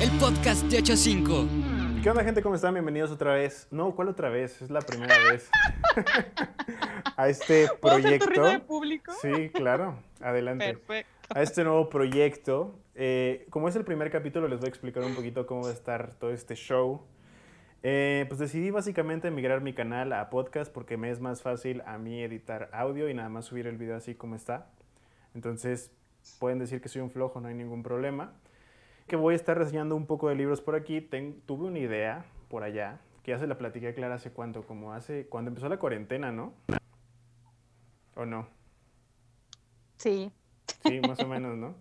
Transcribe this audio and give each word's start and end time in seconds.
El 0.00 0.10
podcast 0.18 0.62
de 0.66 0.78
8 0.78 0.92
a 0.92 0.96
5. 0.96 1.48
¿Qué 2.02 2.10
onda, 2.10 2.22
gente? 2.22 2.40
¿Cómo 2.42 2.54
están? 2.54 2.72
Bienvenidos 2.74 3.10
otra 3.10 3.32
vez. 3.34 3.66
No, 3.72 3.94
¿cuál 3.96 4.08
otra 4.08 4.28
vez? 4.28 4.62
Es 4.62 4.70
la 4.70 4.80
primera 4.80 5.14
vez. 5.30 5.50
a 7.16 7.28
este 7.28 7.68
¿Puedo 7.80 7.96
hacer 7.96 8.18
tu 8.20 8.26
proyecto. 8.26 8.44
de 8.44 8.60
público? 8.60 9.12
Sí, 9.20 9.50
claro. 9.50 9.98
Adelante. 10.20 10.74
Perfecto. 10.74 11.10
A 11.34 11.42
este 11.42 11.64
nuevo 11.64 11.88
proyecto. 11.88 12.78
Eh, 12.94 13.46
como 13.50 13.68
es 13.68 13.76
el 13.76 13.84
primer 13.84 14.10
capítulo, 14.10 14.46
les 14.48 14.60
voy 14.60 14.66
a 14.66 14.70
explicar 14.70 15.02
un 15.02 15.14
poquito 15.14 15.46
cómo 15.46 15.62
va 15.62 15.70
a 15.70 15.72
estar 15.72 16.14
todo 16.14 16.30
este 16.30 16.54
show. 16.54 17.02
Eh, 17.82 18.24
pues 18.28 18.40
decidí 18.40 18.70
básicamente 18.70 19.30
migrar 19.30 19.60
mi 19.60 19.72
canal 19.72 20.12
a 20.12 20.30
podcast 20.30 20.72
porque 20.72 20.96
me 20.96 21.10
es 21.10 21.20
más 21.20 21.42
fácil 21.42 21.82
a 21.86 21.96
mí 21.98 22.20
editar 22.22 22.68
audio 22.72 23.08
y 23.08 23.14
nada 23.14 23.28
más 23.28 23.44
subir 23.44 23.66
el 23.66 23.76
video 23.76 23.96
así 23.96 24.14
como 24.14 24.34
está. 24.34 24.70
Entonces, 25.34 25.92
pueden 26.40 26.58
decir 26.58 26.80
que 26.80 26.88
soy 26.88 27.02
un 27.02 27.10
flojo, 27.10 27.40
no 27.40 27.48
hay 27.48 27.54
ningún 27.54 27.82
problema. 27.82 28.32
Que 29.06 29.16
voy 29.16 29.34
a 29.34 29.36
estar 29.36 29.56
reseñando 29.56 29.94
un 29.96 30.06
poco 30.06 30.28
de 30.28 30.34
libros 30.34 30.60
por 30.60 30.74
aquí. 30.74 31.00
Ten- 31.00 31.40
tuve 31.46 31.66
una 31.66 31.78
idea 31.78 32.24
por 32.48 32.62
allá, 32.64 32.98
que 33.22 33.30
ya 33.30 33.38
se 33.38 33.46
la 33.46 33.56
platiqué 33.58 33.88
a 33.88 33.94
Clara 33.94 34.16
hace 34.16 34.30
cuánto, 34.32 34.62
como 34.66 34.92
hace, 34.92 35.26
cuando 35.28 35.50
empezó 35.50 35.68
la 35.68 35.78
cuarentena, 35.78 36.32
¿no? 36.32 36.52
¿O 38.16 38.26
no? 38.26 38.48
Sí. 39.96 40.32
Sí, 40.84 41.00
más 41.00 41.20
o 41.20 41.28
menos, 41.28 41.56
¿no? 41.56 41.74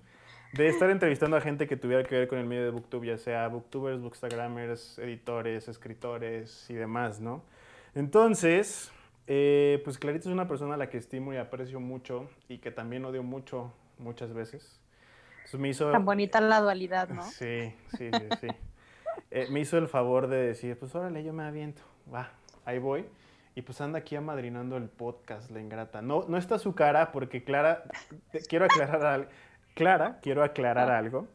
De 0.53 0.67
estar 0.69 0.89
entrevistando 0.89 1.37
a 1.37 1.41
gente 1.41 1.67
que 1.67 1.77
tuviera 1.77 2.03
que 2.03 2.15
ver 2.15 2.27
con 2.27 2.39
el 2.39 2.45
medio 2.45 2.63
de 2.63 2.71
Booktube, 2.71 3.07
ya 3.07 3.17
sea 3.17 3.47
booktubers, 3.47 4.01
bookstagrammers, 4.01 4.97
editores, 4.99 5.67
escritores 5.67 6.69
y 6.69 6.73
demás, 6.73 7.19
¿no? 7.19 7.43
Entonces, 7.93 8.91
eh, 9.27 9.81
pues 9.83 9.97
Clarita 9.97 10.29
es 10.29 10.33
una 10.33 10.47
persona 10.47 10.75
a 10.75 10.77
la 10.77 10.89
que 10.89 10.97
estimo 10.97 11.33
y 11.33 11.37
aprecio 11.37 11.79
mucho 11.79 12.29
y 12.47 12.59
que 12.59 12.71
también 12.71 13.03
odio 13.05 13.23
mucho 13.23 13.73
muchas 13.99 14.33
veces. 14.33 14.79
Eso 15.43 15.57
me 15.57 15.69
hizo... 15.69 15.91
Tan 15.91 16.05
bonita 16.05 16.41
la 16.41 16.61
dualidad, 16.61 17.09
¿no? 17.09 17.23
Sí, 17.23 17.73
sí, 17.97 18.09
sí, 18.11 18.27
sí. 18.41 18.47
Eh, 19.31 19.47
me 19.49 19.59
hizo 19.59 19.77
el 19.77 19.87
favor 19.87 20.27
de 20.27 20.37
decir, 20.37 20.77
pues 20.77 20.93
órale, 20.95 21.23
yo 21.23 21.33
me 21.33 21.43
aviento, 21.43 21.81
va, 22.13 22.31
ahí 22.65 22.79
voy. 22.79 23.05
Y 23.55 23.63
pues 23.63 23.81
anda 23.81 23.99
aquí 23.99 24.15
amadrinando 24.15 24.77
el 24.77 24.87
podcast, 24.87 25.49
la 25.49 25.59
ingrata. 25.59 26.01
No, 26.01 26.25
no 26.27 26.37
está 26.37 26.59
su 26.59 26.75
cara 26.75 27.11
porque 27.11 27.43
Clara, 27.43 27.83
quiero 28.47 28.65
aclarar 28.65 29.05
algo. 29.05 29.29
Clara, 29.77 30.19
quiero 30.21 30.43
aclarar 30.43 30.89
algo. 30.91 31.27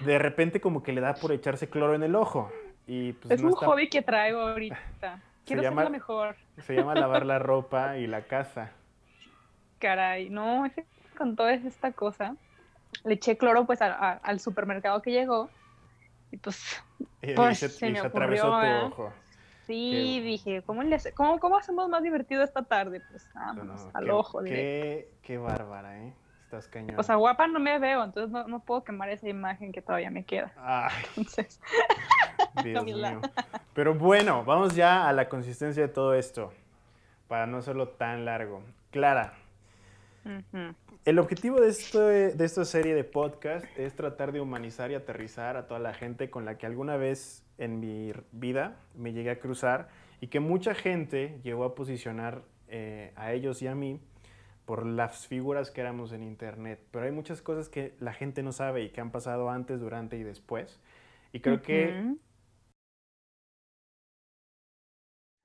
De 0.00 0.18
repente 0.18 0.60
como 0.60 0.82
que 0.82 0.92
le 0.92 1.00
da 1.00 1.14
por 1.14 1.32
echarse 1.32 1.68
cloro 1.68 1.94
en 1.94 2.02
el 2.02 2.14
ojo. 2.14 2.50
Y 2.86 3.12
pues 3.14 3.32
es 3.32 3.40
no 3.40 3.48
un 3.48 3.54
está- 3.54 3.66
hobby 3.66 3.88
que 3.88 4.02
traigo 4.02 4.40
ahorita. 4.40 5.20
Quiero 5.46 5.62
llama- 5.62 5.82
ser 5.82 5.84
la 5.90 5.90
mejor. 5.90 6.36
Se 6.58 6.74
llama 6.74 6.94
lavar 6.94 7.26
la 7.26 7.38
ropa 7.38 7.96
y 7.98 8.06
la 8.06 8.22
casa. 8.22 8.70
Caray, 9.78 10.30
no, 10.30 10.64
es 10.66 10.72
que 10.74 10.84
con 11.16 11.36
toda 11.36 11.52
esta 11.52 11.92
cosa. 11.92 12.36
Le 13.04 13.14
eché 13.14 13.36
cloro 13.36 13.66
pues 13.66 13.82
a- 13.82 13.92
a- 13.92 14.12
al 14.22 14.40
supermercado 14.40 15.02
que 15.02 15.10
llegó. 15.10 15.50
Y 16.30 16.36
pues 16.36 16.82
Y, 17.22 17.34
Pues, 17.34 17.58
se, 17.58 17.68
se 17.68 17.90
me 17.90 18.00
se 18.00 18.06
atravesó 18.06 18.46
tu 18.60 18.86
ojo. 18.86 19.12
sí, 19.66 20.20
Qué- 20.20 20.24
dije, 20.24 20.62
¿cómo, 20.62 20.82
le 20.82 20.94
hace- 20.96 21.12
cómo, 21.12 21.38
¿cómo 21.40 21.56
hacemos 21.58 21.88
más 21.88 22.02
divertido 22.02 22.42
esta 22.42 22.62
tarde? 22.62 23.00
Pues 23.10 23.28
No, 23.34 23.40
vámonos, 23.40 23.84
no, 23.84 23.90
al 23.94 24.04
qué, 24.04 24.10
ojo. 24.12 24.42
directo. 24.42 24.62
qué, 24.62 25.08
qué 25.22 25.38
bárbara, 25.38 25.98
¿eh? 26.02 26.12
Estás 26.54 26.68
cañón. 26.68 27.00
O 27.00 27.02
sea, 27.02 27.16
guapa 27.16 27.48
no 27.48 27.58
me 27.58 27.80
veo, 27.80 28.04
entonces 28.04 28.30
no, 28.30 28.46
no 28.46 28.60
puedo 28.60 28.84
quemar 28.84 29.08
esa 29.08 29.28
imagen 29.28 29.72
que 29.72 29.82
todavía 29.82 30.10
me 30.10 30.24
queda. 30.24 30.52
Ay, 30.56 30.92
Entonces, 31.16 31.60
Dios 32.62 32.84
mío. 32.84 33.20
Pero 33.72 33.94
bueno, 33.94 34.44
vamos 34.44 34.76
ya 34.76 35.08
a 35.08 35.12
la 35.12 35.28
consistencia 35.28 35.82
de 35.82 35.88
todo 35.88 36.14
esto, 36.14 36.52
para 37.26 37.48
no 37.48 37.58
hacerlo 37.58 37.88
tan 37.88 38.24
largo. 38.24 38.62
Clara, 38.92 39.34
ujú. 40.24 40.76
el 41.04 41.18
objetivo 41.18 41.60
de, 41.60 41.70
esto, 41.70 42.06
de 42.06 42.44
esta 42.44 42.64
serie 42.64 42.94
de 42.94 43.02
podcast 43.02 43.66
es 43.76 43.96
tratar 43.96 44.30
de 44.30 44.40
humanizar 44.40 44.92
y 44.92 44.94
aterrizar 44.94 45.56
a 45.56 45.66
toda 45.66 45.80
la 45.80 45.92
gente 45.92 46.30
con 46.30 46.44
la 46.44 46.56
que 46.56 46.66
alguna 46.66 46.96
vez 46.96 47.44
en 47.58 47.80
mi 47.80 48.12
vida 48.30 48.76
me 48.94 49.12
llegué 49.12 49.30
a 49.30 49.40
cruzar 49.40 49.88
y 50.20 50.28
que 50.28 50.38
mucha 50.38 50.72
gente 50.76 51.40
llegó 51.42 51.64
a 51.64 51.74
posicionar 51.74 52.42
eh, 52.68 53.12
a 53.16 53.32
ellos 53.32 53.60
y 53.62 53.66
a 53.66 53.74
mí 53.74 54.00
por 54.64 54.86
las 54.86 55.26
figuras 55.26 55.70
que 55.70 55.80
éramos 55.80 56.12
en 56.12 56.22
internet. 56.22 56.80
Pero 56.90 57.04
hay 57.06 57.12
muchas 57.12 57.42
cosas 57.42 57.68
que 57.68 57.94
la 58.00 58.12
gente 58.12 58.42
no 58.42 58.52
sabe 58.52 58.82
y 58.84 58.90
que 58.90 59.00
han 59.00 59.10
pasado 59.12 59.50
antes, 59.50 59.80
durante 59.80 60.16
y 60.16 60.22
después. 60.22 60.80
Y 61.32 61.40
creo 61.40 61.62
que. 61.62 62.14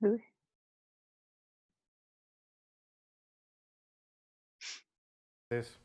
Uy. 0.00 0.22
es 5.50 5.78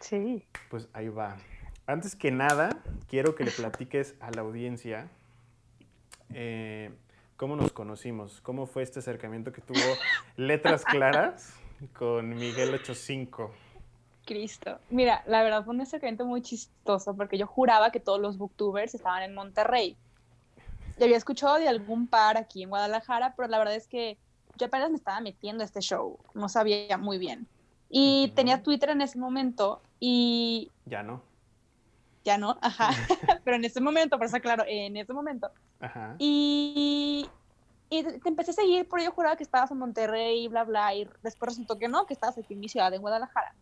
Sí. 0.00 0.46
Pues 0.70 0.88
ahí 0.92 1.08
va. 1.08 1.36
Antes 1.86 2.14
que 2.14 2.30
nada, 2.30 2.82
quiero 3.08 3.34
que 3.34 3.44
le 3.44 3.50
platiques 3.50 4.14
a 4.20 4.30
la 4.30 4.42
audiencia 4.42 5.08
eh, 6.30 6.90
cómo 7.36 7.56
nos 7.56 7.72
conocimos, 7.72 8.40
cómo 8.40 8.66
fue 8.66 8.82
este 8.82 9.00
acercamiento 9.00 9.52
que 9.52 9.60
tuvo 9.60 9.80
Letras 10.36 10.84
Claras 10.84 11.61
con 11.88 12.28
Miguel 12.30 12.74
85. 12.74 13.50
Cristo. 14.24 14.78
Mira, 14.90 15.22
la 15.26 15.42
verdad 15.42 15.64
fue 15.64 15.74
un 15.74 15.80
acercamiento 15.80 16.24
muy 16.24 16.42
chistoso 16.42 17.16
porque 17.16 17.38
yo 17.38 17.46
juraba 17.46 17.90
que 17.90 18.00
todos 18.00 18.20
los 18.20 18.38
booktubers 18.38 18.94
estaban 18.94 19.22
en 19.22 19.34
Monterrey. 19.34 19.96
Y 20.98 21.04
había 21.04 21.16
escuchado 21.16 21.56
de 21.56 21.68
algún 21.68 22.06
par 22.06 22.36
aquí 22.36 22.62
en 22.62 22.68
Guadalajara, 22.68 23.34
pero 23.36 23.48
la 23.48 23.58
verdad 23.58 23.74
es 23.74 23.88
que 23.88 24.18
yo 24.58 24.66
apenas 24.66 24.90
me 24.90 24.96
estaba 24.96 25.20
metiendo 25.20 25.62
a 25.62 25.66
este 25.66 25.80
show, 25.80 26.18
no 26.34 26.48
sabía 26.48 26.98
muy 26.98 27.18
bien. 27.18 27.48
Y 27.90 28.26
Ujú. 28.26 28.34
tenía 28.34 28.62
Twitter 28.62 28.90
en 28.90 29.00
ese 29.00 29.18
momento 29.18 29.82
y 29.98 30.70
Ya 30.86 31.02
no. 31.02 31.22
ya 32.24 32.38
no, 32.38 32.56
ajá, 32.62 32.90
pero 33.44 33.56
en 33.56 33.64
ese 33.64 33.80
momento, 33.80 34.16
por 34.16 34.26
eso 34.26 34.38
claro, 34.40 34.64
en 34.68 34.96
ese 34.96 35.12
momento. 35.12 35.50
Ajá. 35.80 36.14
Y, 36.18 37.28
y 37.98 38.02
te 38.20 38.28
empecé 38.28 38.50
a 38.52 38.54
seguir, 38.54 38.88
pero 38.90 39.02
yo 39.02 39.12
juraba 39.12 39.36
que 39.36 39.42
estabas 39.42 39.70
en 39.70 39.78
Monterrey, 39.78 40.48
bla, 40.48 40.64
bla, 40.64 40.94
y 40.94 41.08
después 41.22 41.50
resultó 41.50 41.78
que 41.78 41.88
no, 41.88 42.06
que 42.06 42.14
estabas 42.14 42.38
aquí 42.38 42.54
en 42.54 42.60
mi 42.60 42.68
ciudad, 42.68 42.92
en 42.94 43.00
Guadalajara. 43.02 43.54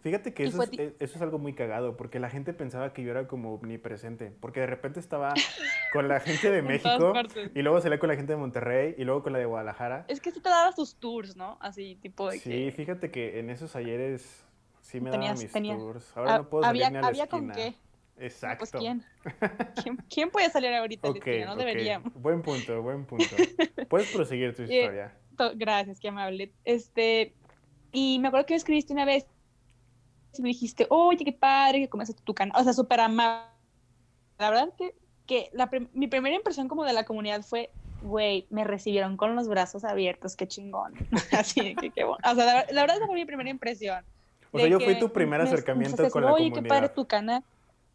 Fíjate 0.00 0.32
que 0.32 0.44
Y 0.44 0.46
eso 0.46 0.62
es, 0.62 0.70
eh, 0.78 0.94
eso 1.00 1.16
es 1.16 1.22
algo 1.22 1.38
muy 1.38 1.54
cagado, 1.54 1.96
porque 1.96 2.20
la 2.20 2.30
gente 2.30 2.52
pensaba 2.52 2.92
que 2.92 3.02
yo 3.02 3.10
era 3.10 3.26
como 3.26 3.54
omnipresente, 3.54 4.32
porque 4.40 4.60
de 4.60 4.66
repente 4.66 5.00
estaba 5.00 5.34
con 5.92 6.06
la 6.06 6.20
gente 6.20 6.50
de 6.52 6.62
México 6.62 7.12
y 7.54 7.62
luego 7.62 7.80
salía 7.80 7.98
con 7.98 8.08
la 8.08 8.14
gente 8.16 8.32
de 8.32 8.38
Monterrey 8.38 8.94
y 8.96 9.04
luego 9.04 9.24
con 9.24 9.32
la 9.32 9.40
de 9.40 9.46
Guadalajara. 9.46 10.04
Es 10.08 10.20
que 10.20 10.30
sí 10.30 10.40
te 10.40 10.48
dabas 10.48 10.76
tus 10.76 10.94
tours, 10.96 11.36
¿no? 11.36 11.58
Así, 11.60 11.96
tipo 12.00 12.30
de 12.30 12.38
Sí, 12.38 12.48
que... 12.50 12.72
fíjate 12.72 13.10
que 13.10 13.40
en 13.40 13.50
esos 13.50 13.74
ayeres 13.74 14.44
sí 14.82 15.00
me 15.00 15.10
daban 15.10 15.20
Tenías- 15.20 15.42
mis 15.42 15.52
tenía- 15.52 15.76
tours. 15.76 16.16
Ahora 16.16 16.38
no 16.38 16.48
puedo 16.48 16.62
salir 16.64 16.84
había, 16.84 16.90
ni 16.90 16.96
a 16.98 17.00
la 17.02 17.06
había 17.08 17.26
con 17.26 17.50
esquina. 17.50 17.70
qué. 17.70 17.87
No, 18.18 18.24
Exacto. 18.24 18.58
Pues 18.58 18.72
¿quién? 18.72 19.04
¿quién? 19.82 19.96
quién 20.08 20.30
puede 20.30 20.50
salir 20.50 20.72
ahorita 20.74 21.08
a 21.08 21.10
la 21.12 21.18
Ok, 21.18 21.26
esquina? 21.26 21.46
No 21.46 21.52
ok. 21.52 21.58
deberíamos. 21.58 22.12
Buen 22.14 22.42
punto, 22.42 22.82
buen 22.82 23.04
punto. 23.04 23.24
Puedes 23.88 24.08
proseguir 24.10 24.54
tu 24.54 24.62
Eh, 24.62 24.66
historia. 24.82 25.14
To- 25.36 25.52
Gracias, 25.54 26.00
qué 26.00 26.08
amable. 26.08 26.52
Este, 26.64 27.34
y 27.92 28.18
me 28.18 28.28
acuerdo 28.28 28.46
que 28.46 28.54
me 28.54 28.58
escribiste 28.58 28.92
una 28.92 29.04
vez 29.04 29.26
y 30.34 30.42
me 30.42 30.48
dijiste, 30.48 30.86
oye, 30.90 31.24
qué 31.24 31.32
padre 31.32 31.80
que 31.80 31.88
comes 31.88 32.14
tu 32.24 32.34
canal. 32.34 32.60
O 32.60 32.64
sea, 32.64 32.72
súper 32.72 33.00
amable. 33.00 33.46
La 34.38 34.50
verdad 34.50 34.68
que, 34.76 34.94
que 35.26 35.50
la 35.52 35.68
prim- 35.70 35.88
mi 35.94 36.06
primera 36.06 36.34
impresión 36.36 36.68
como 36.68 36.84
de 36.84 36.92
la 36.92 37.04
comunidad 37.04 37.42
fue, 37.42 37.70
güey, 38.02 38.46
me 38.50 38.64
recibieron 38.64 39.16
con 39.16 39.34
los 39.36 39.48
brazos 39.48 39.84
abiertos, 39.84 40.36
qué 40.36 40.46
chingón. 40.46 40.94
Así, 41.32 41.74
que 41.76 41.90
qué 41.90 42.04
bueno. 42.04 42.18
O 42.24 42.34
sea, 42.34 42.44
la, 42.44 42.66
la 42.70 42.80
verdad 42.82 42.96
esa 42.98 43.06
fue 43.06 43.14
mi 43.14 43.24
primera 43.24 43.48
impresión. 43.50 44.04
O 44.52 44.58
sea, 44.58 44.66
yo 44.68 44.80
fui 44.80 44.98
tu 44.98 45.12
primer 45.12 45.38
me- 45.40 45.44
me 45.44 45.50
acercamiento 45.50 45.90
empezaste 46.02 46.08
a 46.08 46.10
con 46.10 46.24
la 46.24 46.32
Oye, 46.32 46.46
qué 46.46 46.62
padre 46.62 46.66
comunidad. 46.88 46.94
tu 46.94 47.06
canal. 47.06 47.44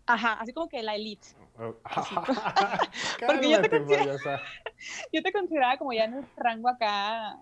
Ajá, 0.06 0.34
así 0.34 0.54
como 0.54 0.68
que 0.68 0.82
la 0.84 0.96
elite. 0.96 1.28
Oh, 1.58 1.76
Porque 3.26 3.50
yo 3.50 3.62
te 3.62 3.70
payasa. 3.70 4.42
Yo 5.14 5.22
te 5.24 5.32
consideraba 5.32 5.78
como 5.78 5.94
ya 5.94 6.06
en 6.06 6.16
el 6.16 6.26
rango 6.36 6.68
acá, 6.68 7.38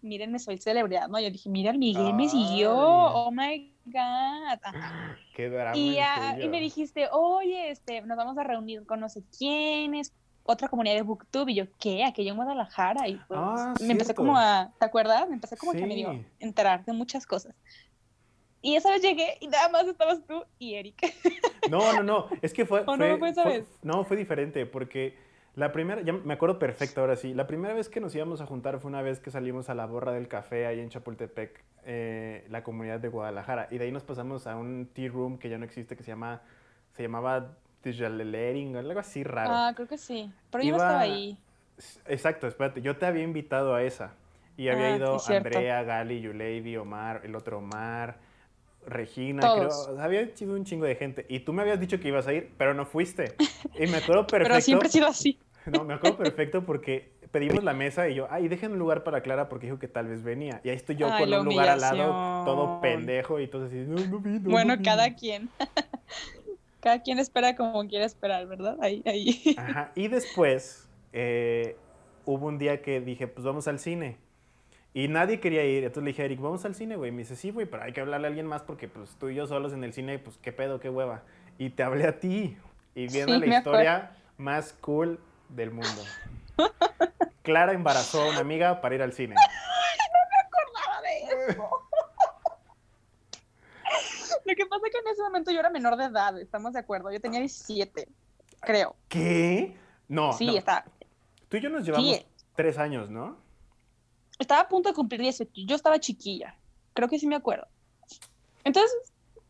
mírenme, 0.00 0.38
soy 0.38 0.58
celebridad, 0.58 1.08
¿no? 1.08 1.18
Yo 1.18 1.28
dije, 1.30 1.48
mira, 1.48 1.72
el 1.72 1.78
Miguel 1.78 2.14
me 2.14 2.28
siguió, 2.28 2.72
oh 2.76 3.32
my 3.32 3.74
God. 3.84 4.58
Ajá. 4.62 5.18
Qué 5.34 5.48
drama 5.48 5.76
Y, 5.76 5.98
y 6.42 6.48
me 6.48 6.60
dijiste, 6.60 7.08
oye, 7.10 7.70
este, 7.70 8.02
nos 8.02 8.16
vamos 8.16 8.38
a 8.38 8.44
reunir 8.44 8.86
con 8.86 9.00
no 9.00 9.08
sé 9.08 9.24
quiénes, 9.36 10.12
otra 10.44 10.68
comunidad 10.68 10.94
de 10.94 11.02
Booktube, 11.02 11.50
y 11.52 11.56
yo, 11.56 11.64
¿qué? 11.80 12.04
Aquello 12.04 12.30
en 12.30 12.36
Guadalajara, 12.36 13.08
y 13.08 13.16
pues 13.26 13.40
Ah, 13.42 13.74
me 13.80 13.92
empecé 13.92 14.04
cierto. 14.06 14.22
como 14.22 14.36
a, 14.36 14.72
¿te 14.78 14.86
acuerdas? 14.86 15.28
Me 15.28 15.34
empecé 15.34 15.56
como 15.56 15.72
que 15.72 15.82
a 15.82 15.86
medio 15.86 16.12
Sí. 16.12 16.26
enterar 16.38 16.84
de 16.84 16.92
muchas 16.92 17.26
cosas. 17.26 17.56
Y 18.62 18.76
esa 18.76 18.90
vez 18.90 19.02
llegué 19.02 19.36
y 19.40 19.46
nada 19.48 19.68
más 19.68 19.86
estabas 19.86 20.24
tú 20.26 20.44
y 20.58 20.74
Eric. 20.74 20.96
No, 21.70 21.92
no, 21.92 22.02
no. 22.02 22.28
Es 22.40 22.54
que 22.54 22.64
fue. 22.64 22.80
¿O 22.86 22.96
no 22.96 23.18
fue- 23.18 23.28
esa 23.28 23.42
fue- 23.42 23.58
vez? 23.58 23.78
no, 23.82 24.02
fue 24.04 24.16
diferente 24.16 24.64
porque 24.64 25.14
la 25.54 25.70
primera, 25.70 26.00
ya 26.00 26.14
me 26.14 26.32
acuerdo 26.34 26.58
perfecto 26.58 27.00
ahora 27.02 27.14
sí. 27.16 27.34
La 27.34 27.46
primera 27.46 27.74
vez 27.74 27.90
que 27.90 28.00
nos 28.00 28.14
íbamos 28.14 28.40
a 28.40 28.46
juntar 28.46 28.78
fue 28.80 28.88
una 28.88 29.02
vez 29.02 29.20
que 29.20 29.30
salimos 29.30 29.68
a 29.68 29.74
la 29.74 29.84
borra 29.84 30.12
del 30.12 30.28
café 30.28 30.66
ahí 30.66 30.80
en 30.80 30.88
Chapultepec, 30.88 31.62
eh, 31.84 32.46
la 32.48 32.62
comunidad 32.62 33.00
de 33.00 33.08
Guadalajara. 33.08 33.68
Y 33.70 33.76
de 33.76 33.84
ahí 33.84 33.92
nos 33.92 34.02
pasamos 34.04 34.46
a 34.46 34.56
un 34.56 34.88
tea 34.94 35.10
room 35.10 35.36
que 35.38 35.50
ya 35.50 35.58
no 35.58 35.64
existe, 35.66 35.94
que 35.94 36.02
se 36.02 36.10
llama, 36.12 36.40
se 36.96 37.02
llamaba 37.02 37.50
Digital 37.84 38.16
Lettering, 38.16 38.76
algo 38.76 38.98
así 39.00 39.22
raro. 39.24 39.50
Ah, 39.52 39.72
creo 39.74 39.88
que 39.88 39.98
sí. 39.98 40.32
Pero 40.50 40.64
yo 40.64 40.70
no 40.70 40.76
Iba- 40.76 40.86
estaba 40.86 41.00
ahí. 41.00 41.36
Exacto, 42.06 42.46
espérate, 42.46 42.80
yo 42.80 42.96
te 42.96 43.04
había 43.04 43.24
invitado 43.24 43.74
a 43.74 43.82
esa. 43.82 44.14
Y 44.56 44.68
había 44.68 44.94
Ah, 44.94 44.96
ido. 44.96 45.18
Andrea, 45.28 45.82
Gali, 45.82 46.20
Yuleidy, 46.22 46.76
Omar, 46.78 47.20
el 47.24 47.34
otro 47.36 47.58
Omar, 47.58 48.16
Regina, 48.88 49.42
Todos. 49.42 49.86
creo. 49.86 50.00
Había 50.00 50.36
sido 50.36 50.54
un 50.54 50.64
chingo 50.64 50.86
de 50.86 50.96
gente. 50.96 51.26
Y 51.28 51.40
tú 51.40 51.52
me 51.52 51.62
habías 51.62 51.78
dicho 51.78 52.00
que 52.00 52.08
ibas 52.08 52.26
a 52.26 52.32
ir, 52.32 52.50
pero 52.56 52.74
no 52.74 52.86
fuiste. 52.86 53.34
Y 53.78 53.86
me 53.86 53.98
acuerdo 53.98 54.26
perfecto. 54.26 54.48
Pero 54.48 54.60
siempre 54.60 54.88
ha 54.88 54.90
sido 54.90 55.06
así. 55.06 55.38
No, 55.66 55.84
me 55.84 55.92
acuerdo 55.92 56.16
perfecto 56.16 56.64
porque 56.64 57.12
pedimos 57.30 57.62
la 57.62 57.74
mesa 57.74 58.08
y 58.08 58.14
yo, 58.14 58.26
ay, 58.30 58.48
dejen 58.48 58.72
un 58.72 58.78
lugar 58.78 59.04
para 59.04 59.20
Clara 59.20 59.50
porque 59.50 59.66
dijo 59.66 59.78
que 59.78 59.88
tal 59.88 60.06
vez 60.06 60.22
venía. 60.22 60.62
Y 60.64 60.70
ahí 60.70 60.76
estoy 60.76 60.96
yo 60.96 61.12
Ay, 61.12 61.24
con 61.24 61.40
un 61.40 61.44
lugar 61.44 61.68
al 61.68 61.80
lado, 61.80 62.44
todo 62.46 62.80
pendejo, 62.80 63.38
y 63.38 63.44
entonces 63.44 63.68
así, 63.68 63.86
no, 63.86 64.10
no 64.10 64.18
vino. 64.18 64.48
Bueno, 64.48 64.76
no 64.76 64.82
cada 64.82 65.04
vino". 65.06 65.16
quien. 65.18 65.50
cada 66.80 67.02
quien 67.02 67.18
espera 67.18 67.54
como 67.54 67.86
quiere 67.86 68.06
esperar, 68.06 68.46
¿verdad? 68.46 68.78
Ahí, 68.80 69.02
ahí. 69.04 69.54
Ajá, 69.58 69.92
y 69.94 70.08
después 70.08 70.88
eh, 71.12 71.76
hubo 72.24 72.46
un 72.46 72.56
día 72.56 72.80
que 72.80 73.00
dije, 73.00 73.26
pues 73.26 73.44
vamos 73.44 73.68
al 73.68 73.78
cine. 73.78 74.16
Y 74.98 75.06
nadie 75.06 75.38
quería 75.38 75.64
ir, 75.64 75.84
entonces 75.84 76.02
le 76.02 76.10
dije 76.10 76.22
a 76.22 76.24
Eric, 76.24 76.40
vamos 76.40 76.64
al 76.64 76.74
cine, 76.74 76.96
güey. 76.96 77.12
Me 77.12 77.18
dice, 77.18 77.36
sí, 77.36 77.52
güey, 77.52 77.66
pero 77.66 77.84
hay 77.84 77.92
que 77.92 78.00
hablarle 78.00 78.26
a 78.26 78.30
alguien 78.30 78.46
más 78.46 78.62
porque 78.62 78.88
pues 78.88 79.10
tú 79.16 79.28
y 79.28 79.36
yo 79.36 79.46
solos 79.46 79.72
en 79.72 79.84
el 79.84 79.92
cine, 79.92 80.18
pues 80.18 80.36
qué 80.38 80.52
pedo, 80.52 80.80
qué 80.80 80.90
hueva. 80.90 81.22
Y 81.56 81.70
te 81.70 81.84
hablé 81.84 82.08
a 82.08 82.18
ti. 82.18 82.56
Y 82.96 83.06
viene 83.06 83.26
Sí, 83.34 83.38
la 83.38 83.46
me 83.46 83.56
historia 83.58 84.16
más 84.38 84.72
cool 84.80 85.20
del 85.50 85.70
mundo. 85.70 86.02
Clara 87.42 87.74
embarazó 87.74 88.22
a 88.22 88.30
una 88.30 88.40
amiga 88.40 88.80
para 88.80 88.96
ir 88.96 89.02
al 89.02 89.12
cine. 89.12 89.36
acordaba 89.36 91.00
de 91.02 91.52
eso. 91.52 91.68
Lo 94.44 94.54
que 94.56 94.66
pasa 94.66 94.82
es 94.86 94.92
que 94.92 94.98
en 94.98 95.06
ese 95.12 95.22
momento 95.22 95.50
yo 95.52 95.60
era 95.60 95.70
menor 95.70 95.96
de 95.96 96.06
edad, 96.06 96.36
estamos 96.40 96.72
de 96.72 96.80
acuerdo. 96.80 97.12
Yo 97.12 97.20
tenía 97.20 97.38
17, 97.38 98.08
creo. 98.62 98.96
¿Qué? 99.08 99.76
No, 100.08 100.32
Sí, 100.32 100.46
no. 100.46 100.52
estaba, 100.56 100.84
Tú 101.48 101.56
y 101.56 101.60
yo 101.60 101.68
nos 101.70 101.84
llevamos 101.84 102.16
Sí. 102.16 102.26
tres 102.56 102.78
años, 102.78 103.10
¿no? 103.10 103.46
Estaba 104.38 104.62
a 104.62 104.68
punto 104.68 104.88
de 104.88 104.94
cumplir 104.94 105.20
18. 105.20 105.50
Yo 105.66 105.76
estaba 105.76 105.98
chiquilla. 105.98 106.56
Creo 106.94 107.08
que 107.08 107.18
sí 107.18 107.26
me 107.26 107.36
acuerdo. 107.36 107.66
Entonces, 108.64 108.92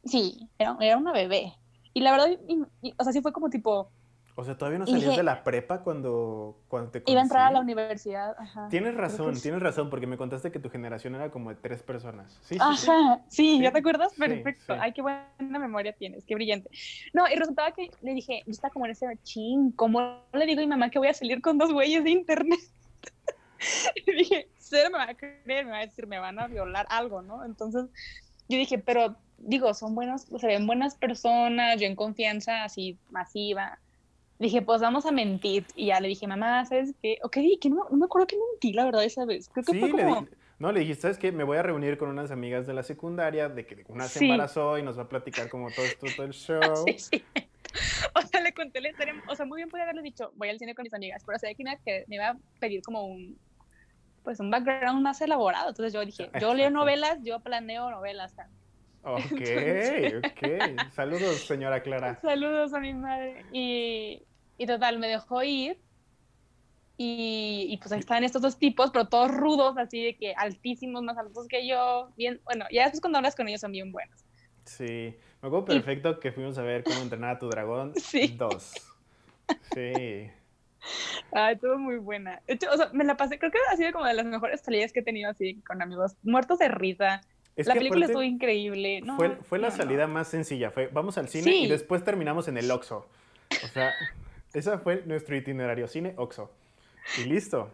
sí, 0.04 0.48
era, 0.58 0.76
era 0.80 0.96
una 0.96 1.12
bebé. 1.12 1.54
Y 1.94 2.00
la 2.00 2.12
verdad, 2.12 2.28
y- 2.48 2.88
y- 2.88 2.94
o 2.96 3.04
sea, 3.04 3.12
sí 3.12 3.20
fue 3.22 3.32
como 3.32 3.48
tipo, 3.50 3.90
O 4.36 4.44
sea, 4.44 4.56
todavía 4.56 4.78
no 4.78 4.86
salías 4.86 5.06
dije- 5.06 5.16
de 5.16 5.22
la 5.24 5.42
prepa 5.42 5.82
cuando, 5.82 6.60
cuando 6.68 6.92
te 6.92 7.02
iba 7.06 7.18
a 7.20 7.22
entrar 7.24 7.42
a 7.42 7.50
la 7.50 7.58
conocí? 7.58 7.72
universidad. 7.72 8.36
Ajá. 8.38 8.68
Tienes 8.70 8.92
que 8.94 9.00
razón, 9.00 9.34
sí. 9.34 9.42
tienes 9.42 9.60
razón, 9.60 9.90
porque 9.90 10.06
me 10.06 10.16
contaste 10.16 10.52
que 10.52 10.60
tu 10.60 10.70
generación 10.70 11.16
era 11.16 11.30
como 11.32 11.50
de 11.50 11.56
tres 11.56 11.82
personas. 11.82 12.30
Sí, 12.42 12.54
sí, 12.54 12.60
sí. 12.76 12.88
Ajá, 12.90 13.20
sí, 13.28 13.56
Sí, 13.56 13.62
¿ya 13.62 13.72
te 13.72 13.80
acuerdas? 13.80 14.12
sí, 14.12 14.18
Perfecto. 14.20 14.74
sí. 14.74 14.78
Ay, 14.80 14.92
qué 14.92 15.02
buena 15.02 15.26
memoria 15.58 15.92
tienes, 15.92 16.24
qué 16.24 16.36
brillante. 16.36 16.70
No, 17.14 17.24
y 17.28 17.34
resultaba 17.34 17.72
que 17.72 17.90
le 18.00 18.14
dije, 18.14 18.42
yo 18.46 18.52
estaba 18.52 18.70
como 18.72 18.84
en 18.84 18.92
ese 18.92 19.06
ching, 19.24 19.72
¿cómo 19.72 20.22
le 20.32 20.46
digo 20.46 20.60
a 20.60 20.62
mi 20.62 20.68
mamá 20.68 20.88
que 20.90 21.00
voy 21.00 21.08
a 21.08 21.14
salir 21.14 21.40
con 21.42 21.58
dos 21.58 21.72
güeyes 21.72 22.04
de 22.04 22.10
internet? 22.10 22.60
y 24.06 24.12
dije, 24.12 24.48
cero 24.68 24.90
me 24.92 24.98
va 24.98 25.04
a 25.10 25.14
creer, 25.14 25.64
me 25.64 25.72
va 25.72 25.78
a 25.78 25.86
decir, 25.86 26.06
me 26.06 26.18
van 26.18 26.38
a 26.38 26.48
violar 26.48 26.86
algo, 26.90 27.22
¿no? 27.22 27.44
Entonces, 27.44 27.84
yo 28.48 28.58
dije, 28.58 28.78
pero 28.78 29.16
digo, 29.36 29.72
son 29.74 29.94
buenos, 29.94 30.22
se 30.38 30.46
ven 30.46 30.66
buenas 30.66 30.96
personas, 30.96 31.80
yo 31.80 31.86
en 31.86 31.96
confianza 31.96 32.64
así 32.64 32.98
masiva. 33.08 33.78
Dije, 34.38 34.62
pues 34.62 34.80
vamos 34.80 35.04
a 35.04 35.10
mentir. 35.10 35.66
Y 35.74 35.86
ya 35.86 36.00
le 36.00 36.08
dije, 36.08 36.26
mamá, 36.28 36.64
¿sabes 36.64 36.94
qué? 37.02 37.18
Ok, 37.24 37.38
que 37.60 37.70
no, 37.70 37.88
no 37.90 37.96
me 37.96 38.04
acuerdo 38.04 38.26
que 38.28 38.36
mentí, 38.36 38.72
la 38.72 38.84
verdad, 38.84 39.02
esa 39.04 39.24
vez. 39.24 39.48
Creo 39.52 39.64
que 39.64 39.72
Sí, 39.72 39.80
fue 39.80 39.88
le 39.88 39.94
como... 40.04 40.20
di- 40.22 40.28
no, 40.60 40.72
le 40.72 40.80
dijiste, 40.80 41.02
¿sabes 41.02 41.18
qué? 41.18 41.30
Me 41.32 41.44
voy 41.44 41.56
a 41.56 41.62
reunir 41.62 41.98
con 41.98 42.08
unas 42.08 42.30
amigas 42.30 42.66
de 42.66 42.74
la 42.74 42.82
secundaria, 42.82 43.48
de 43.48 43.66
que 43.66 43.84
una 43.88 44.08
se 44.08 44.18
Sí. 44.20 44.24
embarazó 44.24 44.78
y 44.78 44.82
nos 44.82 44.98
va 44.98 45.02
a 45.02 45.08
platicar 45.08 45.48
como 45.48 45.70
todo 45.72 45.86
esto, 45.86 46.12
todo 46.12 46.24
el 46.26 46.32
show. 46.32 46.86
Sí, 46.98 46.98
sí. 46.98 47.24
O 48.14 48.22
sea, 48.22 48.40
le 48.40 48.52
conté 48.52 48.80
la 48.80 48.88
historia. 48.90 49.14
O 49.26 49.36
sea, 49.36 49.44
muy 49.44 49.56
bien 49.58 49.68
podía 49.68 49.84
haberle 49.84 50.02
dicho, 50.02 50.32
voy 50.36 50.48
al 50.48 50.58
cine 50.58 50.74
con 50.74 50.84
mis 50.84 50.94
amigas, 50.94 51.22
pero 51.26 51.38
sabía 51.38 51.54
que 51.54 51.64
me, 51.64 51.78
que 51.84 52.04
me 52.08 52.16
iba 52.16 52.28
a 52.30 52.38
pedir 52.60 52.80
como 52.82 53.06
un, 53.06 53.38
pues 54.28 54.40
un 54.40 54.50
background 54.50 55.00
más 55.00 55.22
elaborado. 55.22 55.70
Entonces 55.70 55.90
yo 55.94 56.04
dije, 56.04 56.30
yo 56.38 56.52
leo 56.52 56.68
novelas, 56.68 57.18
yo 57.22 57.40
planeo 57.40 57.90
novelas. 57.90 58.34
Ok, 59.02 59.22
Entonces- 59.40 60.14
ok. 60.18 60.92
Saludos, 60.92 61.36
señora 61.46 61.82
Clara. 61.82 62.20
Saludos 62.20 62.74
a 62.74 62.80
mi 62.80 62.92
madre. 62.92 63.42
Y, 63.52 64.22
y 64.58 64.66
total, 64.66 64.98
me 64.98 65.06
dejó 65.08 65.42
ir. 65.44 65.78
Y, 66.98 67.68
y 67.70 67.76
pues 67.78 67.90
ahí 67.92 68.00
estaban 68.00 68.22
estos 68.24 68.42
dos 68.42 68.58
tipos, 68.58 68.90
pero 68.90 69.08
todos 69.08 69.30
rudos, 69.30 69.78
así 69.78 70.04
de 70.04 70.16
que 70.16 70.34
altísimos, 70.34 71.02
más 71.04 71.16
altos 71.16 71.48
que 71.48 71.66
yo. 71.66 72.10
Bien, 72.18 72.38
bueno, 72.44 72.66
ya 72.70 72.82
después 72.82 73.00
cuando 73.00 73.16
hablas 73.16 73.34
con 73.34 73.48
ellos 73.48 73.62
son 73.62 73.72
bien 73.72 73.92
buenos. 73.92 74.26
Sí, 74.64 75.16
me 75.40 75.46
acuerdo 75.48 75.64
perfecto 75.64 76.20
que 76.20 76.32
fuimos 76.32 76.58
a 76.58 76.62
ver 76.62 76.84
cómo 76.84 77.00
entrenar 77.00 77.36
a 77.36 77.38
tu 77.38 77.48
dragón 77.48 77.94
Sí. 77.96 78.34
2. 78.36 78.72
Sí. 79.72 80.30
Ah, 81.32 81.52
estuvo 81.52 81.78
muy 81.78 81.96
buena. 81.96 82.40
O 82.72 82.76
sea, 82.76 82.90
me 82.92 83.04
la 83.04 83.16
pasé, 83.16 83.38
creo 83.38 83.50
que 83.50 83.58
ha 83.70 83.76
sido 83.76 83.92
como 83.92 84.06
de 84.06 84.14
las 84.14 84.24
mejores 84.24 84.60
salidas 84.60 84.92
que 84.92 85.00
he 85.00 85.02
tenido 85.02 85.30
así 85.30 85.60
con 85.66 85.82
amigos, 85.82 86.16
muertos 86.22 86.58
de 86.58 86.68
risa. 86.68 87.20
Es 87.56 87.66
la 87.66 87.74
película 87.74 88.06
estuvo 88.06 88.22
increíble. 88.22 89.00
No, 89.00 89.16
fue, 89.16 89.30
fue 89.36 89.58
la 89.58 89.70
no. 89.70 89.76
salida 89.76 90.06
más 90.06 90.28
sencilla. 90.28 90.70
Fue, 90.70 90.86
vamos 90.92 91.18
al 91.18 91.28
cine 91.28 91.44
Sí. 91.44 91.64
y 91.64 91.68
después 91.68 92.04
terminamos 92.04 92.46
en 92.46 92.56
el 92.56 92.70
Oxxo. 92.70 93.08
O 93.64 93.66
sea, 93.68 93.92
ese 94.54 94.78
fue 94.78 95.02
nuestro 95.06 95.36
itinerario, 95.36 95.88
cine, 95.88 96.14
Oxxo. 96.16 96.52
Y 97.18 97.24
listo. 97.24 97.72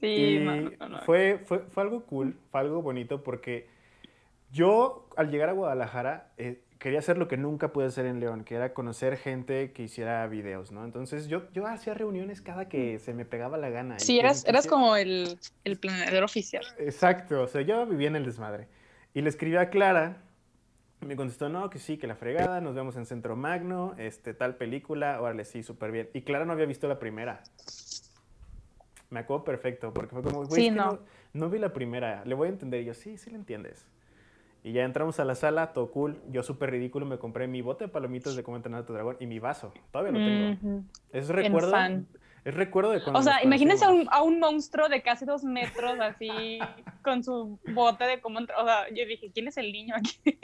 Sí, 0.00 0.06
Y. 0.06 0.76
Fue, 1.06 1.38
fue, 1.46 1.60
fue 1.60 1.82
algo 1.82 2.04
cool, 2.04 2.36
fue 2.50 2.60
algo 2.60 2.82
bonito 2.82 3.22
porque 3.22 3.68
yo 4.50 5.08
al 5.16 5.30
llegar 5.30 5.48
a 5.48 5.52
Guadalajara 5.52 6.32
eh, 6.36 6.60
quería 6.78 7.00
hacer 7.00 7.18
lo 7.18 7.28
que 7.28 7.36
nunca 7.36 7.72
pude 7.72 7.86
hacer 7.86 8.06
en 8.06 8.20
León, 8.20 8.44
que 8.44 8.54
era 8.54 8.72
conocer 8.72 9.16
gente 9.16 9.72
que 9.72 9.82
hiciera 9.84 10.26
videos, 10.26 10.70
¿no? 10.72 10.84
Entonces 10.84 11.28
yo, 11.28 11.50
yo 11.52 11.66
hacía 11.66 11.94
reuniones 11.94 12.40
cada 12.40 12.68
que 12.68 12.98
se 12.98 13.14
me 13.14 13.24
pegaba 13.24 13.56
la 13.58 13.68
gana. 13.70 13.98
Sí, 13.98 14.18
eras, 14.18 14.44
eras 14.46 14.66
como 14.66 14.96
el, 14.96 15.38
el 15.64 15.78
planeador 15.78 16.22
oficial. 16.24 16.64
Exacto, 16.78 17.42
o 17.42 17.48
sea, 17.48 17.62
yo 17.62 17.84
vivía 17.86 18.08
en 18.08 18.16
el 18.16 18.24
desmadre. 18.24 18.68
Y 19.14 19.22
le 19.22 19.28
escribí 19.28 19.56
a 19.56 19.70
Clara, 19.70 20.18
y 21.00 21.06
me 21.06 21.16
contestó, 21.16 21.48
no, 21.48 21.70
que 21.70 21.78
sí, 21.78 21.96
que 21.96 22.06
la 22.06 22.14
fregada, 22.14 22.60
nos 22.60 22.74
vemos 22.74 22.96
en 22.96 23.06
Centro 23.06 23.36
Magno, 23.36 23.94
este, 23.98 24.34
tal 24.34 24.56
película, 24.56 25.20
órale, 25.20 25.44
sí, 25.44 25.62
súper 25.62 25.90
bien. 25.90 26.08
Y 26.12 26.22
Clara 26.22 26.44
no 26.44 26.52
había 26.52 26.66
visto 26.66 26.86
la 26.88 26.98
primera. 26.98 27.42
Me 29.10 29.20
acuerdo 29.20 29.44
perfecto, 29.44 29.94
porque 29.94 30.14
fue 30.14 30.22
como, 30.22 30.44
güey, 30.44 30.62
Sí, 30.62 30.70
no. 30.70 30.92
no. 30.92 30.98
no 31.32 31.50
vi 31.50 31.58
la 31.58 31.72
primera, 31.72 32.24
le 32.24 32.34
voy 32.34 32.48
a 32.48 32.50
entender. 32.50 32.82
Y 32.82 32.86
yo, 32.86 32.94
sí, 32.94 33.16
sí 33.16 33.30
le 33.30 33.36
entiendes. 33.36 33.86
Y 34.68 34.72
ya 34.72 34.84
entramos 34.84 35.18
a 35.18 35.24
la 35.24 35.34
sala, 35.34 35.72
todo 35.72 35.90
cool. 35.90 36.20
Yo 36.30 36.42
súper 36.42 36.70
ridículo 36.70 37.06
me 37.06 37.18
compré 37.18 37.48
mi 37.48 37.62
bote 37.62 37.84
de 37.84 37.88
palomitas 37.88 38.36
de 38.36 38.42
cómo 38.42 38.58
entrenar 38.58 38.82
a 38.82 38.84
tu 38.84 38.92
dragón 38.92 39.16
y 39.18 39.24
mi 39.24 39.38
vaso. 39.38 39.72
Todavía 39.90 40.12
lo 40.12 40.18
tengo. 40.18 40.52
Ujú. 40.52 40.84
Es 41.10 41.28
recuerdo, 41.28 41.74
es 42.44 42.54
recuerdo 42.54 42.90
de 42.90 43.02
cuando 43.02 43.18
O 43.18 43.22
sea, 43.22 43.42
imagínense 43.42 43.86
a 43.86 43.88
un, 43.88 44.06
a 44.10 44.22
un 44.22 44.38
monstruo 44.38 44.90
de 44.90 45.00
casi 45.00 45.24
dos 45.24 45.42
metros 45.42 45.98
así, 46.00 46.58
con 47.02 47.24
su 47.24 47.58
bote 47.72 48.04
de 48.04 48.20
cómo 48.20 48.40
entrar. 48.40 48.60
O 48.60 48.66
sea, 48.66 48.90
yo 48.90 49.06
dije, 49.06 49.30
¿quién 49.32 49.48
es 49.48 49.56
el 49.56 49.72
niño 49.72 49.94
aquí? 49.96 50.38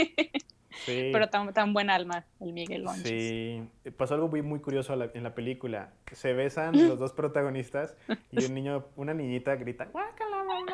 Sí. 0.87 1.10
Pero 1.12 1.28
tan, 1.28 1.52
tan 1.52 1.75
buen 1.75 1.90
alma, 1.90 2.25
el 2.40 2.54
Miguel 2.54 2.84
Lonches. 2.84 3.06
Sí, 3.06 3.62
pasó 3.99 4.14
algo 4.14 4.28
muy, 4.28 4.40
muy 4.40 4.60
curioso 4.60 4.94
en 4.94 5.22
la 5.22 5.34
película. 5.34 5.92
Se 6.12 6.32
besan 6.32 6.72
los 6.88 6.99
dos 6.99 7.12
protagonistas 7.12 7.94
y 8.30 8.42
un 8.42 8.54
niño, 8.54 8.87
una 8.96 9.12
niñita 9.12 9.54
grita, 9.56 9.84
¡Guácala, 9.84 10.44
mamá! 10.44 10.72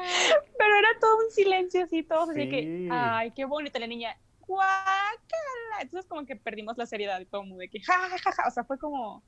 Pero 0.71 0.79
era 0.79 1.01
todo 1.01 1.17
un 1.25 1.31
silencio 1.33 1.83
así, 1.85 2.03
todos 2.05 2.31
así 2.31 2.43
Sí. 2.43 2.49
que, 2.49 2.89
ay, 2.93 3.33
qué 3.33 3.45
bonita 3.45 3.81
la 3.81 3.89
niña, 3.89 4.17
guácala. 4.47 5.81
Entonces 5.81 6.09
como 6.09 6.25
que 6.27 6.37
perdimos 6.37 6.79
la 6.79 6.87
seriedad, 6.87 7.21
como 7.29 7.57
de 7.57 7.69
que, 7.69 7.81
ja, 7.81 7.93
ja, 8.09 8.19
ja, 8.19 8.33
ja. 8.33 8.45
O 8.47 8.51
sea, 8.53 8.65
fue 8.65 8.79
como, 8.79 9.25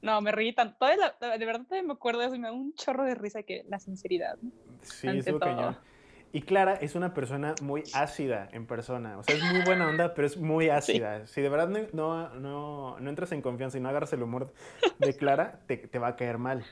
no, 0.00 0.20
me 0.20 0.32
reí 0.32 0.52
tanto. 0.52 0.76
Todavía 0.80 1.14
la- 1.20 1.38
de 1.38 1.46
verdad 1.46 1.64
me 1.84 1.92
acuerdo 1.92 2.20
de 2.20 2.26
eso 2.26 2.34
y 2.34 2.40
me 2.40 2.48
da 2.48 2.52
un 2.52 2.74
chorro 2.74 3.04
de 3.04 3.14
risa 3.14 3.44
que 3.44 3.62
la 3.68 3.78
sinceridad. 3.78 4.36
¿no? 4.42 4.50
Sí, 4.82 5.06
Ante 5.06 5.20
estuvo 5.20 5.38
todo. 5.38 5.48
cañón. 5.54 5.78
Y 6.32 6.42
Clara 6.42 6.74
es 6.74 6.94
una 6.96 7.14
persona 7.14 7.54
muy 7.62 7.84
ácida 7.94 8.48
en 8.52 8.66
persona. 8.66 9.18
O 9.18 9.22
sea, 9.22 9.36
es 9.36 9.42
muy 9.42 9.62
buena 9.64 9.88
onda, 9.88 10.14
pero 10.14 10.26
es 10.26 10.36
muy 10.38 10.70
ácida. 10.70 11.26
Si 11.28 11.40
de 11.40 11.48
verdad 11.48 11.68
no, 11.68 11.78
no, 11.92 12.30
no, 12.34 12.98
no 12.98 13.10
entras 13.10 13.30
en 13.32 13.42
confianza 13.42 13.78
y 13.78 13.80
no 13.80 13.90
agarras 13.90 14.12
el 14.14 14.22
humor 14.22 14.52
de 14.98 15.14
Clara, 15.14 15.60
te, 15.66 15.76
te 15.76 15.98
va 16.00 16.08
a 16.08 16.16
caer 16.16 16.38
mal. 16.38 16.64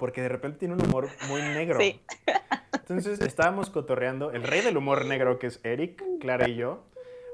Porque 0.00 0.20
de 0.22 0.28
repente 0.28 0.58
tiene 0.58 0.74
un 0.74 0.84
humor 0.84 1.08
muy 1.28 1.40
negro. 1.42 1.78
Sí. 1.78 2.00
Entonces 2.72 3.20
estábamos 3.20 3.70
cotorreando, 3.70 4.32
el 4.32 4.42
rey 4.42 4.62
del 4.62 4.76
humor 4.76 5.04
negro 5.06 5.38
que 5.38 5.46
es 5.46 5.60
Eric, 5.62 6.02
Clara 6.18 6.48
y 6.48 6.56
yo. 6.56 6.82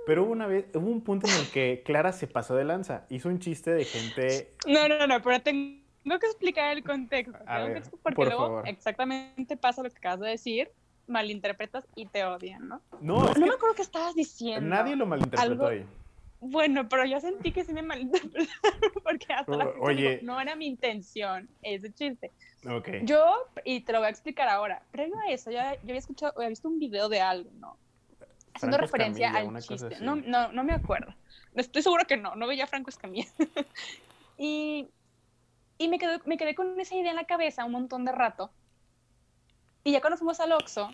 Pero 0.04 0.24
hubo 0.24 0.32
una 0.32 0.46
vez, 0.46 0.66
hubo 0.74 0.86
un 0.90 1.00
punto 1.00 1.26
en 1.28 1.34
el 1.34 1.50
que 1.50 1.82
Clara 1.84 2.12
se 2.12 2.26
pasó 2.26 2.54
de 2.54 2.64
lanza. 2.64 3.06
Hizo 3.08 3.28
un 3.28 3.38
chiste 3.38 3.70
de 3.72 3.84
gente 3.84 4.52
No, 4.66 4.86
no, 4.88 5.06
no, 5.06 5.22
pero 5.22 5.40
tengo 5.40 6.18
que 6.20 6.26
explicar 6.26 6.76
el 6.76 6.84
contexto. 6.84 7.36
A 7.46 7.56
tengo 7.56 7.66
que 7.68 7.72
ver, 7.74 7.82
expl- 7.84 7.98
porque 8.02 8.14
por 8.16 8.26
luego 8.26 8.42
favor. 8.46 8.68
exactamente 8.68 9.56
pasa 9.56 9.82
lo 9.82 9.90
que 9.90 9.96
acabas 9.96 10.20
de 10.20 10.28
decir, 10.28 10.70
malinterpretas 11.08 11.86
y 11.96 12.06
te 12.06 12.24
odian, 12.24 12.68
¿no? 12.68 12.82
No, 13.00 13.22
es 13.30 13.38
no 13.38 13.44
que 13.44 13.50
me 13.50 13.54
acuerdo 13.54 13.74
qué 13.76 13.82
estabas 13.82 14.14
diciendo. 14.14 14.68
nadie 14.68 14.94
lo 14.96 15.06
malinterpretó 15.06 15.52
algo- 15.52 15.66
ahí. 15.68 15.84
Bueno, 16.38 16.86
pero 16.88 17.04
yo 17.06 17.18
sentí 17.18 17.50
que 17.50 17.64
sí 17.64 17.72
me 17.72 17.82
malinterpretaron 17.82 18.92
porque 19.02 19.32
hasta 19.32 19.56
la 19.56 19.64
O- 19.64 19.72
fecha 19.72 19.84
oye. 19.84 20.10
digo, 20.18 20.22
no 20.22 20.40
era 20.40 20.54
mi 20.54 20.66
intención 20.66 21.48
ese 21.62 21.90
chiste. 21.92 22.30
Yo, 23.04 23.48
y 23.64 23.80
te 23.80 23.92
lo 23.92 23.98
voy 23.98 24.06
a 24.06 24.10
explicar 24.10 24.48
ahora, 24.48 24.82
previo 24.90 25.16
a 25.18 25.30
eso, 25.30 25.50
ya, 25.50 25.74
yo 25.74 25.80
había 25.82 25.98
escuchado, 25.98 26.32
había 26.36 26.48
visto 26.48 26.68
un 26.68 26.78
video 26.78 27.08
de 27.08 27.20
algo, 27.20 27.50
¿no? 27.58 27.76
Haciendo 28.54 28.78
Franco 28.78 28.92
referencia 28.92 29.28
Escamilla, 29.28 29.56
al 29.56 29.62
chiste. 29.62 29.96
No, 30.00 30.16
no, 30.16 30.50
no 30.52 30.64
me 30.64 30.72
acuerdo. 30.72 31.14
Estoy 31.54 31.82
seguro 31.82 32.04
que 32.06 32.16
no, 32.16 32.34
no 32.34 32.46
veía 32.46 32.64
a 32.64 32.66
Franco 32.66 32.90
Escamilla. 32.90 33.28
y 34.38 34.88
Y 35.78 35.88
me 35.88 35.98
quedé, 35.98 36.20
me 36.24 36.36
quedé 36.36 36.54
con 36.54 36.78
esa 36.80 36.94
idea 36.94 37.10
en 37.10 37.16
la 37.16 37.24
cabeza 37.24 37.64
un 37.64 37.72
montón 37.72 38.04
de 38.04 38.12
rato. 38.12 38.50
Y 39.84 39.92
ya 39.92 40.00
cuando 40.00 40.16
fuimos 40.16 40.40
al 40.40 40.52
Oxxo, 40.52 40.90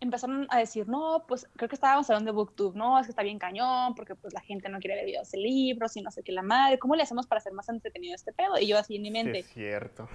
empezaron 0.00 0.46
a 0.50 0.58
decir, 0.58 0.88
no, 0.88 1.24
pues 1.26 1.48
creo 1.56 1.68
que 1.68 1.74
estábamos 1.74 2.08
hablando 2.10 2.30
de 2.30 2.36
Booktube, 2.36 2.76
no, 2.76 2.98
es 2.98 3.06
que 3.06 3.10
está 3.12 3.22
bien 3.22 3.38
cañón, 3.38 3.94
porque 3.94 4.14
pues 4.14 4.34
la 4.34 4.40
gente 4.40 4.68
no 4.68 4.78
quiere 4.78 4.96
ver 4.96 5.06
videos 5.06 5.30
de 5.30 5.38
libros 5.38 5.96
y 5.96 6.02
no 6.02 6.10
sé 6.10 6.22
qué 6.22 6.32
la 6.32 6.42
madre, 6.42 6.78
¿cómo 6.78 6.96
le 6.96 7.02
hacemos 7.02 7.26
para 7.26 7.38
hacer 7.38 7.52
más 7.52 7.68
entretenido 7.68 8.14
este 8.14 8.32
pedo? 8.32 8.58
Y 8.58 8.66
yo 8.66 8.78
así 8.78 8.96
en 8.96 9.02
mi 9.02 9.10
mente 9.10 9.42
Sí, 9.42 9.48
es 9.48 9.54
cierto. 9.54 10.08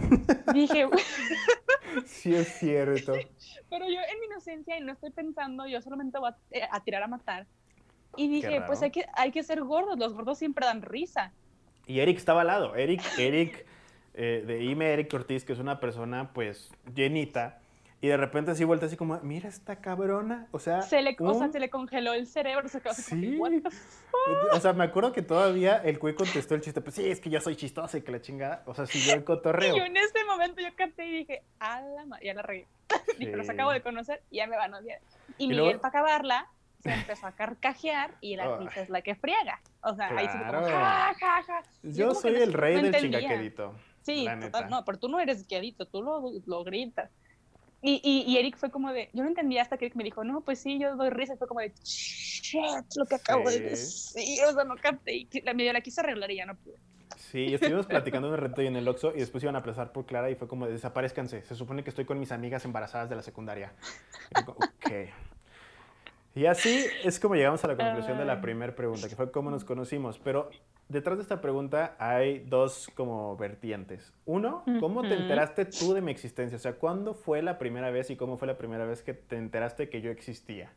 dije, 0.54 0.88
Sí, 2.06 2.36
es 2.36 2.48
cierto. 2.60 3.14
pero 3.70 3.86
yo 3.86 4.00
en 4.00 4.20
mi 4.20 4.26
inocencia 4.28 4.78
y 4.78 4.82
no 4.82 4.94
estoy 4.94 5.12
pensando, 5.12 5.68
yo 5.68 5.82
solamente 5.82 6.20
voy 6.20 6.30
a, 6.30 6.38
eh, 6.52 6.68
a 6.70 6.84
tirar 6.84 7.04
a 7.04 7.08
matar. 7.08 7.48
Y 8.18 8.28
dije, 8.28 8.62
pues 8.68 8.82
hay 8.82 8.92
que, 8.92 9.06
hay 9.14 9.32
que 9.32 9.44
ser 9.44 9.62
gordos, 9.62 9.98
los 9.98 10.14
gordos 10.14 10.38
siempre 10.38 10.66
dan 10.66 10.82
risa. 10.82 11.32
Y 11.88 12.00
Eric 12.00 12.18
estaba 12.18 12.42
al 12.42 12.48
lado. 12.48 12.76
Eric, 12.76 13.02
Eric, 13.18 13.66
eh, 14.14 14.44
de 14.46 14.64
IME 14.64 14.94
Eric 14.94 15.14
Ortiz, 15.14 15.46
que 15.46 15.54
es 15.54 15.60
una 15.60 15.80
persona, 15.80 16.34
pues, 16.34 16.72
llenita. 16.94 17.61
Y 18.04 18.08
de 18.08 18.18
repente 18.18 18.50
así 18.52 18.64
vuelta 18.64 18.88
así 18.88 18.98
como, 18.98 19.20
mira 19.22 19.48
esta 19.48 19.76
cabrona. 19.76 20.48
O 20.52 20.58
sea, 20.60 20.82
Se 20.82 21.02
le, 21.04 21.16
o 21.20 21.34
sea, 21.36 21.46
un- 21.46 21.52
se 21.54 21.60
le 21.60 21.70
congeló 21.70 22.14
el 22.14 22.26
cerebro, 22.26 22.68
se 22.68 22.82
quedó 22.82 22.92
así 22.92 23.04
como 23.12 23.22
Sí. 23.22 23.38
"What 23.38 23.52
the 23.52 24.56
O 24.58 24.60
sea, 24.60 24.74
me 24.74 24.84
acuerdo 24.86 25.12
que 25.12 25.22
todavía 25.22 25.78
el 25.78 26.00
güey 26.00 26.16
contestó 26.16 26.56
el 26.56 26.62
chiste, 26.62 26.82
pues 26.82 26.96
sí, 26.96 27.08
es 27.10 27.20
que 27.20 27.30
yo 27.30 27.40
soy 27.42 27.56
chistosa 27.56 27.98
y 28.00 28.02
que 28.02 28.12
la 28.12 28.20
chingada. 28.20 28.64
O 28.66 28.74
sea, 28.74 28.88
siguió 28.88 29.14
el 29.14 29.24
cotorreo. 29.24 29.76
Y 29.76 29.80
yo 29.80 29.86
en 29.86 29.98
ese 29.98 30.24
momento 30.26 30.62
yo 30.62 30.70
capté 30.76 31.06
y 31.06 31.12
dije, 31.20 31.44
a 31.60 31.82
la 31.82 32.06
ma-", 32.06 32.20
ya 32.24 32.34
la 32.34 32.42
regué. 32.42 32.68
Dije, 33.20 33.36
los 33.38 33.46
Sí. 33.46 33.52
acabo 33.54 33.72
de 33.72 33.82
conocer 33.82 34.24
y 34.32 34.38
ya 34.38 34.48
me 34.48 34.58
van 34.58 34.74
a 34.74 34.80
odiar. 34.80 35.00
Y, 35.38 35.46
Y 35.46 35.48
Miguel, 35.50 35.64
luego- 35.66 35.82
para 35.82 35.90
acabarla, 35.90 36.48
se 36.80 36.92
empezó 36.92 37.28
a 37.28 37.34
carcajear 37.34 38.16
y 38.20 38.36
la 38.36 38.44
Ay. 38.58 38.66
risa 38.66 38.82
es 38.82 38.90
la 38.90 39.04
que 39.04 39.14
friega. 39.14 39.62
O 39.84 39.94
sea, 39.94 40.08
ahí 40.18 40.26
sí 40.28 40.38
fue 40.40 40.48
como, 40.48 40.66
Claro. 40.66 40.70
ja, 40.76 41.14
ja, 41.20 41.44
ja. 41.44 41.62
Yo 41.84 42.16
soy 42.16 42.34
no- 42.34 42.40
el 42.40 42.54
rey 42.54 42.76
no 42.78 42.82
del 42.82 42.96
entendía. 42.96 43.20
chingaquedito. 43.20 43.76
Sí, 44.02 44.28
total, 44.42 44.68
no, 44.72 44.84
pero 44.84 44.98
tú 44.98 45.08
no 45.08 45.20
eres 45.20 45.48
guiadito, 45.48 45.86
tú 45.86 46.02
lo, 46.02 46.24
lo 46.48 46.64
gritas. 46.64 47.12
Y, 47.82 48.00
y, 48.04 48.32
y 48.32 48.38
Eric 48.38 48.58
fue 48.58 48.70
como 48.70 48.92
de, 48.94 49.10
yo 49.14 49.24
no 49.24 49.30
entendía 49.30 49.62
hasta 49.64 49.78
que 49.78 49.86
Eric 49.86 49.96
me 49.96 50.04
dijo, 50.04 50.24
no, 50.24 50.42
pues 50.42 50.60
sí, 50.60 50.78
yo 50.80 50.96
doy 50.96 51.10
risa. 51.10 51.36
Fue 51.38 51.48
como 51.48 51.62
de, 51.62 51.72
shit, 51.84 52.62
lo 52.96 53.06
que 53.06 53.16
acabo 53.16 53.50
de 53.50 53.58
Sí. 53.58 53.64
decir. 53.64 54.46
O 54.46 54.54
sea, 54.54 54.64
no 54.64 54.76
capté. 54.76 55.16
Y 55.16 55.42
la 55.44 55.54
medio 55.54 55.74
la 55.74 55.82
quise 55.82 56.02
arreglar 56.02 56.30
y 56.32 56.36
ya 56.38 56.46
no 56.46 56.56
pude. 56.56 56.76
Sí, 57.18 57.54
estuvimos 57.54 57.86
platicando 57.88 58.30
un 58.30 58.38
reto 58.38 58.62
y 58.62 58.68
en 58.68 58.76
el 58.76 58.88
Oxxo 58.88 59.14
y 59.16 59.20
después 59.20 59.44
iban 59.44 59.56
a 59.56 59.64
pasar 59.64 59.92
por 59.92 60.06
Clara 60.06 60.30
y 60.30 60.36
fue 60.36 60.48
como, 60.48 60.66
de, 60.66 60.74
desaparezcanse. 60.74 61.42
Se 61.44 61.56
supone 61.56 61.84
que 61.84 61.90
estoy 61.90 62.06
con 62.06 62.20
mis 62.20 62.32
amigas 62.32 62.64
embarazadas 62.66 63.10
de 63.10 63.16
la 63.16 63.22
secundaria. 63.22 63.74
Y 64.36 64.40
digo, 64.40 64.56
ok. 64.58 64.92
Y 66.36 66.46
así 66.46 66.86
es 67.04 67.20
como 67.20 67.36
llegamos 67.36 67.64
a 67.64 67.68
la 67.68 67.76
conclusión 67.76 68.18
de 68.18 68.26
la 68.26 68.40
primera 68.42 68.74
pregunta, 68.76 69.10
que 69.10 69.16
fue 69.16 69.32
cómo 69.32 69.52
nos 69.52 69.66
conocimos. 69.66 70.20
Pero 70.20 70.50
detrás 70.92 71.18
de 71.18 71.24
esta 71.24 71.42
pregunta 71.42 71.96
hay 72.00 72.40
dos 72.40 72.90
como 72.96 73.36
vertientes. 73.38 74.14
Uno, 74.26 74.64
¿cómo 74.80 75.02
te 75.02 75.14
enteraste 75.14 75.66
tú 75.66 75.94
de 75.94 76.02
mi 76.02 76.12
existencia? 76.12 76.58
O 76.58 76.60
sea, 76.60 76.74
¿cuándo 76.74 77.14
fue 77.14 77.42
la 77.42 77.58
primera 77.58 77.90
vez 77.92 78.10
y 78.10 78.16
cómo 78.16 78.38
fue 78.38 78.48
la 78.48 78.58
primera 78.58 78.86
vez 78.86 79.02
que 79.02 79.14
te 79.14 79.38
enteraste 79.38 79.90
que 79.90 80.02
yo 80.02 80.12
existía? 80.12 80.72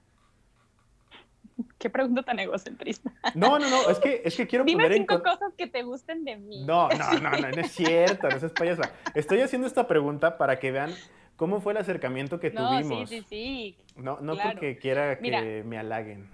Qué 1.78 1.90
pregunta 1.90 2.22
tan 2.22 2.38
egocentrista. 2.38 3.12
No, 3.34 3.58
no, 3.58 3.68
no, 3.70 3.88
es 3.88 3.98
que, 3.98 4.22
es 4.24 4.36
que 4.36 4.46
quiero 4.46 4.64
Dime 4.64 4.84
poner 4.84 4.98
cinco 4.98 5.22
cosas 5.22 5.52
que 5.56 5.66
te 5.66 5.82
gusten 5.82 6.24
de 6.24 6.36
mí. 6.36 6.64
No, 6.64 6.88
no, 6.88 7.12
no, 7.20 7.30
no, 7.30 7.50
no 7.50 7.60
es 7.60 7.72
cierto, 7.72 8.28
no 8.28 8.38
seas 8.40 8.52
payasa. 8.52 8.92
Estoy 9.14 9.40
haciendo 9.40 9.66
esta 9.66 9.86
pregunta 9.86 10.36
para 10.38 10.58
que 10.58 10.72
vean 10.72 10.90
cómo 11.36 11.60
fue 11.60 11.72
el 11.72 11.78
acercamiento 11.78 12.40
que 12.40 12.50
No, 12.50 12.68
tuvimos. 12.68 13.08
sí, 13.08 13.18
sí, 13.20 13.26
sí. 13.28 13.76
No, 13.96 14.20
no 14.20 14.34
claro. 14.34 14.52
porque 14.52 14.78
quiera 14.78 15.16
que 15.16 15.22
Mira. 15.22 15.42
me 15.64 15.78
halaguen. 15.78 16.28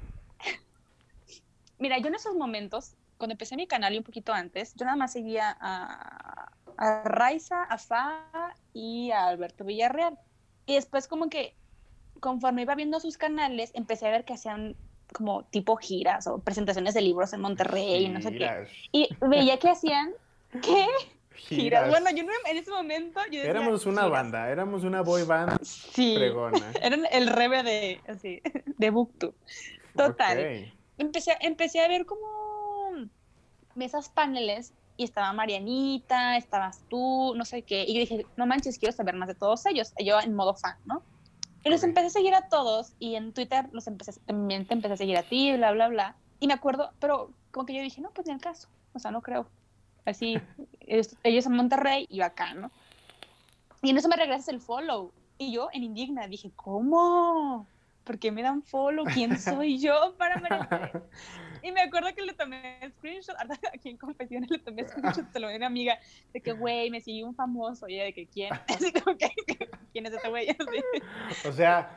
Mira, 1.78 1.98
yo 1.98 2.08
en 2.08 2.14
esos 2.14 2.34
momentos, 2.36 2.94
cuando 3.20 3.34
empecé 3.34 3.54
mi 3.54 3.66
canal 3.66 3.94
y 3.94 3.98
un 3.98 4.02
poquito 4.04 4.32
antes, 4.32 4.74
yo 4.76 4.86
nada 4.86 4.96
más 4.96 5.12
seguía 5.12 5.54
a, 5.60 6.50
a 6.78 7.02
Raiza, 7.04 7.62
a 7.64 7.76
Fa 7.76 8.54
y 8.72 9.10
a 9.10 9.26
Alberto 9.26 9.62
Villarreal. 9.64 10.18
Y 10.64 10.74
después 10.74 11.06
como 11.06 11.28
que 11.28 11.54
conforme 12.18 12.62
iba 12.62 12.74
viendo 12.74 12.98
sus 12.98 13.18
canales, 13.18 13.72
empecé 13.74 14.08
a 14.08 14.10
ver 14.10 14.24
que 14.24 14.32
hacían 14.32 14.74
como 15.12 15.44
tipo 15.44 15.76
giras 15.76 16.26
o 16.28 16.38
presentaciones 16.38 16.94
de 16.94 17.02
libros 17.02 17.32
en 17.34 17.40
Monterrey 17.42 18.06
y 18.06 18.08
no 18.08 18.22
sé 18.22 18.30
qué. 18.30 18.38
Giras, 18.38 18.68
Y 18.92 19.08
veía 19.20 19.58
que 19.58 19.68
hacían, 19.68 20.12
¿qué? 20.62 20.86
Giras. 21.34 21.88
giras. 21.88 21.88
Bueno, 21.90 22.10
yo 22.16 22.24
no, 22.24 22.32
en 22.48 22.56
ese 22.56 22.70
momento 22.70 23.20
yo 23.26 23.38
decía, 23.38 23.50
éramos 23.50 23.84
una 23.86 24.02
giras. 24.02 24.10
banda, 24.10 24.50
éramos 24.50 24.82
una 24.84 25.02
boy 25.02 25.24
band 25.24 25.62
Sí. 25.62 26.14
fregona. 26.16 26.72
Eran 26.82 27.02
el 27.10 27.26
rebe 27.28 27.62
de, 27.64 28.00
así, 28.08 28.40
de 28.78 28.90
Booktube. 28.90 29.34
Total. 29.94 30.38
Ok. 30.38 30.74
Empecé, 30.98 31.36
empecé 31.40 31.80
a 31.80 31.88
ver 31.88 32.06
como 32.06 32.40
mesas 33.80 34.10
paneles 34.10 34.74
y 34.98 35.04
estaba 35.04 35.32
Marianita, 35.32 36.36
estabas 36.36 36.84
tú, 36.90 37.32
no 37.34 37.46
sé 37.46 37.62
qué. 37.62 37.84
Y 37.88 37.94
yo 37.94 38.00
dije, 38.00 38.26
no 38.36 38.46
manches, 38.46 38.78
quiero 38.78 38.94
saber 38.94 39.14
más 39.14 39.28
de 39.28 39.34
todos 39.34 39.64
ellos. 39.64 39.94
Yo 39.98 40.20
en 40.20 40.34
modo 40.34 40.54
fan, 40.54 40.76
¿no? 40.84 41.02
Y 41.64 41.70
los 41.70 41.82
empecé 41.82 42.08
a 42.08 42.10
seguir 42.10 42.34
a 42.34 42.48
todos 42.48 42.92
y 42.98 43.14
en 43.14 43.32
Twitter 43.32 43.68
los 43.72 43.86
empecé, 43.86 44.12
también 44.26 44.66
te 44.66 44.74
empecé 44.74 44.94
a 44.94 44.96
seguir 44.98 45.16
a 45.16 45.22
ti, 45.22 45.56
bla, 45.56 45.72
bla, 45.72 45.88
bla. 45.88 46.16
Y 46.38 46.46
me 46.46 46.52
acuerdo, 46.52 46.92
pero 47.00 47.32
como 47.50 47.64
que 47.64 47.74
yo 47.74 47.82
dije, 47.82 48.02
no, 48.02 48.10
pues 48.10 48.26
ni 48.26 48.34
el 48.34 48.40
caso. 48.40 48.68
O 48.92 48.98
sea, 48.98 49.10
no 49.10 49.22
creo. 49.22 49.46
Así, 50.04 50.38
ellos, 50.80 51.16
ellos 51.22 51.46
en 51.46 51.56
Monterrey 51.56 52.06
y 52.10 52.18
yo 52.18 52.26
acá, 52.26 52.52
¿no? 52.52 52.70
Y 53.82 53.90
en 53.90 53.96
eso 53.96 54.08
me 54.08 54.16
regresas 54.16 54.48
el 54.48 54.60
follow. 54.60 55.12
Y 55.38 55.52
yo 55.52 55.68
en 55.72 55.82
indigna 55.82 56.28
dije, 56.28 56.50
¿cómo? 56.54 57.66
¿Por 58.04 58.18
qué 58.18 58.32
me 58.32 58.42
dan 58.42 58.62
follow? 58.62 59.04
¿Quién 59.12 59.38
soy 59.38 59.78
yo 59.78 60.14
para 60.18 60.40
merecer? 60.40 61.02
Y 61.62 61.72
me 61.72 61.82
acuerdo 61.82 62.08
que 62.14 62.22
le 62.22 62.32
tomé 62.32 62.80
screenshot, 62.96 63.36
aquí 63.74 63.90
en 63.90 63.98
confesiones 63.98 64.50
le 64.50 64.58
tomé 64.58 64.86
screenshot, 64.88 65.30
te 65.30 65.40
lo 65.40 65.48
di 65.48 65.54
a 65.54 65.56
una 65.58 65.66
amiga, 65.66 65.98
de 66.32 66.40
que, 66.40 66.52
güey, 66.52 66.90
me 66.90 67.00
siguió 67.00 67.26
un 67.26 67.34
famoso, 67.34 67.88
y 67.88 67.96
de 67.98 68.12
que, 68.12 68.26
¿quién? 68.26 68.50
Así 68.68 68.92
como 68.92 69.16
que, 69.16 69.30
¿quién 69.92 70.06
es 70.06 70.14
este 70.14 70.28
güey? 70.28 70.48
O 71.46 71.52
sea, 71.52 71.90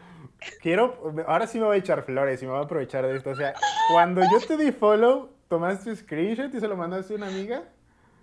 quiero, 0.61 1.15
ahora 1.27 1.47
sí 1.47 1.59
me 1.59 1.65
voy 1.65 1.77
a 1.77 1.79
echar 1.79 2.03
flores 2.03 2.41
y 2.41 2.45
me 2.45 2.51
voy 2.51 2.61
a 2.61 2.65
aprovechar 2.65 3.05
de 3.05 3.15
esto. 3.15 3.29
O 3.29 3.35
sea, 3.35 3.53
cuando 3.91 4.21
yo 4.21 4.45
te 4.45 4.57
di 4.57 4.71
follow, 4.71 5.31
tomaste 5.47 5.95
screenshot 5.95 6.53
y 6.53 6.59
se 6.59 6.67
lo 6.67 6.75
mandaste 6.75 7.13
a 7.13 7.17
una 7.17 7.27
amiga. 7.27 7.63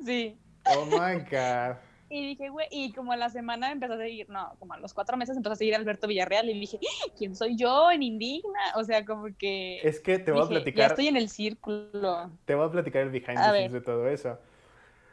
Sí. 0.05 0.39
Oh 0.67 0.85
my 0.85 1.21
god. 1.31 1.77
Y 2.13 2.27
dije, 2.27 2.49
güey, 2.49 2.67
y 2.73 2.93
como 2.93 3.13
a 3.13 3.17
la 3.17 3.31
semana 3.31 3.71
empezó 3.71 3.93
a 3.95 3.97
seguir, 3.97 4.29
no, 4.29 4.57
como 4.59 4.75
a 4.75 4.79
los 4.81 4.93
cuatro 4.93 5.17
meses 5.17 5.37
empezó 5.37 5.53
a 5.53 5.57
seguir 5.57 5.75
a 5.75 5.79
Alberto 5.79 6.09
Villarreal 6.09 6.51
y 6.51 6.59
dije, 6.59 6.81
¿quién 7.17 7.37
soy 7.37 7.57
yo 7.57 7.89
en 7.93 8.03
Indigna? 8.03 8.59
O 8.75 8.83
sea, 8.83 9.05
como 9.05 9.29
que... 9.39 9.79
Es 9.83 10.01
que 10.01 10.19
te 10.19 10.33
voy 10.33 10.41
a 10.41 10.45
dije, 10.45 10.55
Ya 10.55 10.61
platicar, 10.61 10.91
estoy 10.91 11.07
en 11.07 11.17
el 11.17 11.29
círculo. 11.29 12.31
te 12.45 12.55
voy 12.57 12.67
a 12.67 12.71
platicar 12.71 13.03
el 13.03 13.11
behind 13.11 13.37
the 13.39 13.51
scenes 13.51 13.73
de 13.73 13.81
todo 13.81 14.09
eso. 14.09 14.39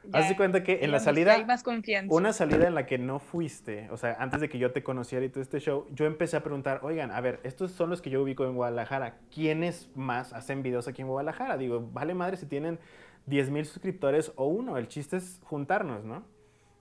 Ya, 0.06 0.20
Haz 0.20 0.30
de 0.30 0.36
cuenta 0.38 0.64
que 0.64 0.80
en 0.84 0.92
la 0.92 1.00
salida, 1.00 1.34
Hay 1.34 1.46
más 1.46 1.62
confianza. 1.64 2.16
una 2.16 2.34
salida 2.34 2.66
en 2.68 2.74
la 2.74 2.86
que 2.88 2.98
no 2.98 3.20
fuiste, 3.20 3.90
o 3.92 3.98
sea, 3.98 4.16
antes 4.20 4.40
de 4.42 4.50
que 4.50 4.58
yo 4.58 4.72
te 4.72 4.82
conociera 4.82 5.24
y 5.26 5.30
todo 5.30 5.42
este 5.42 5.60
show, 5.60 5.86
yo 5.92 6.06
empecé 6.06 6.38
a 6.38 6.44
preguntar, 6.44 6.80
oigan, 6.82 7.12
a 7.12 7.20
ver, 7.22 7.42
estos 7.44 7.72
son 7.74 7.90
los 7.90 8.02
que 8.02 8.10
yo 8.10 8.24
ubico 8.24 8.46
en 8.46 8.56
Guadalajara, 8.56 9.18
¿quiénes 9.34 9.90
más 9.96 10.34
hacen 10.34 10.64
videos 10.64 10.88
aquí 10.88 11.02
en 11.02 11.10
Guadalajara? 11.10 11.58
Digo, 11.58 11.90
vale 11.92 12.14
madre 12.16 12.38
si 12.38 12.46
tienen 12.46 12.80
10 13.26 13.50
mil 13.52 13.66
suscriptores 13.66 14.32
o 14.36 14.48
uno, 14.48 14.78
el 14.78 14.88
chiste 14.88 15.18
es 15.18 15.42
juntarnos, 15.44 16.06
¿no? 16.06 16.24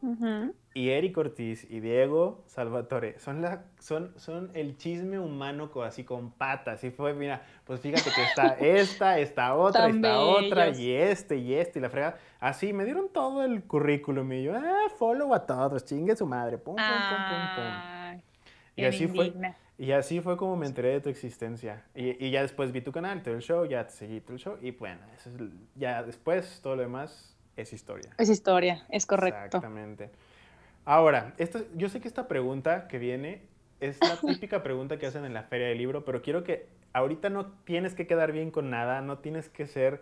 Ujú. 0.06 0.54
Y 0.75 0.90
Eric 0.90 1.16
Ortiz 1.16 1.66
y 1.70 1.80
Diego 1.80 2.44
Salvatore 2.46 3.18
son, 3.18 3.40
la, 3.40 3.64
son, 3.80 4.12
son 4.18 4.50
el 4.54 4.76
chisme 4.76 5.18
humano 5.18 5.70
co- 5.70 5.82
así 5.82 6.04
con 6.04 6.30
patas. 6.32 6.84
Y 6.84 6.90
fue, 6.90 7.14
mira, 7.14 7.42
pues 7.64 7.80
fíjate 7.80 8.10
que 8.14 8.22
está 8.22 8.48
esta, 8.60 9.18
esta 9.18 9.54
otra, 9.54 9.88
esta 9.88 10.20
otra, 10.20 10.68
y 10.78 10.92
este, 10.92 11.36
y 11.38 11.54
este, 11.54 11.78
y 11.78 11.82
la 11.82 11.88
frega. 11.90 12.18
Así, 12.40 12.72
me 12.75 12.84
dieron 12.84 13.08
todo 13.08 13.42
el 13.42 13.64
currículum 13.64 14.30
y 14.32 14.44
yo, 14.44 14.54
ah, 14.54 14.88
follow 14.98 15.32
a 15.34 15.46
todos, 15.46 15.84
chingue 15.84 16.14
su 16.14 16.26
madre, 16.26 16.58
pum, 16.58 16.76
pum, 16.76 16.84
pum, 16.84 17.18
pum, 17.28 17.56
pum. 17.56 17.64
Ay, 17.64 18.22
Y 18.76 18.84
así 18.84 19.08
fue. 19.08 19.26
indigna. 19.28 19.56
Y 19.78 19.92
así 19.92 20.20
fue 20.20 20.36
como 20.38 20.56
me 20.56 20.66
enteré 20.66 20.88
de 20.90 21.00
tu 21.00 21.08
existencia. 21.08 21.84
Y, 21.94 22.25
y 22.25 22.30
ya 22.30 22.42
después 22.42 22.72
vi 22.72 22.80
tu 22.80 22.92
canal, 22.92 23.22
todo 23.22 23.34
el 23.34 23.42
show, 23.42 23.64
ya 23.66 23.86
te 23.86 23.92
seguí 23.92 24.20
todo 24.20 24.34
el 24.34 24.38
show. 24.38 24.56
Y 24.62 24.70
bueno, 24.70 25.00
eso 25.14 25.28
es 25.30 25.36
ya 25.75 26.02
después 26.02 26.60
todo 26.62 26.76
lo 26.76 26.82
demás 26.82 27.35
es 27.56 27.72
historia. 27.72 28.10
Es 28.18 28.28
historia, 28.28 28.84
es 28.90 29.06
correcto. 29.06 29.56
Exactamente. 29.58 30.10
Ahora, 30.84 31.34
esto, 31.38 31.64
yo 31.75 31.88
sé 31.88 32.00
que 32.00 32.08
esta 32.08 32.28
pregunta 32.28 32.86
que 32.88 32.98
viene 32.98 33.42
es 33.80 33.98
la 34.00 34.16
típica 34.20 34.62
pregunta 34.62 34.98
que 34.98 35.06
hacen 35.06 35.25
en 35.25 35.34
la 35.34 35.42
feria 35.42 35.68
del 35.68 35.78
libro, 35.78 36.04
pero 36.04 36.22
quiero 36.22 36.44
que 36.44 36.66
ahorita 36.92 37.28
no 37.30 37.46
tienes 37.64 37.94
que 37.94 38.06
quedar 38.06 38.32
bien 38.32 38.50
con 38.50 38.70
nada, 38.70 39.00
no 39.00 39.18
tienes 39.18 39.48
que 39.48 39.66
ser, 39.66 40.00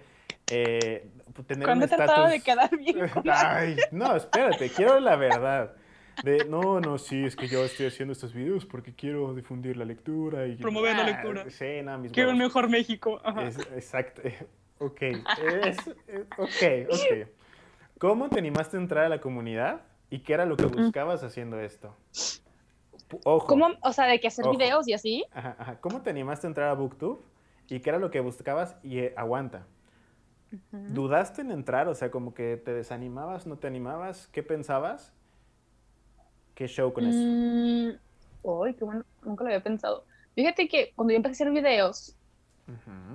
eh, 0.50 1.08
tener 1.46 1.64
¿Cuándo 1.66 1.86
un 1.86 1.92
he 1.92 1.96
tratado 1.96 2.26
estatus... 2.26 2.30
de 2.32 2.40
quedar 2.40 2.76
bien 2.76 3.08
con 3.14 3.22
Ay, 3.28 3.76
no, 3.90 4.14
espérate, 4.16 4.68
quiero 4.70 5.00
la 5.00 5.16
verdad. 5.16 5.74
De, 6.22 6.44
no, 6.44 6.78
no, 6.78 6.96
sí, 6.98 7.24
es 7.24 7.34
que 7.34 7.48
yo 7.48 7.64
estoy 7.64 7.86
haciendo 7.86 8.12
estos 8.12 8.32
videos 8.32 8.64
porque 8.64 8.94
quiero 8.94 9.34
difundir 9.34 9.76
la 9.76 9.84
lectura 9.84 10.46
y... 10.46 10.54
Promover 10.54 10.94
la 10.94 11.02
Ah, 11.02 11.06
lectura. 11.06 11.50
Sí, 11.50 11.82
no, 11.82 11.98
mis 11.98 12.12
Quiero 12.12 12.30
un 12.30 12.38
mejor 12.38 12.68
México. 12.68 13.20
Ajá. 13.24 13.42
Es- 13.42 13.58
exacto. 13.58 14.22
Ok. 14.78 15.02
es- 15.02 15.88
ok, 16.36 16.90
ok. 16.90 17.28
¿Cómo 17.98 18.28
te 18.28 18.38
animaste 18.38 18.76
a 18.76 18.80
entrar 18.80 19.04
a 19.04 19.08
la 19.08 19.20
comunidad 19.20 19.82
y 20.10 20.20
qué 20.20 20.34
era 20.34 20.46
lo 20.46 20.56
que 20.56 20.66
buscabas 20.66 21.22
haciendo 21.22 21.60
esto? 21.60 21.94
Ojo. 23.24 23.46
¿Cómo? 23.46 23.68
O 23.82 23.92
sea, 23.92 24.06
de 24.06 24.20
que 24.20 24.28
hacer 24.28 24.44
Ojo. 24.46 24.56
videos 24.56 24.88
y 24.88 24.92
así. 24.92 25.24
Ajá, 25.32 25.56
ajá. 25.58 25.80
¿Cómo 25.80 26.02
te 26.02 26.10
animaste 26.10 26.46
a 26.46 26.48
entrar 26.48 26.68
a 26.68 26.74
BookTube 26.74 27.22
y 27.68 27.80
qué 27.80 27.90
era 27.90 27.98
lo 27.98 28.10
que 28.10 28.20
buscabas 28.20 28.76
y 28.82 28.98
eh, 28.98 29.14
aguanta? 29.16 29.66
¿dudaste 30.70 31.42
en 31.42 31.50
entrar? 31.50 31.88
O 31.88 31.94
sea, 31.94 32.10
como 32.10 32.34
que 32.34 32.56
te 32.56 32.72
desanimabas, 32.72 33.46
no 33.46 33.56
te 33.56 33.66
animabas, 33.66 34.28
¿qué 34.28 34.42
pensabas? 34.42 35.12
¿Qué 36.54 36.68
show 36.68 36.92
con 36.92 37.06
eso? 37.06 37.18
Mm, 37.18 37.98
Uy, 38.42 38.74
qué 38.74 38.84
bueno, 38.84 39.04
nunca 39.22 39.44
lo 39.44 39.48
había 39.48 39.62
pensado. 39.62 40.04
Fíjate 40.34 40.68
que 40.68 40.92
cuando 40.94 41.12
yo 41.12 41.16
empecé 41.16 41.42
a 41.42 41.46
hacer 41.46 41.50
videos, 41.50 42.16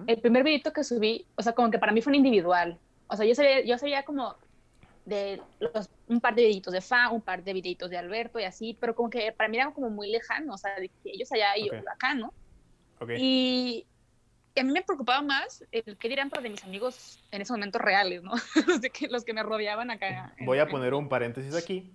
el 0.08 0.20
primer 0.22 0.44
videito 0.44 0.74
que 0.74 0.84
subí, 0.84 1.26
o 1.36 1.42
sea, 1.42 1.54
como 1.54 1.72
que 1.72 1.80
para 1.80 1.92
mí 1.92 2.02
fue 2.02 2.12
un 2.12 2.16
individual. 2.16 2.78
O 3.08 3.16
sea, 3.16 3.26
yo 3.26 3.36
sabía, 3.36 3.64
yo 3.64 3.78
sabía 3.78 4.04
como 4.04 4.36
de 5.06 5.42
los, 5.60 5.90
un 6.08 6.20
par 6.22 6.36
de 6.36 6.44
videitos 6.46 6.74
de 6.74 6.82
Fa, 6.82 7.10
un 7.10 7.22
par 7.22 7.44
de 7.44 7.54
videitos 7.54 7.90
de 7.90 7.98
Alberto 7.98 8.40
y 8.40 8.44
así, 8.44 8.78
pero 8.80 8.96
como 8.96 9.10
que 9.10 9.32
para 9.32 9.50
mí 9.50 9.58
eran 9.58 9.72
como 9.72 9.90
muy 9.90 10.10
lejanos, 10.12 10.56
o 10.56 10.58
sea, 10.58 10.76
de 10.76 10.90
que 10.90 11.12
ellos 11.12 11.32
allá 11.32 11.58
y 11.58 11.70
Ok. 11.70 11.76
yo 11.76 11.92
acá, 11.92 12.14
¿no? 12.14 12.34
Ok. 13.00 13.12
Y 13.18 13.86
a 14.60 14.64
mí 14.64 14.72
me 14.72 14.82
preocupaba 14.82 15.22
más 15.22 15.64
el 15.72 15.98
qué 15.98 16.10
dirán 16.10 16.30
para 16.30 16.42
de 16.42 16.50
mis 16.50 16.64
amigos 16.64 17.20
en 17.32 17.42
ese 17.42 17.54
momento 17.54 17.80
reales, 17.80 18.24
¿no? 18.24 18.32
los, 18.68 18.82
de 18.82 18.90
que, 18.90 19.08
los 19.08 19.24
que 19.24 19.34
me 19.34 19.44
rodeaban 19.44 19.92
acá. 19.92 20.34
Voy 20.42 20.60
a 20.60 20.68
poner 20.68 20.94
un 20.94 21.10
paréntesis 21.10 21.56
aquí. 21.56 21.92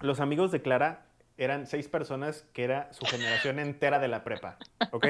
Los 0.00 0.20
amigos 0.20 0.50
de 0.50 0.60
Clara 0.60 1.06
eran 1.36 1.66
seis 1.66 1.88
personas 1.88 2.46
que 2.52 2.64
era 2.64 2.92
su 2.92 3.04
generación 3.06 3.58
entera 3.58 3.98
de 3.98 4.08
la 4.08 4.22
prepa, 4.22 4.58
¿ok? 4.92 5.06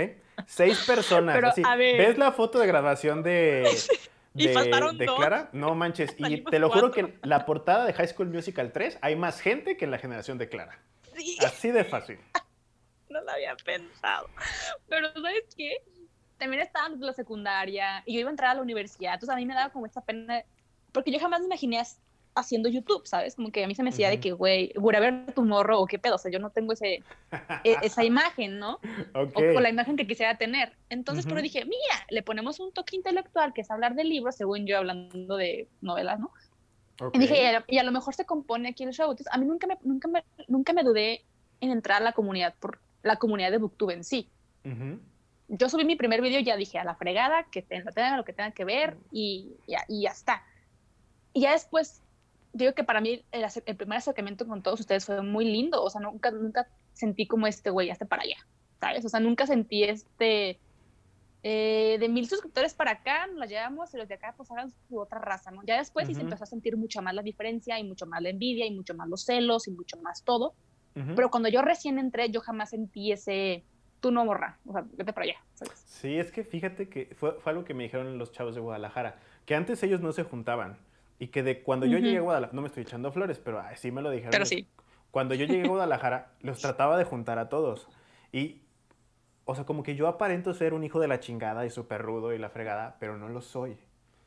Seis 0.47 0.85
personas. 0.87 1.35
Pero, 1.35 1.49
así. 1.49 1.63
a 1.65 1.77
ver. 1.77 1.99
¿Ves 1.99 2.19
la 2.19 2.33
foto 2.33 2.59
de 2.59 2.67
graduación 2.67 3.23
de, 3.23 3.69
Y 4.35 4.49
de, 4.49 4.53
faltaron 4.53 4.99
de 4.99 5.07
dos. 5.07 5.17
Clara? 5.17 5.49
No 5.53 5.75
manches. 5.75 6.15
Y 6.19 6.43
te 6.43 6.59
lo 6.59 6.69
juro 6.71 6.91
cuatro. 6.91 7.09
que 7.09 7.27
la 7.27 7.47
portada 7.47 7.85
de 7.85 7.93
High 7.93 8.09
School 8.09 8.31
Musical 8.31 8.73
3 8.73 8.99
hay 9.01 9.17
más 9.17 9.41
gente 9.41 9.77
que 9.77 9.85
en 9.85 9.91
la 9.91 9.99
generación 9.99 10.39
de 10.39 10.49
Clara. 10.49 10.79
Sí. 11.17 11.39
Así 11.45 11.71
de 11.71 11.85
fácil. 11.85 12.19
no 13.15 13.21
lo 13.21 13.31
había 13.31 13.55
pensado. 13.57 14.29
Pero 14.89 15.13
¿sabes 15.13 15.45
qué? 15.57 15.77
También 16.37 16.63
estaba 16.63 16.89
de 16.89 17.07
la 17.07 17.13
secundaria 17.13 18.03
y 18.05 18.15
yo 18.15 18.21
iba 18.21 18.29
a 18.29 18.33
entrar 18.33 18.51
a 18.51 18.55
la 18.55 18.63
universidad, 18.63 19.15
entonces 19.15 19.33
a 19.33 19.37
mí 19.37 19.47
me 19.47 19.55
daba 19.55 19.73
como 19.73 19.87
esta 19.87 20.01
pena, 20.01 20.43
porque 20.91 21.13
yo 21.13 21.21
jamás 21.21 21.41
me 21.41 21.47
imaginé 21.47 21.81
haciendo 22.35 22.69
YouTube, 22.69 23.07
¿sabes? 23.07 23.37
Como 23.37 23.51
que 23.51 23.65
a 23.65 23.67
mí 23.67 23.75
se 23.75 23.83
me 23.83 23.91
decía 23.91 24.09
de 24.09 24.15
Ujú. 24.17 24.23
que, 24.23 24.33
güey, 24.33 24.73
ver 25.01 25.33
tu 25.35 25.45
morro 25.45 25.81
o 25.81 25.87
qué 25.87 25.99
pedo, 25.99 26.17
o 26.17 26.19
sea, 26.19 26.31
yo 26.31 26.39
no 26.39 26.51
tengo 26.51 26.73
ese, 26.73 26.95
e- 26.95 27.05
esa 27.83 28.05
imagen, 28.05 28.59
¿no? 28.59 28.75
Ok. 29.15 29.37
O, 29.37 29.41
o 29.41 29.61
la 29.61 29.71
imagen 29.71 29.97
que 29.97 30.07
quisiera 30.07 30.37
tener. 30.37 30.77
Entonces, 30.89 31.25
pero 31.25 31.37
Ujú. 31.37 31.43
dije, 31.45 31.65
mira, 31.65 32.07
le 32.11 32.23
ponemos 32.23 32.61
un 32.61 32.73
toque 32.73 32.97
intelectual, 32.97 33.53
que 33.53 33.61
es 33.61 33.71
hablar 33.71 33.95
de 33.95 34.05
libros, 34.05 34.37
según 34.37 34.67
yo 34.67 34.79
hablando 34.79 35.37
de 35.37 35.69
novelas, 35.81 36.19
¿no? 36.21 36.33
ok. 37.01 37.15
Y 37.15 37.19
dije, 37.19 37.43
y 37.43 37.47
a, 37.47 37.65
y 37.67 37.79
a 37.79 37.83
lo 37.85 37.93
mejor 37.93 38.15
se 38.15 38.25
compone 38.25 38.71
aquí 38.71 38.85
el 38.85 38.93
show. 38.93 39.11
Entonces, 39.11 39.33
a 39.33 39.39
mí 39.39 39.47
nunca 39.47 39.67
me, 39.67 39.79
nunca 39.83 40.09
me, 40.09 40.25
nunca 40.49 40.73
me 40.73 40.83
dudé 40.83 41.25
en 41.61 41.71
entrar 41.71 42.03
a 42.03 42.05
la 42.05 42.13
comunidad 42.13 42.55
por 42.59 42.81
la 43.03 43.17
comunidad 43.17 43.51
de 43.51 43.59
Booktube 43.59 43.95
en 43.95 44.05
sí. 44.05 44.31
Ujú. 44.65 45.01
Yo 45.49 45.69
subí 45.69 45.85
mi 45.85 45.97
primer 45.97 46.23
video 46.23 46.41
y 46.41 46.45
ya 46.45 46.57
dije 46.57 46.79
a 46.79 46.85
la 46.85 46.95
fregada, 46.97 47.47
que 47.51 47.63
tenga, 47.63 47.93
tenga 47.93 48.17
lo 48.17 48.25
que 48.25 48.33
tenga 48.33 48.53
que 48.53 48.65
ver 48.65 48.97
y 49.13 49.57
ya, 49.67 49.85
y 49.89 50.03
ya 50.03 50.11
está. 50.11 50.43
Y 51.35 51.43
ya 51.43 51.53
después, 51.53 52.04
digo 52.55 52.73
que 52.73 52.85
para 52.85 53.03
mí 53.03 53.23
el, 53.31 53.45
el 53.67 53.77
primer 53.77 53.99
acercamiento 53.99 54.47
con 54.47 54.63
todos 54.63 54.81
ustedes 54.81 55.05
fue 55.05 55.21
muy 55.21 55.45
lindo. 55.45 55.83
O 55.83 55.91
sea, 55.91 56.01
nunca, 56.01 56.31
nunca 56.31 56.67
sentí 56.95 57.27
como 57.27 57.47
este 57.47 57.69
güey, 57.69 57.91
hasta 57.91 58.07
para 58.07 58.23
allá, 58.23 58.39
¿sabes? 58.81 59.05
O 59.05 59.09
sea, 59.11 59.21
nunca 59.21 59.47
sentí 59.47 59.85
este... 59.85 60.59
eh, 61.47 61.99
de 62.01 62.09
mil 62.09 62.27
suscriptores 62.27 62.73
para 62.73 62.93
acá, 62.93 63.27
nos 63.27 63.37
la 63.37 63.47
llevamos 63.47 63.93
y 63.93 63.99
los 63.99 64.09
de 64.09 64.15
acá 64.15 64.33
pues 64.35 64.51
hagan 64.51 64.71
su 64.89 64.99
otra 64.99 65.19
raza, 65.19 65.51
¿no? 65.51 65.63
Ya 65.67 65.77
después 65.77 66.07
sí 66.07 66.15
se 66.15 66.23
empezó 66.23 66.45
a 66.45 66.47
sentir 66.47 66.77
mucho 66.79 67.03
más 67.03 67.15
la 67.15 67.23
diferencia 67.23 67.79
y 67.79 67.85
mucho 67.85 68.07
más 68.07 68.23
la 68.23 68.31
envidia 68.31 68.65
y 68.65 68.71
mucho 68.71 68.95
más 68.95 69.09
los 69.09 69.25
celos 69.25 69.69
y 69.69 69.71
mucho 69.71 69.99
más 69.99 70.25
todo. 70.25 70.55
Ujú. 70.97 71.15
Pero 71.15 71.31
cuando 71.31 71.51
yo 71.51 71.61
recién 71.61 71.99
entré, 71.99 72.31
yo 72.31 72.41
jamás 72.41 72.71
sentí 72.71 73.13
ese, 73.13 73.63
tú 74.01 74.11
no 74.11 74.25
borra, 74.25 74.59
o 74.65 74.73
sea, 74.73 74.87
vete 74.93 75.13
para 75.13 75.25
allá, 75.25 75.37
¿sabes? 75.53 75.79
Sí, 75.87 76.19
es 76.19 76.33
que 76.33 76.45
fíjate 76.45 76.89
que 76.89 77.15
fue, 77.15 77.33
fue 77.41 77.53
algo 77.53 77.65
que 77.67 77.75
me 77.75 77.83
dijeron 77.83 78.17
los 78.17 78.33
chavos 78.33 78.55
de 78.55 78.63
Guadalajara, 78.63 79.19
que 79.45 79.55
antes 79.55 79.83
ellos 79.83 80.01
no 80.01 80.13
se 80.13 80.23
juntaban 80.23 80.79
y 81.25 81.29
que 81.29 81.43
de 81.43 81.63
cuando 81.63 81.87
yo 81.87 81.97
llegué 81.97 82.19
a 82.19 82.21
Guadalajara, 82.21 82.55
no 82.55 82.61
me 82.61 82.69
estoy 82.69 82.83
echando 82.83 83.11
flores, 83.11 83.39
pero 83.39 83.59
ay, 83.59 83.77
sí 83.79 83.91
me 83.91 84.03
lo 84.03 84.11
dijeron. 84.11 84.31
Pero 84.31 84.45
sí. 84.45 84.69
Cuando 85.11 85.35
yo 85.35 85.47
llegué 85.47 85.65
a 85.65 85.69
Guadalajara, 85.69 86.33
los 86.43 86.61
trataba 86.61 86.99
de 86.99 87.05
juntar 87.05 87.39
a 87.39 87.49
todos. 87.49 87.89
Y, 88.31 88.61
o 89.47 89.55
sea, 89.55 89.65
como 89.65 89.83
que 89.83 89.97
yo 89.97 90.07
aparento 90.07 90.53
ser 90.53 90.75
un 90.75 90.85
hijo 90.85 91.01
de 91.01 91.09
la 91.09 91.21
chingada 91.21 91.65
y 91.65 91.71
súper 91.71 92.03
rudo 92.03 92.35
y 92.35 92.39
la 92.39 92.51
fregada, 92.51 92.97
pero 93.01 93.17
no 93.17 93.31
lo 93.31 93.41
soy. 93.41 93.79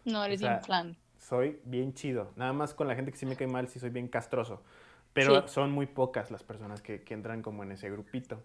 No, 0.05 0.23
eres 0.25 0.39
O 0.41 0.45
sea, 0.45 0.53
bien 0.53 0.63
flan. 0.63 0.97
Soy 1.19 1.59
bien 1.65 1.93
chido. 1.93 2.31
Nada 2.35 2.51
más 2.53 2.73
con 2.73 2.87
la 2.87 2.95
gente 2.95 3.11
que 3.11 3.17
sí 3.19 3.27
me 3.27 3.35
cae 3.35 3.45
mal, 3.45 3.67
sí 3.67 3.77
soy 3.79 3.91
bien 3.91 4.07
castroso. 4.07 4.63
Pero 5.13 5.41
Sí. 5.43 5.53
son 5.53 5.71
muy 5.71 5.85
pocas 5.85 6.31
las 6.31 6.41
personas 6.41 6.81
que, 6.81 7.03
que 7.03 7.13
entran 7.13 7.43
como 7.43 7.61
en 7.61 7.73
ese 7.73 7.91
grupito. 7.91 8.41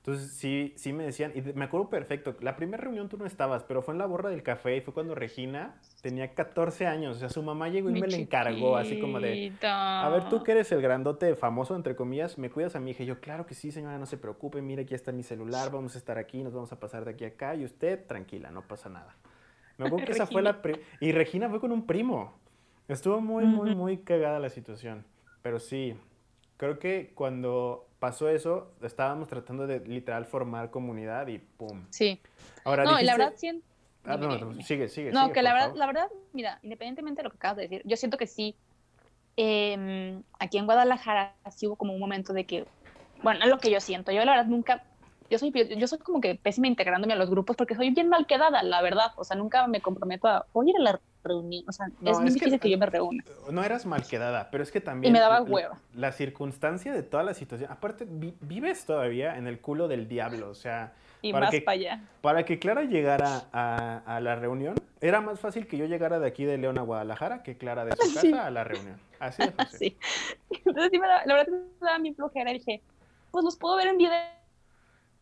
Entonces 0.00 0.32
sí, 0.32 0.72
sí 0.76 0.94
me 0.94 1.04
decían, 1.04 1.32
y 1.34 1.42
me 1.42 1.66
acuerdo 1.66 1.90
perfecto, 1.90 2.34
la 2.40 2.56
primera 2.56 2.82
reunión 2.82 3.10
tú 3.10 3.18
no 3.18 3.26
estabas, 3.26 3.64
pero 3.64 3.82
fue 3.82 3.92
en 3.92 3.98
la 3.98 4.06
borra 4.06 4.30
del 4.30 4.42
café 4.42 4.78
y 4.78 4.80
fue 4.80 4.94
cuando 4.94 5.14
Regina 5.14 5.74
tenía 6.00 6.32
14 6.34 6.86
años, 6.86 7.16
o 7.16 7.20
sea, 7.20 7.28
su 7.28 7.42
mamá 7.42 7.68
llegó 7.68 7.90
y 7.90 7.92
Mi 7.92 8.00
me 8.00 8.06
le 8.06 8.16
encargó, 8.16 8.78
así 8.78 8.98
como 8.98 9.20
de, 9.20 9.52
a 9.62 10.08
ver, 10.08 10.30
tú 10.30 10.42
que 10.42 10.52
eres 10.52 10.72
el 10.72 10.80
grandote 10.80 11.34
famoso, 11.34 11.76
entre 11.76 11.96
comillas, 11.96 12.38
¿me 12.38 12.48
cuidas 12.48 12.76
a 12.76 12.80
mi 12.80 12.92
hija? 12.92 13.02
Y 13.02 13.06
yo, 13.06 13.20
claro 13.20 13.44
que 13.44 13.54
sí, 13.54 13.70
señora, 13.70 13.98
no 13.98 14.06
se 14.06 14.16
preocupe, 14.16 14.62
mire, 14.62 14.84
aquí 14.84 14.94
está 14.94 15.12
mi 15.12 15.22
celular, 15.22 15.70
vamos 15.70 15.94
a 15.96 15.98
estar 15.98 16.16
aquí, 16.16 16.42
nos 16.42 16.54
vamos 16.54 16.72
a 16.72 16.80
pasar 16.80 17.04
de 17.04 17.10
aquí 17.10 17.26
a 17.26 17.28
acá, 17.28 17.54
y 17.54 17.64
usted, 17.66 18.06
tranquila, 18.06 18.50
no 18.50 18.62
pasa 18.62 18.88
nada. 18.88 19.14
Me 19.76 19.86
acuerdo 19.86 20.06
que 20.06 20.12
esa 20.12 20.26
fue 20.26 20.40
la... 20.40 20.60
Y 21.00 21.12
Regina 21.12 21.48
fue 21.50 21.60
con 21.60 21.72
un 21.72 21.86
primo. 21.86 22.34
Estuvo 22.88 23.20
muy, 23.20 23.44
muy, 23.44 23.74
muy 23.74 23.98
cagada 23.98 24.38
la 24.38 24.50
situación. 24.50 25.04
Pero 25.42 25.58
sí, 25.58 25.94
creo 26.56 26.78
que 26.78 27.12
cuando 27.14 27.89
pasó 28.00 28.28
eso, 28.28 28.72
estábamos 28.82 29.28
tratando 29.28 29.66
de 29.68 29.78
literal 29.80 30.24
formar 30.24 30.70
comunidad 30.70 31.28
y 31.28 31.38
¡pum! 31.38 31.84
Sí. 31.90 32.20
Ahora, 32.64 32.82
No, 32.82 32.98
y 32.98 33.04
la 33.04 33.12
dijiste- 33.12 33.18
verdad, 33.18 33.34
sí. 33.36 33.62
Ah, 34.06 34.16
no, 34.16 34.62
sigue, 34.62 34.88
sigue. 34.88 35.12
No, 35.12 35.24
sigue, 35.24 35.34
que 35.34 35.42
la 35.42 35.52
verdad, 35.52 35.66
favor. 35.66 35.78
la 35.78 35.86
verdad, 35.86 36.08
mira, 36.32 36.58
independientemente 36.62 37.20
de 37.20 37.24
lo 37.24 37.30
que 37.30 37.36
acabas 37.36 37.58
de 37.58 37.62
decir, 37.64 37.82
yo 37.84 37.96
siento 37.98 38.16
que 38.16 38.26
sí, 38.26 38.56
em, 39.36 40.22
aquí 40.38 40.56
en 40.58 40.64
Guadalajara 40.64 41.34
sí 41.54 41.66
hubo 41.66 41.76
como 41.76 41.92
un 41.92 42.00
momento 42.00 42.32
de 42.32 42.44
que, 42.46 42.66
bueno, 43.22 43.40
es 43.44 43.50
lo 43.50 43.58
que 43.58 43.70
yo 43.70 43.80
siento, 43.80 44.10
yo 44.12 44.24
la 44.24 44.32
verdad 44.32 44.46
nunca, 44.46 44.82
yo 45.28 45.38
soy, 45.38 45.52
yo 45.76 45.86
soy 45.86 45.98
como 45.98 46.20
que 46.22 46.34
pésima 46.34 46.66
integrándome 46.66 47.12
a 47.12 47.16
los 47.16 47.28
grupos 47.30 47.56
porque 47.56 47.74
soy 47.74 47.90
bien 47.90 48.08
mal 48.08 48.26
quedada, 48.26 48.62
la 48.62 48.80
verdad, 48.80 49.12
o 49.16 49.24
sea, 49.24 49.36
nunca 49.36 49.66
me 49.66 49.82
comprometo 49.82 50.26
a, 50.28 50.46
ir 50.64 50.76
a 50.78 50.82
la 50.82 51.00
reunión, 51.22 51.64
o 51.68 51.72
sea, 51.72 51.88
No, 52.00 52.10
es 52.10 52.18
muy 52.18 52.28
es 52.28 52.34
que- 52.34 52.40
difícil 52.40 52.60
que, 52.60 52.70
yo 52.70 52.78
me 52.78 52.86
reúna. 52.86 53.22
No 53.50 53.62
eras 53.62 53.84
mal 53.86 54.02
quedada, 54.06 54.48
pero 54.50 54.62
es 54.62 54.70
que 54.72 54.80
también... 54.80 55.10
Y 55.10 55.12
me 55.12 55.20
daba 55.20 55.40
la- 55.40 55.42
hueva. 55.44 55.78
La, 55.94 56.12
circunstancia 56.12 56.92
de 56.92 57.02
toda 57.02 57.22
la 57.22 57.34
situación... 57.34 57.70
Aparte, 57.70 58.06
vi- 58.08 58.34
vives 58.40 58.84
todavía 58.86 59.36
en 59.36 59.46
el 59.46 59.60
culo 59.60 59.88
del 59.88 60.08
diablo, 60.08 60.48
o 60.50 60.54
sea... 60.54 60.92
Y 61.22 61.32
para 61.32 61.46
más 61.46 61.50
que- 61.54 61.60
para 61.60 61.74
allá. 61.74 62.00
Para 62.22 62.44
que 62.46 62.58
Clara 62.58 62.84
llegara 62.84 63.42
a, 63.52 63.98
a 64.06 64.20
la 64.20 64.36
reunión, 64.36 64.74
era 65.02 65.20
más 65.20 65.38
fácil 65.38 65.66
que 65.66 65.76
yo 65.76 65.84
llegara 65.84 66.18
de 66.18 66.26
aquí 66.26 66.44
de 66.46 66.56
León 66.56 66.78
a 66.78 66.82
Guadalajara 66.82 67.42
que 67.42 67.58
Clara 67.58 67.84
de 67.84 67.92
su 67.92 67.98
casa 68.14 68.20
Sí. 68.22 68.32
a 68.32 68.50
la 68.50 68.64
reunión. 68.64 68.98
Así 69.18 69.42
de 69.42 69.50
fácil. 69.52 69.78
Sí. 70.50 70.58
Entonces 70.64 70.90
sí 70.90 70.98
me 70.98 71.06
da, 71.06 71.26
la 71.26 71.34
verdad 71.34 71.52
me 71.52 71.86
daba 71.86 71.98
mi 71.98 72.14
flojera 72.14 72.50
y 72.50 72.54
dije, 72.54 72.80
pues 73.30 73.44
los 73.44 73.56
puedo 73.56 73.76
ver 73.76 73.88
en 73.88 73.98
video. 73.98 74.18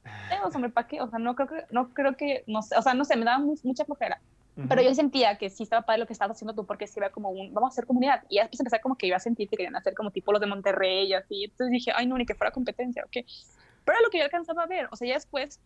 hombre, 0.54 0.70
¿para 0.70 0.87
qué? 0.87 1.00
O 1.00 1.08
sea, 1.08 1.18
no 1.18 1.34
creo 1.34 1.48
que, 1.48 1.64
no 1.70 1.88
creo 1.90 2.16
que, 2.16 2.44
no 2.46 2.62
sé, 2.62 2.76
o 2.76 2.82
sea, 2.82 2.94
no 2.94 3.04
sé, 3.04 3.16
me 3.16 3.24
daba 3.24 3.38
mu- 3.38 3.56
mucha 3.64 3.84
flojera. 3.84 4.20
Pero 4.66 4.83
yo 4.83 4.92
sentía 4.94 5.38
que 5.38 5.51
sí 5.51 5.62
estaba 5.62 5.83
padre 5.83 6.01
lo 6.01 6.07
que 6.07 6.12
estabas 6.12 6.37
haciendo 6.37 6.55
tú, 6.55 6.66
porque 6.66 6.87
sí 6.87 6.99
era 6.99 7.11
como 7.11 7.31
un, 7.31 7.55
vamos 7.55 7.71
a 7.71 7.73
hacer 7.73 7.87
comunidad. 7.87 8.25
Y 8.29 8.38
después 8.38 8.59
empecé 8.59 8.81
como 8.81 8.97
que 8.97 9.07
iba 9.07 9.16
a 9.16 9.21
sentir 9.21 9.49
que 9.49 9.57
querían 9.57 9.77
hacer 9.77 9.94
como 9.94 10.11
tipo 10.11 10.33
los 10.33 10.40
de 10.40 10.49
Monterrey 10.49 11.07
y 11.07 11.14
así. 11.14 11.44
Entonces 11.44 11.71
dije, 11.71 11.92
ay, 11.94 12.07
no, 12.07 12.18
ni 12.18 12.27
que 12.27 12.35
fuera 12.35 12.51
competencia, 12.51 13.05
ok. 13.05 13.25
Pero 13.85 13.99
era 13.99 14.01
lo 14.03 14.11
que 14.11 14.18
yo 14.18 14.25
alcanzaba 14.25 14.64
a 14.64 14.66
ver. 14.66 14.88
O 14.90 14.97
sea, 14.97 15.07
ya 15.07 15.14
después 15.14 15.61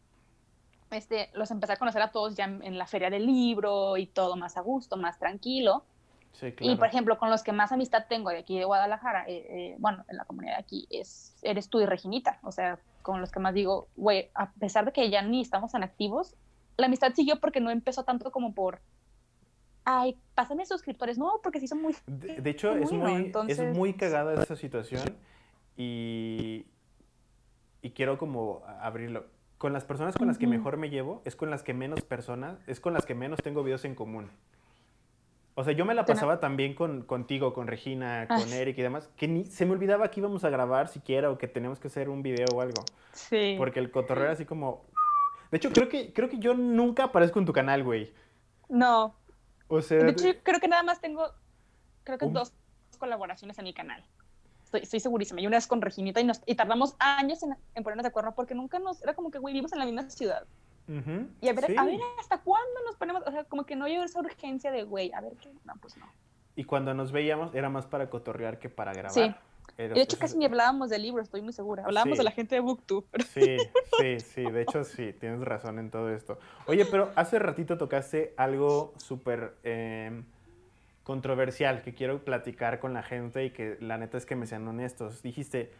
este, 0.91 1.31
los 1.33 1.51
empecé 1.51 1.73
a 1.73 1.77
conocer 1.77 2.03
a 2.03 2.11
todos 2.11 2.37
ya 2.37 2.45
en, 2.45 2.63
en 2.63 2.77
la 2.77 2.87
feria 2.87 3.09
del 3.09 3.25
libro 3.25 3.97
y 3.97 4.07
todo 4.07 4.37
más 4.37 4.57
a 4.57 4.61
gusto, 4.61 4.97
más 4.97 5.19
tranquilo. 5.19 5.85
Sí, 6.33 6.53
claro. 6.53 6.73
Y 6.73 6.77
por 6.77 6.87
ejemplo, 6.87 7.19
con 7.19 7.31
los 7.31 7.43
que 7.43 7.53
más 7.53 7.73
amistad 7.73 8.07
tengo 8.09 8.31
de 8.31 8.39
aquí 8.39 8.59
de 8.59 8.65
Guadalajara, 8.65 9.25
eh, 9.27 9.47
eh, 9.49 9.77
bueno, 9.79 10.05
en 10.09 10.17
la 10.17 10.25
comunidad 10.25 10.55
de 10.55 10.61
aquí, 10.61 10.87
es, 10.91 11.37
eres 11.43 11.69
tú 11.69 11.81
y 11.81 11.87
Reginita. 11.87 12.39
O 12.43 12.53
sea, 12.53 12.79
con 13.03 13.21
los 13.21 13.31
que 13.31 13.41
más 13.41 13.55
digo, 13.55 13.89
güey, 13.97 14.31
a 14.35 14.51
pesar 14.53 14.85
de 14.85 14.93
que 14.93 15.11
ya 15.11 15.23
ni 15.23 15.41
estamos 15.41 15.73
tan 15.73 15.83
activos, 15.83 16.35
la 16.77 16.87
amistad 16.87 17.13
siguió 17.15 17.41
porque 17.41 17.61
no 17.61 17.71
empezó 17.71 18.05
tanto 18.05 18.31
como 18.31 18.55
por, 18.55 18.81
ay, 19.85 20.17
pásame 20.35 20.67
suscriptores. 20.67 21.19
No, 21.19 21.41
porque 21.43 21.61
sí 21.61 21.67
son 21.69 21.83
muy... 21.83 21.95
De, 22.07 22.41
de 22.41 22.51
hecho, 22.51 22.73
es 22.77 22.91
Bueno, 22.91 23.05
muy, 23.05 23.13
es 23.15 23.27
entonces- 23.27 23.77
muy 23.77 23.95
cagada 23.95 24.43
esa 24.43 24.57
situación 24.57 25.17
y, 25.77 26.67
y 27.83 27.91
quiero 27.91 28.19
como 28.19 28.63
abrirlo. 28.81 29.27
Con 29.59 29.73
las 29.73 29.85
personas 29.85 30.17
con 30.17 30.27
las 30.27 30.39
que 30.39 30.49
mejor 30.49 30.77
me 30.77 30.91
llevo 30.91 31.23
es 31.25 31.37
con 31.37 31.49
las 31.51 31.63
que 31.63 31.73
menos 31.73 32.01
personas, 32.03 32.59
es 32.67 32.81
con 32.81 32.93
las 32.95 33.07
que 33.07 33.15
menos 33.15 33.41
tengo 33.43 33.63
videos 33.63 33.85
en 33.85 33.95
común. 33.95 34.29
O 35.55 35.63
sea, 35.65 35.73
yo 35.75 35.85
me 35.85 35.95
la 35.95 36.07
pasaba 36.07 36.41
también 36.41 36.75
con, 36.75 37.03
contigo, 37.03 37.53
con 37.53 37.67
Regina, 37.69 38.27
con 38.27 38.39
Ay. 38.39 38.53
Eric 38.55 38.79
y 38.79 38.83
demás, 38.83 39.11
que 39.17 39.29
ni 39.29 39.45
se 39.45 39.67
me 39.67 39.73
olvidaba 39.73 40.11
que 40.11 40.19
íbamos 40.19 40.43
a 40.45 40.51
grabar 40.51 40.89
siquiera 40.89 41.31
o 41.31 41.37
que 41.37 41.47
teníamos 41.47 41.79
que 41.79 41.89
hacer 41.89 42.09
un 42.09 42.23
video 42.23 42.47
o 42.55 42.61
algo. 42.63 42.83
Sí. 43.13 43.55
Porque 43.59 43.79
el 43.79 43.91
cotorreo 43.91 44.25
era 44.25 44.33
así 44.33 44.47
como... 44.47 44.87
De 45.53 45.59
hecho, 45.59 45.71
creo 45.71 45.88
que, 45.88 46.12
creo 46.12 46.29
que 46.29 46.38
yo 46.38 46.55
nunca 46.55 47.05
aparezco 47.05 47.38
en 47.38 47.45
tu 47.47 47.53
canal, 47.53 47.85
güey. 47.85 48.12
No. 48.69 49.15
O 49.69 49.81
sea... 49.81 50.03
De 50.03 50.11
hecho, 50.11 50.27
yo 50.27 50.43
creo 50.43 50.59
que 50.59 50.67
nada 50.67 50.83
más 50.83 51.01
tengo, 51.01 51.31
creo 52.03 52.19
que 52.19 52.25
Un- 52.25 52.33
dos 52.33 52.53
colaboraciones 52.99 53.59
en 53.59 53.65
mi 53.65 53.73
canal. 53.75 54.03
Estoy, 54.65 54.81
estoy 54.81 55.01
segurísima. 55.01 55.41
Y 55.41 55.47
una 55.47 55.59
es 55.59 55.67
con 55.67 55.81
Reginita 55.83 56.21
y, 56.21 56.25
nos, 56.25 56.41
y 56.47 56.55
tardamos 56.55 56.97
años 56.99 57.43
en, 57.43 57.55
en 57.75 57.83
ponernos 57.85 58.03
de 58.03 58.09
acuerdo 58.09 58.35
porque 58.35 58.55
nunca 58.55 58.79
nos... 58.79 59.03
Era 59.03 59.15
como 59.15 59.31
que, 59.31 59.38
güey, 59.38 59.53
vivimos 59.55 59.73
en 59.73 59.79
la 59.79 59.85
misma 59.85 60.09
ciudad. 60.11 60.45
Ujú, 60.88 61.29
Y 61.41 61.49
a 61.49 61.53
ver, 61.53 61.67
sí. 61.67 61.77
a 61.77 61.85
ver 61.85 62.01
hasta 62.19 62.41
cuándo 62.41 62.81
nos 62.87 62.97
ponemos, 62.97 63.23
o 63.25 63.31
sea, 63.31 63.45
como 63.45 63.65
que 63.65 63.77
no 63.77 63.87
llegó 63.87 64.03
esa 64.03 64.19
urgencia 64.19 64.73
de, 64.73 64.83
güey, 64.83 65.12
a 65.12 65.21
ver 65.21 65.37
qué, 65.37 65.49
no, 65.65 65.75
pues 65.81 65.97
no. 65.97 66.07
Y 66.57 66.65
cuando 66.65 66.93
nos 66.93 67.12
veíamos 67.12 67.55
era 67.55 67.69
más 67.69 67.87
para 67.87 68.11
cotorrear 68.11 68.59
que 68.59 68.69
para 68.69 68.93
grabar. 68.93 69.12
Sí. 69.12 69.35
Y 69.79 69.83
de 69.88 70.01
hecho 70.03 70.16
eso- 70.16 70.18
casi 70.20 70.37
ni 70.38 70.44
hablábamos 70.44 70.90
de 70.90 70.98
libros, 70.98 71.25
estoy 71.25 71.40
muy 71.42 71.53
segura. 71.53 71.85
Hablábamos 71.85 72.16
Sí. 72.16 72.20
de 72.20 72.25
la 72.25 72.31
gente 72.31 72.55
de 72.55 72.61
Booktube. 72.61 73.07
Sí, 73.33 73.57
sí, 73.98 74.20
sí, 74.20 74.42
de 74.42 74.62
hecho 74.62 74.85
sí, 74.85 75.12
tienes 75.18 75.40
razón 75.40 75.79
en 75.79 75.90
todo 75.90 76.11
esto. 76.11 76.38
Oye, 76.66 76.85
pero 76.85 77.11
hace 77.16 77.38
ratito 77.38 77.79
tocaste 77.79 78.35
algo 78.37 78.92
súper 78.98 79.55
eh, 79.64 80.22
controversial 81.05 81.83
que 81.83 81.94
quiero 81.94 82.25
platicar 82.25 82.79
con 82.79 82.92
la 82.94 83.03
gente 83.03 83.44
y 83.44 83.51
que 83.51 83.77
la 83.81 83.98
neta 83.98 84.16
es 84.18 84.27
que 84.27 84.37
me 84.37 84.46
sean 84.46 84.66
honestos. 84.68 85.22
Dijiste, 85.22 85.72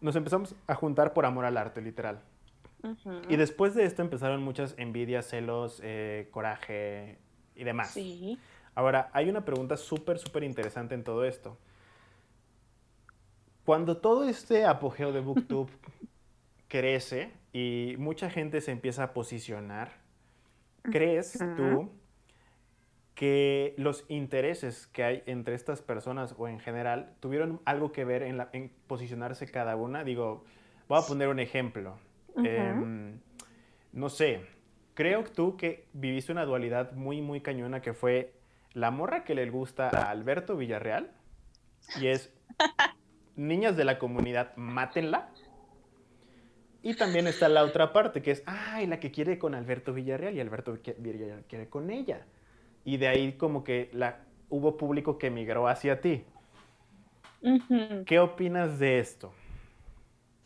nos 0.00 0.16
empezamos 0.16 0.54
a 0.66 0.74
juntar 0.74 1.12
por 1.12 1.26
amor 1.26 1.44
al 1.44 1.56
arte, 1.56 1.80
literal. 1.82 2.20
Y 3.30 3.36
después 3.36 3.74
de 3.74 3.84
esto 3.86 4.02
empezaron 4.02 4.42
muchas 4.42 4.74
envidias, 4.76 5.26
celos, 5.26 5.80
eh, 5.82 6.28
coraje 6.30 7.16
y 7.56 7.64
demás. 7.64 7.90
Sí. 7.92 8.38
Ahora, 8.74 9.08
hay 9.14 9.30
una 9.30 9.44
pregunta 9.46 9.78
súper, 9.78 10.18
súper 10.18 10.44
interesante 10.44 10.94
en 10.94 11.02
todo 11.02 11.24
esto. 11.24 11.56
Cuando 13.64 13.96
todo 13.98 14.28
este 14.28 14.64
apogeo 14.66 15.12
de 15.12 15.20
BookTube 15.20 15.68
crece 16.68 17.32
y 17.52 17.94
mucha 17.98 18.30
gente 18.30 18.60
se 18.60 18.72
empieza 18.72 19.04
a 19.04 19.12
posicionar, 19.14 19.92
¿crees 20.82 21.38
tú 21.56 21.90
que 23.14 23.74
los 23.78 24.04
intereses 24.08 24.86
que 24.88 25.04
hay 25.04 25.22
entre 25.26 25.54
estas 25.54 25.80
personas 25.82 26.34
o 26.36 26.48
en 26.48 26.58
general 26.58 27.14
tuvieron 27.20 27.60
algo 27.64 27.92
que 27.92 28.04
ver 28.04 28.22
en, 28.22 28.36
la- 28.38 28.50
en 28.52 28.70
posicionarse 28.86 29.46
cada 29.50 29.76
una? 29.76 30.02
Digo, 30.04 30.44
voy 30.88 30.98
a 31.00 31.06
poner 31.06 31.28
un 31.28 31.38
ejemplo. 31.38 31.96
Em, 32.36 33.20
no 33.92 34.08
sé, 34.08 34.40
creo 34.94 35.22
tú 35.22 35.56
que 35.56 35.86
viviste 35.92 36.32
una 36.32 36.44
dualidad 36.44 36.92
muy, 36.92 37.22
muy 37.22 37.40
cañona 37.40 37.80
que 37.80 37.94
fue 37.94 38.34
la 38.72 38.90
morra 38.90 39.22
que 39.24 39.36
le 39.36 39.48
gusta 39.48 39.88
a 39.88 40.10
Alberto 40.10 40.56
Villarreal 40.56 41.12
y 42.00 42.08
es 42.08 42.32
niñas 43.36 43.76
de 43.76 43.84
la 43.84 43.98
comunidad, 43.98 44.54
mátenla. 44.56 45.28
Y 46.82 46.94
también 46.94 47.26
está 47.26 47.48
la 47.48 47.64
otra 47.64 47.92
parte 47.92 48.20
que 48.20 48.30
es, 48.30 48.42
ay, 48.46 48.86
la 48.86 49.00
que 49.00 49.10
quiere 49.10 49.38
con 49.38 49.54
Alberto 49.54 49.94
Villarreal 49.94 50.34
y 50.34 50.40
Alberto 50.40 50.76
Villarreal 50.98 51.44
quiere 51.48 51.68
con 51.68 51.90
ella. 51.90 52.26
Y 52.84 52.98
de 52.98 53.08
ahí 53.08 53.32
como 53.32 53.64
que 53.64 53.88
la, 53.92 54.18
hubo 54.50 54.76
público 54.76 55.16
que 55.18 55.30
migró 55.30 55.66
hacia 55.66 56.00
ti. 56.00 56.24
¿Qué 58.06 58.18
opinas 58.18 58.78
de 58.78 58.98
esto? 58.98 59.32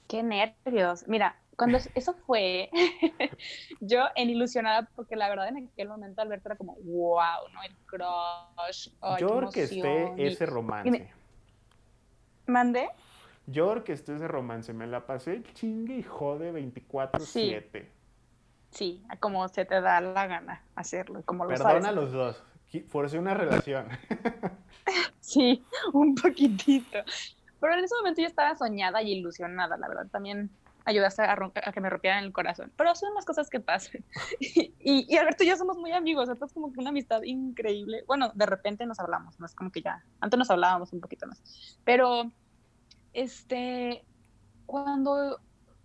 Qué 0.07 0.23
nervios. 0.23 1.07
Mira, 1.09 1.37
cuando 1.57 1.77
es- 1.79 1.91
eso 1.95 2.15
fue, 2.27 2.71
yo 3.81 4.05
en 4.15 4.31
ilusionada, 4.31 4.89
porque 4.95 5.17
la 5.17 5.29
verdad 5.29 5.49
en 5.49 5.69
aquel 5.69 5.89
momento 5.89 6.23
Alberto 6.23 6.49
era 6.49 6.57
como, 6.57 6.77
wow, 6.77 7.49
¿no? 7.53 7.63
El 7.65 7.77
crush. 7.87 8.89
qué 9.17 9.21
Yo 9.21 9.35
orquesté 9.35 9.77
emoción", 9.77 10.21
y- 10.21 10.27
ese 10.29 10.47
romance. 10.47 11.11
¿Mandé? 12.49 12.89
Yo 13.47 13.69
orquesté 13.69 14.15
ese 14.17 14.27
romance, 14.27 14.73
me 14.73 14.87
la 14.87 15.07
pasé 15.07 15.43
chingue 15.55 15.99
y 15.99 16.03
jode 16.03 16.53
24-7. 16.53 17.87
Sí, 18.71 19.03
como 19.21 19.49
se 19.49 19.65
te 19.65 19.81
da 19.81 20.01
la 20.01 20.27
gana 20.27 20.63
hacerlo, 20.75 21.23
como 21.25 21.45
lo 21.45 21.51
Perdona 21.51 21.71
sabes. 21.71 21.87
a 21.87 21.93
los 21.93 22.13
dos, 22.13 22.43
forcé 22.89 23.19
una 23.19 23.35
relación. 23.35 23.87
Sí, 25.21 25.63
un 25.93 26.15
poquitito. 26.15 27.01
Pero 27.61 27.75
en 27.75 27.85
ese 27.85 27.95
momento 27.97 28.23
yo 28.23 28.27
estaba 28.27 28.57
soñada 28.57 29.03
y 29.03 29.13
ilusionada, 29.13 29.77
la 29.77 29.87
verdad. 29.87 30.07
También 30.11 30.49
ayudaste 30.89 31.23
a, 31.23 31.33
a 31.35 31.73
que 31.73 31.81
me 31.81 31.91
rompieran 31.91 32.25
el 32.25 32.33
corazón. 32.33 32.73
Pero 32.77 32.95
son 32.95 33.15
las 33.15 33.25
cosas 33.25 33.49
que 33.51 33.61
pasan. 33.61 34.05
Y, 34.81 35.07
y 35.09 35.17
Alberto 35.19 35.45
y 35.45 35.49
yo 35.49 35.57
somos 35.57 35.77
muy 35.79 35.93
amigos, 35.93 36.29
entonces 36.29 36.55
como 36.55 36.73
que 36.73 36.81
una 36.81 36.91
amistad 36.91 37.23
increíble. 37.25 38.05
Bueno, 38.07 38.33
de 38.35 38.47
repente 38.47 38.87
nos 38.87 38.99
hablamos, 39.01 39.39
no 39.39 39.47
es 39.47 39.55
como 39.55 39.71
que 39.71 39.83
ya, 39.83 40.05
antes 40.21 40.39
nos 40.39 40.51
hablábamos 40.51 40.93
un 40.93 41.01
poquito 41.01 41.27
más. 41.27 41.43
Pero, 41.85 42.33
este, 43.13 44.07
cuando 44.67 45.41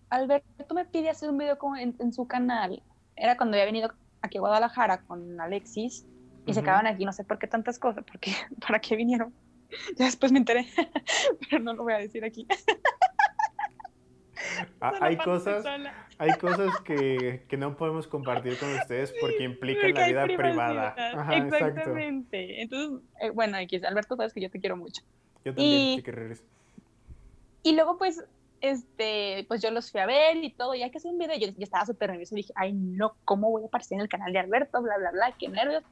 Alberto 0.09 0.75
me 0.75 0.85
pide 0.85 1.09
hacer 1.09 1.29
un 1.29 1.37
video 1.37 1.57
como 1.57 1.75
en, 1.77 1.95
en 1.99 2.13
su 2.13 2.27
canal, 2.27 2.83
era 3.15 3.37
cuando 3.37 3.55
había 3.55 3.65
venido 3.65 3.93
aquí 4.21 4.37
a 4.37 4.41
Guadalajara 4.41 5.03
con 5.03 5.39
Alexis 5.41 6.07
y 6.45 6.53
se 6.53 6.59
Ujú. 6.59 6.69
acaban 6.69 6.87
aquí, 6.87 7.05
no 7.05 7.13
sé 7.13 7.23
por 7.25 7.39
qué 7.39 7.47
tantas 7.47 7.79
cosas, 7.79 8.03
porque 8.05 8.31
para 8.67 8.79
qué 8.79 8.95
vinieron. 8.95 9.35
Ya 9.97 10.05
después 10.05 10.31
me 10.31 10.37
enteré, 10.39 10.67
pero 11.49 11.63
no 11.63 11.73
lo 11.73 11.83
voy 11.83 11.93
a 11.93 11.97
decir 11.97 12.23
aquí. 12.23 12.47
Ah, 14.81 14.93
hay 15.01 15.17
cosas, 15.17 15.65
hay 16.17 16.33
cosas 16.37 16.79
que, 16.81 17.45
que 17.47 17.57
no 17.57 17.75
podemos 17.77 18.07
compartir 18.07 18.57
con 18.57 18.73
ustedes 18.73 19.13
porque 19.19 19.43
implican 19.43 19.93
la 19.93 20.07
vida 20.07 20.25
privada. 20.25 20.95
Ajá, 21.13 21.37
exacto. 21.37 21.67
Exactamente. 21.67 22.61
Entonces, 22.61 23.01
eh, 23.21 23.29
bueno, 23.29 23.57
Alberto, 23.57 24.15
sabes 24.15 24.33
que 24.33 24.41
yo 24.41 24.49
te 24.49 24.59
quiero 24.59 24.77
mucho. 24.77 25.01
Yo 25.45 25.53
también, 25.53 25.99
Y-. 25.99 27.69
Y 27.69 27.75
luego, 27.75 27.97
pues, 27.97 28.23
este, 28.61 29.45
pues 29.47 29.61
yo 29.61 29.71
los 29.71 29.91
fui 29.91 29.99
a 30.01 30.05
ver 30.05 30.37
y 30.37 30.51
todo, 30.51 30.73
y 30.75 30.83
hay 30.83 30.91
que 30.91 30.97
hacer 30.97 31.11
un 31.11 31.17
video. 31.17 31.37
Yo, 31.37 31.47
yo 31.47 31.63
estaba 31.63 31.85
súper 31.85 32.11
nerviosa 32.11 32.35
y 32.35 32.37
dije, 32.37 32.53
ay, 32.55 32.73
no, 32.73 33.15
¿cómo 33.25 33.49
voy 33.49 33.63
a 33.63 33.67
aparecer 33.67 33.95
en 33.95 34.01
el 34.01 34.09
canal 34.09 34.31
de 34.31 34.39
Alberto? 34.39 34.81
Bla, 34.81 34.97
bla, 34.97 35.11
bla, 35.11 35.33
qué 35.37 35.49
nervios. 35.49 35.83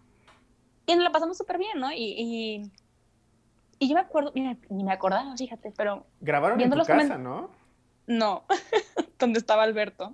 Y 0.85 0.95
nos 0.95 1.03
la 1.03 1.11
pasamos 1.11 1.37
súper 1.37 1.57
bien, 1.57 1.79
¿no? 1.79 1.91
Y, 1.91 2.15
y, 2.17 2.71
y 3.79 3.89
yo 3.89 3.95
me 3.95 4.01
acuerdo, 4.01 4.31
mira, 4.33 4.57
ni 4.69 4.83
me 4.83 4.91
acordaba, 4.91 5.35
fíjate, 5.35 5.73
pero 5.75 6.05
Grabaron 6.21 6.53
en 6.53 6.57
viendo 6.59 6.75
tu 6.75 6.79
los 6.79 6.87
casa, 6.87 7.17
¿no? 7.17 7.49
No, 8.17 8.45
donde 9.19 9.39
estaba 9.39 9.63
Alberto. 9.63 10.13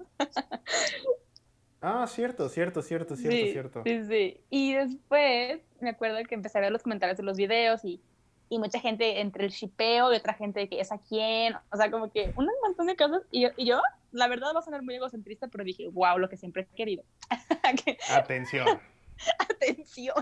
Ah, 1.82 2.08
cierto, 2.08 2.50
cierto, 2.50 2.82
cierto, 2.82 3.16
cierto, 3.16 3.38
sí, 3.38 3.52
cierto. 3.52 3.84
Sí, 3.86 4.04
sí. 4.06 4.42
Y 4.50 4.74
después 4.74 5.60
me 5.80 5.90
acuerdo 5.92 6.18
que 6.28 6.36
empecé 6.36 6.58
a 6.58 6.62
ver 6.62 6.72
los 6.72 6.84
comentarios 6.84 7.18
de 7.18 7.24
los 7.24 7.38
videos 7.38 7.86
y, 7.86 8.02
y 8.50 8.58
mucha 8.58 8.80
gente 8.80 9.20
entre 9.22 9.46
el 9.46 9.52
shipeo 9.52 10.12
y 10.12 10.18
otra 10.18 10.34
gente 10.34 10.62
de 10.62 10.70
que 10.70 10.80
es 10.80 10.92
a 10.92 10.98
quién. 10.98 11.56
O 11.72 11.78
sea, 11.78 11.92
como 11.92 12.12
que 12.12 12.34
un 12.36 12.50
montón 12.64 12.88
de 12.88 12.96
cosas. 12.96 13.22
Y 13.32 13.42
yo, 13.44 13.50
y 13.58 13.68
yo, 13.68 13.80
la 14.12 14.28
verdad, 14.28 14.54
va 14.56 14.60
a 14.60 14.64
sonar 14.64 14.82
muy 14.82 14.96
egocentrista, 14.96 15.48
pero 15.50 15.64
dije, 15.64 15.88
wow, 15.90 16.18
lo 16.18 16.30
que 16.30 16.38
siempre 16.38 16.64
he 16.64 16.76
querido. 16.76 17.04
Que- 17.86 17.98
Atención. 18.12 18.66
Atención. 19.40 20.16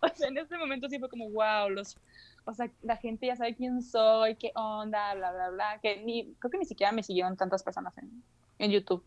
o 0.00 0.08
sea, 0.08 0.28
en 0.28 0.38
ese 0.38 0.56
momento 0.56 0.88
sí 0.88 0.98
fue 0.98 1.08
como, 1.10 1.28
wow, 1.30 1.68
los. 1.68 1.98
O 2.44 2.54
sea, 2.54 2.70
la 2.82 2.96
gente 2.96 3.26
ya 3.26 3.36
sabe 3.36 3.54
quién 3.54 3.82
soy, 3.82 4.34
qué 4.36 4.50
onda, 4.54 5.14
bla, 5.14 5.32
bla, 5.32 5.50
bla. 5.50 5.78
Que 5.80 6.02
ni, 6.02 6.34
creo 6.38 6.50
que 6.50 6.58
ni 6.58 6.64
siquiera 6.64 6.92
me 6.92 7.02
siguieron 7.02 7.36
tantas 7.36 7.62
personas 7.62 7.96
en, 7.98 8.22
en 8.58 8.70
YouTube. 8.70 9.04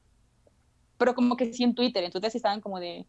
Pero 0.98 1.14
como 1.16 1.36
que 1.36 1.52
sí 1.54 1.64
en 1.64 1.76
Twitter, 1.76 2.04
entonces 2.04 2.32
sí 2.32 2.38
estaban 2.38 2.62
como 2.62 2.80
de. 2.80 3.06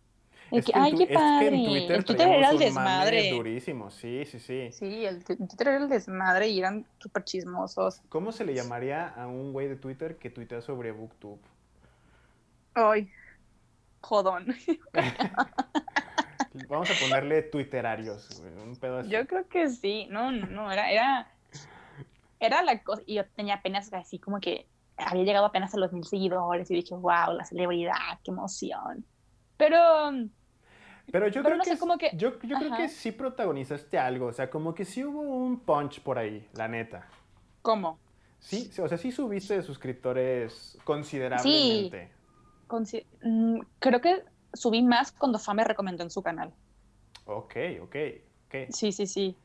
Es 0.50 0.64
que, 0.64 0.72
ay, 0.74 0.94
qué 0.94 1.04
es 1.04 1.08
que 1.08 1.14
padre. 1.14 1.56
en 1.56 1.64
Twitter 1.64 1.96
el 1.96 2.04
Twitter 2.04 2.28
era 2.28 2.50
el 2.50 2.58
desmadre. 2.58 3.30
durísimo, 3.30 3.90
sí, 3.90 4.24
sí, 4.26 4.38
sí. 4.38 4.70
Sí, 4.72 5.04
el 5.04 5.24
Twitter 5.24 5.68
era 5.68 5.78
el 5.78 5.88
desmadre 5.88 6.48
y 6.48 6.60
eran 6.60 6.86
súper 6.98 7.24
chismosos. 7.24 8.00
¿Cómo 8.08 8.30
se 8.30 8.44
le 8.44 8.54
llamaría 8.54 9.08
a 9.08 9.26
un 9.26 9.52
güey 9.52 9.68
de 9.68 9.76
Twitter 9.76 10.16
que 10.16 10.30
tuitea 10.30 10.60
sobre 10.60 10.92
BookTube? 10.92 11.40
Ay, 12.74 13.10
jodón. 14.00 14.54
Vamos 16.68 16.90
a 16.90 16.94
ponerle 16.98 17.42
twitterarios, 17.42 18.40
güey, 18.40 18.52
un 18.54 18.76
pedo 18.76 18.98
así. 18.98 19.10
Yo 19.10 19.26
creo 19.26 19.46
que 19.48 19.68
sí, 19.68 20.06
no, 20.10 20.30
no, 20.32 20.46
no, 20.46 20.72
era, 20.72 20.90
era, 20.90 21.28
era 22.40 22.62
la 22.62 22.82
cosa, 22.82 23.02
y 23.06 23.14
yo 23.14 23.24
tenía 23.30 23.54
apenas 23.54 23.92
así 23.92 24.18
como 24.18 24.40
que 24.40 24.66
había 24.96 25.24
llegado 25.24 25.46
apenas 25.46 25.74
a 25.74 25.78
los 25.78 25.92
mil 25.92 26.04
seguidores 26.04 26.70
y 26.70 26.74
dije, 26.74 26.94
wow, 26.94 27.32
la 27.36 27.44
celebridad, 27.44 27.94
qué 28.24 28.30
emoción. 28.30 29.04
Pero, 29.56 29.78
Pero 31.12 31.28
yo 31.28 31.42
Pero 31.42 31.44
creo 31.44 31.56
no 31.58 31.64
que, 31.64 31.70
sé, 31.70 31.78
como 31.78 31.98
que- 31.98 32.10
yo, 32.14 32.38
yo 32.42 32.56
creo 32.58 32.76
que 32.76 32.88
sí 32.88 33.12
protagonizaste 33.12 33.98
algo, 33.98 34.26
o 34.26 34.32
sea, 34.32 34.50
como 34.50 34.74
que 34.74 34.84
sí 34.84 35.04
hubo 35.04 35.20
un 35.20 35.60
punch 35.60 36.00
por 36.00 36.18
ahí, 36.18 36.46
la 36.54 36.68
neta. 36.68 37.06
¿cómo? 37.62 37.98
Sí, 38.38 38.68
sí, 38.70 38.80
o 38.80 38.88
sea, 38.88 38.96
sí 38.98 39.10
subiste 39.10 39.54
de 39.54 39.62
suscriptores 39.62 40.78
considerablemente. 40.84 42.10
Consi- 42.68 43.04
mm, 43.22 43.60
creo 43.80 44.00
que 44.00 44.22
subí 44.56 44.82
más 44.82 45.12
cuando 45.12 45.38
Fa 45.38 45.54
me 45.54 45.64
recomendó 45.64 46.02
en 46.02 46.10
su 46.10 46.22
canal. 46.22 46.52
Ok, 47.26 47.56
ok, 47.82 47.96
ok. 48.46 48.54
Sí, 48.70 48.92
sí, 48.92 49.06
sí. 49.06 49.36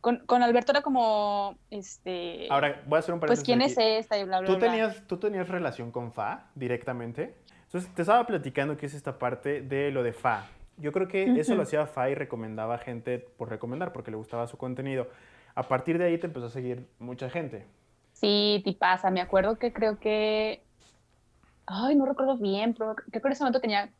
Con, 0.00 0.24
con 0.26 0.42
Alberto 0.42 0.72
era 0.72 0.82
como, 0.82 1.56
este, 1.70 2.46
Ahora, 2.50 2.82
voy 2.86 2.96
a 2.96 3.00
hacer 3.00 3.14
un 3.14 3.20
pues, 3.20 3.40
paréntesis 3.40 3.44
¿quién 3.44 3.62
aquí. 3.62 3.72
es 3.72 4.04
esta? 4.04 4.18
Y 4.18 4.24
bla, 4.24 4.40
bla, 4.40 4.46
¿Tú 4.46 4.56
bla. 4.56 4.66
tenías, 4.68 5.06
¿Tú 5.06 5.16
tenías 5.18 5.48
relación 5.48 5.90
con 5.90 6.12
Fa 6.12 6.50
directamente? 6.54 7.34
Entonces, 7.64 7.92
te 7.94 8.02
estaba 8.02 8.24
platicando 8.26 8.76
que 8.76 8.86
es 8.86 8.94
esta 8.94 9.18
parte 9.18 9.60
de 9.62 9.90
lo 9.90 10.02
de 10.02 10.12
Fa. 10.12 10.46
Yo 10.76 10.92
creo 10.92 11.08
que 11.08 11.38
eso 11.40 11.56
lo 11.56 11.62
hacía 11.62 11.86
Fa 11.86 12.08
y 12.08 12.14
recomendaba 12.14 12.76
a 12.76 12.78
gente 12.78 13.18
por 13.18 13.50
recomendar, 13.50 13.92
porque 13.92 14.12
le 14.12 14.16
gustaba 14.16 14.46
su 14.46 14.56
contenido. 14.56 15.08
A 15.56 15.64
partir 15.64 15.98
de 15.98 16.04
ahí 16.04 16.18
te 16.18 16.28
empezó 16.28 16.46
a 16.46 16.50
seguir 16.50 16.88
mucha 17.00 17.28
gente. 17.28 17.66
Sí, 18.12 18.62
te 18.64 18.72
pasa. 18.72 19.10
Me 19.10 19.20
acuerdo 19.20 19.58
que 19.58 19.72
creo 19.72 19.98
que. 19.98 20.62
Ay, 21.66 21.96
no 21.96 22.06
recuerdo 22.06 22.36
bien, 22.38 22.74
pero 22.74 22.94
creo 22.94 23.20
que 23.20 23.28
en 23.28 23.32
ese 23.32 23.42
momento 23.42 23.60
tenía, 23.60 23.90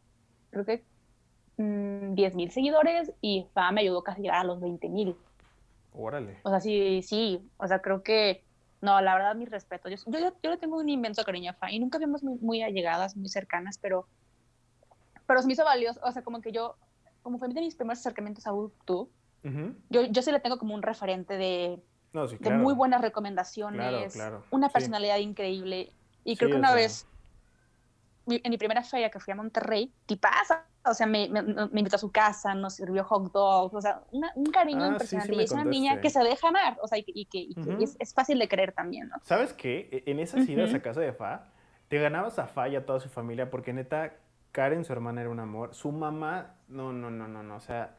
creo 0.50 0.64
que 0.64 0.84
mm, 1.56 2.14
10 2.14 2.34
mil 2.34 2.50
seguidores 2.50 3.12
y 3.20 3.46
Fa 3.54 3.70
me 3.72 3.82
ayudó 3.82 4.02
casi 4.02 4.20
a 4.20 4.22
llegar 4.22 4.40
a 4.40 4.44
los 4.44 4.60
20 4.60 4.88
mil. 4.88 5.16
Órale. 5.92 6.38
O 6.44 6.50
sea, 6.50 6.60
sí, 6.60 7.02
sí. 7.02 7.50
O 7.56 7.66
sea, 7.66 7.80
creo 7.80 8.02
que. 8.02 8.44
No, 8.80 9.00
la 9.00 9.14
verdad, 9.14 9.34
mi 9.34 9.44
respeto. 9.44 9.88
Yo, 9.88 9.96
yo, 10.06 10.36
yo 10.42 10.50
le 10.50 10.56
tengo 10.56 10.78
un 10.78 10.88
inmenso 10.88 11.24
cariño 11.24 11.50
a 11.50 11.54
Fa 11.54 11.72
y 11.72 11.80
nunca 11.80 11.98
fuimos 11.98 12.22
muy, 12.22 12.38
muy 12.38 12.62
allegadas, 12.62 13.16
muy 13.16 13.28
cercanas, 13.28 13.78
pero 13.78 14.08
pero 15.26 15.42
se 15.42 15.46
me 15.46 15.52
hizo 15.52 15.64
valioso, 15.64 16.00
o 16.02 16.10
sea, 16.10 16.22
como 16.22 16.40
que 16.40 16.52
yo, 16.52 16.76
como 17.20 17.38
fue 17.38 17.48
de 17.48 17.60
mis 17.60 17.76
primeros 17.76 17.98
acercamientos 17.98 18.46
a 18.46 18.50
YouTube, 18.50 19.12
Ujú. 19.44 19.74
yo, 19.90 20.02
yo 20.06 20.22
sí 20.22 20.32
le 20.32 20.40
tengo 20.40 20.56
como 20.56 20.74
un 20.74 20.80
referente 20.82 21.36
de, 21.36 21.84
No, 22.14 22.26
sí, 22.26 22.36
de 22.36 22.40
claro. 22.40 22.56
muy 22.56 22.72
buenas 22.72 23.02
recomendaciones, 23.02 24.14
Claro, 24.14 24.40
claro. 24.40 24.44
una 24.50 24.68
Sí. 24.68 24.74
personalidad 24.74 25.18
increíble. 25.18 25.92
Y 26.24 26.32
Sí, 26.32 26.38
creo 26.38 26.50
que 26.52 26.56
una 26.56 26.74
vez, 26.74 27.06
en 28.30 28.50
mi 28.50 28.58
primera 28.58 28.82
feria 28.82 29.10
que 29.10 29.18
fui 29.20 29.32
a 29.32 29.36
Monterrey, 29.36 29.92
tipaza, 30.06 30.64
o 30.84 30.94
sea, 30.94 31.06
me, 31.06 31.28
me, 31.28 31.42
me 31.42 31.80
invitó 31.80 31.96
a 31.96 31.98
su 31.98 32.10
casa, 32.12 32.54
nos 32.54 32.74
sirvió 32.74 33.04
hot 33.04 33.32
dogs, 33.32 33.74
o 33.74 33.80
sea, 33.80 34.02
una- 34.12 34.32
un 34.36 34.46
cariño 34.46 34.84
Ah, 34.84 34.98
sí, 35.00 35.06
sí 35.08 35.16
impresionante. 35.16 35.34
y 35.34 35.44
es 35.44 35.52
una 35.52 35.64
niña 35.64 36.00
que 36.00 36.10
se 36.10 36.20
deja 36.22 36.48
amar, 36.48 36.78
o 36.82 36.86
sea, 36.88 36.98
y, 36.98 37.02
que- 37.04 37.12
y 37.14 37.24
que, 37.26 37.38
y 37.38 37.54
que 37.54 37.84
es, 37.84 37.96
es 37.98 38.14
fácil 38.14 38.38
de 38.38 38.48
creer 38.48 38.72
también, 38.72 39.08
¿no? 39.08 39.16
¿Sabes 39.24 39.52
qué? 39.52 39.88
E- 39.92 40.10
En 40.10 40.18
esas 40.18 40.48
idas 40.48 40.72
a 40.74 40.80
casa 40.80 41.00
de 41.00 41.12
Fa, 41.12 41.46
te 41.88 41.98
ganabas 41.98 42.38
a 42.38 42.46
Fa 42.46 42.68
y 42.68 42.76
a 42.76 42.84
toda 42.86 43.00
su 43.00 43.08
familia 43.08 43.50
porque 43.50 43.72
neta, 43.72 44.14
Karen, 44.52 44.84
su 44.84 44.92
hermana, 44.92 45.20
era 45.20 45.30
un 45.30 45.40
amor. 45.40 45.74
Su 45.74 45.92
mamá, 45.92 46.54
no, 46.68 46.92
no, 46.92 47.10
no, 47.10 47.28
no, 47.28 47.42
no. 47.42 47.56
O 47.56 47.60
sea, 47.60 47.94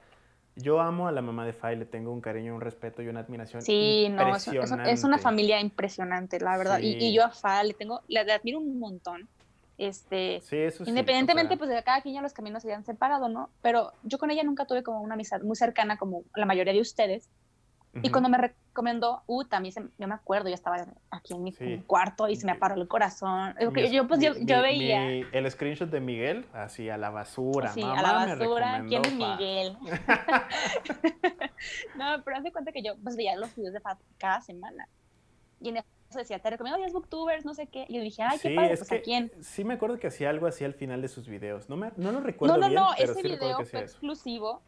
yo 0.55 0.81
amo 0.81 1.07
a 1.07 1.11
la 1.11 1.21
mamá 1.21 1.45
de 1.45 1.53
Fa 1.53 1.71
y 1.73 1.75
le 1.77 1.85
tengo 1.85 2.11
un 2.11 2.21
cariño, 2.21 2.53
un 2.55 2.59
respeto 2.61 3.01
y 3.01 3.07
una 3.07 3.21
admiración. 3.21 3.61
Sí, 3.61 4.07
no, 4.09 4.35
es, 4.35 4.47
es- 4.47 4.71
es 4.87 5.03
una 5.03 5.17
familia 5.19 5.59
impresionante, 5.61 6.39
la 6.39 6.57
verdad. 6.57 6.79
Y, 6.79 6.93
Sí. 6.93 6.97
y 6.99 7.13
yo 7.13 7.23
a 7.23 7.29
Fa 7.29 7.63
le 7.63 7.73
tengo, 7.75 8.01
le, 8.07 8.23
le 8.25 8.33
admiro 8.33 8.59
un 8.59 8.77
montón. 8.79 9.29
Este, 9.79 10.41
Sí, 10.41 10.57
eso 10.57 10.83
sí. 10.83 10.89
Independientemente, 10.91 11.53
o 11.53 11.57
sea, 11.57 11.57
pues 11.57 11.69
de 11.69 11.83
cada 11.83 12.01
quien 12.01 12.13
ya 12.15 12.21
los 12.21 12.33
caminos 12.33 12.61
se 12.61 12.67
hayan 12.69 12.83
separado, 12.83 13.29
¿no? 13.29 13.49
Pero 13.61 13.93
yo 14.03 14.17
con 14.19 14.29
ella 14.29 14.43
nunca 14.43 14.65
tuve 14.65 14.83
como 14.83 15.01
una 15.01 15.13
amistad 15.15 15.41
muy 15.41 15.55
cercana 15.55 15.97
como 15.97 16.23
la 16.35 16.45
mayoría 16.45 16.73
de 16.73 16.81
ustedes. 16.81 17.29
Y 17.95 17.99
ujú. 17.99 18.11
cuando 18.11 18.29
me 18.29 18.37
recomendó, 18.37 19.23
uh, 19.25 19.45
también 19.45 19.71
se, 19.73 19.81
yo 19.97 20.07
me 20.07 20.13
acuerdo, 20.13 20.47
yo 20.49 20.53
estaba 20.53 20.85
aquí 21.09 21.33
en 21.33 21.41
mi 21.43 21.53
Sí. 21.53 21.81
cuarto 21.87 22.27
y 22.27 22.35
se 22.35 22.45
me 22.45 22.53
paró 22.55 22.75
el 22.75 22.87
corazón. 22.87 23.55
Yo, 23.59 23.71
Mi- 23.71 23.89
yo, 23.89 24.07
pues 24.07 24.19
yo, 24.19 24.33
mi- 24.35 24.45
yo 24.45 24.57
mi- 24.57 24.61
veía 24.61 25.07
el 25.31 25.49
screenshot 25.49 25.89
de 25.89 25.99
Miguel, 25.99 26.45
así 26.53 26.87
a 26.89 26.97
la 26.97 27.09
basura. 27.09 27.69
sí, 27.69 27.81
Mamá 27.81 27.99
a 27.99 28.03
la 28.03 28.35
basura, 28.35 28.83
¿quién 28.87 29.03
es. 29.05 29.13
Miguel? 29.15 29.77
no, 31.95 32.21
pero 32.23 32.37
hace 32.37 32.51
cuenta 32.51 32.71
que 32.71 32.81
yo 32.83 32.93
pues 33.01 33.15
veía 33.15 33.35
los 33.37 33.55
videos 33.55 33.73
de 33.73 33.79
Fat 33.79 33.99
cada 34.17 34.41
semana. 34.41 34.87
Y 35.61 35.69
en 35.69 35.77
decía, 36.17 36.39
te 36.39 36.50
recomiendo 36.50 36.78
10 36.80 36.91
booktubers, 36.93 37.45
no 37.45 37.54
sé 37.54 37.67
qué. 37.67 37.86
Y 37.88 37.98
yo 37.98 38.02
dije, 38.02 38.24
ay, 38.24 38.39
qué 38.39 38.50
Sí, 38.50 38.56
padre, 38.56 38.74
es 38.74 38.80
pues 38.80 38.89
que 38.89 38.95
a 38.95 39.02
quién. 39.02 39.32
Sí, 39.41 39.63
me 39.63 39.76
acuerdo 39.76 40.00
que 40.00 40.08
hacía 40.08 40.30
algo 40.30 40.48
así 40.48 40.65
al 40.65 40.74
final 40.74 41.02
de 41.02 41.08
sus 41.08 41.28
videos. 41.28 41.69
No, 41.69 41.78
me, 41.78 41.91
no 41.98 42.12
lo 42.12 42.19
recuerdo 42.22 42.56
No, 42.56 42.62
no, 42.62 42.67
bien, 42.69 42.80
no, 42.82 42.89
pero 42.98 43.12
ese 43.12 43.22
sí 43.22 43.28
video 43.28 43.65
fue 43.65 43.80
exclusivo 43.82 44.62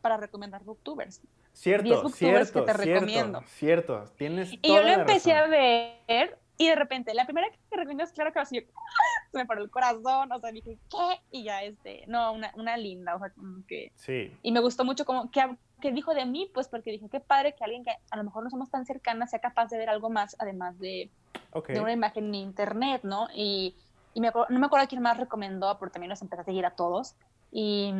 para 0.00 0.16
recomendar 0.16 0.62
booktubers. 0.62 1.20
10 1.20 1.28
Cierto, 1.52 1.88
booktubers 2.02 2.16
cierto, 2.16 2.64
que 2.66 2.72
te 2.72 2.78
cierto, 2.82 3.00
recomiendo. 3.06 3.42
cierto. 3.46 4.04
Tienes 4.16 4.52
Y 4.52 4.56
yo 4.56 4.60
toda 4.62 4.80
lo 4.82 4.86
la 4.88 4.94
empecé 4.94 5.32
razón. 5.34 5.46
a 5.52 5.56
ver 5.56 6.38
y 6.56 6.68
de 6.68 6.74
repente, 6.76 7.14
la 7.14 7.24
primera 7.24 7.48
que 7.50 7.76
recomiendo 7.76 8.04
es 8.04 8.12
claro 8.12 8.32
que 8.32 8.38
así, 8.40 8.60
se 9.32 9.38
me 9.38 9.46
paró 9.46 9.62
el 9.62 9.70
corazón, 9.70 10.30
o 10.32 10.40
sea, 10.40 10.52
dije, 10.52 10.78
¿qué? 10.90 11.20
Y 11.30 11.44
ya, 11.44 11.62
este, 11.62 12.04
no, 12.06 12.32
una, 12.32 12.52
una 12.56 12.76
linda, 12.76 13.16
o 13.16 13.18
sea, 13.18 13.30
como 13.30 13.64
que... 13.66 13.92
Sí, 13.96 14.32
Y 14.42 14.52
me 14.52 14.60
gustó 14.60 14.84
mucho 14.84 15.04
como 15.04 15.30
que, 15.30 15.56
que 15.80 15.92
dijo 15.92 16.14
de 16.14 16.24
mí, 16.26 16.50
pues 16.54 16.68
porque 16.68 16.92
dije, 16.92 17.08
qué 17.10 17.20
padre 17.20 17.54
que 17.54 17.64
alguien 17.64 17.84
que 17.84 17.92
a 18.10 18.16
lo 18.16 18.24
mejor 18.24 18.44
no 18.44 18.50
somos 18.50 18.70
tan 18.70 18.86
cercanas 18.86 19.30
sea 19.30 19.40
capaz 19.40 19.68
de 19.70 19.78
ver 19.78 19.90
algo 19.90 20.10
más, 20.10 20.36
además 20.38 20.78
de, 20.78 21.10
ok. 21.52 21.68
de 21.68 21.80
una 21.80 21.92
imagen 21.92 22.26
en 22.26 22.34
internet, 22.36 23.00
¿no? 23.02 23.28
Y, 23.34 23.74
y 24.14 24.20
me 24.20 24.28
acuerdo- 24.28 24.46
no 24.52 24.60
me 24.60 24.66
acuerdo 24.66 24.86
quién 24.88 25.02
más 25.02 25.16
recomendó, 25.18 25.76
pero 25.78 25.90
también 25.90 26.10
los 26.10 26.22
empecé 26.22 26.42
a 26.42 26.44
seguir 26.44 26.64
a 26.66 26.70
todos. 26.76 27.16
Y, 27.50 27.92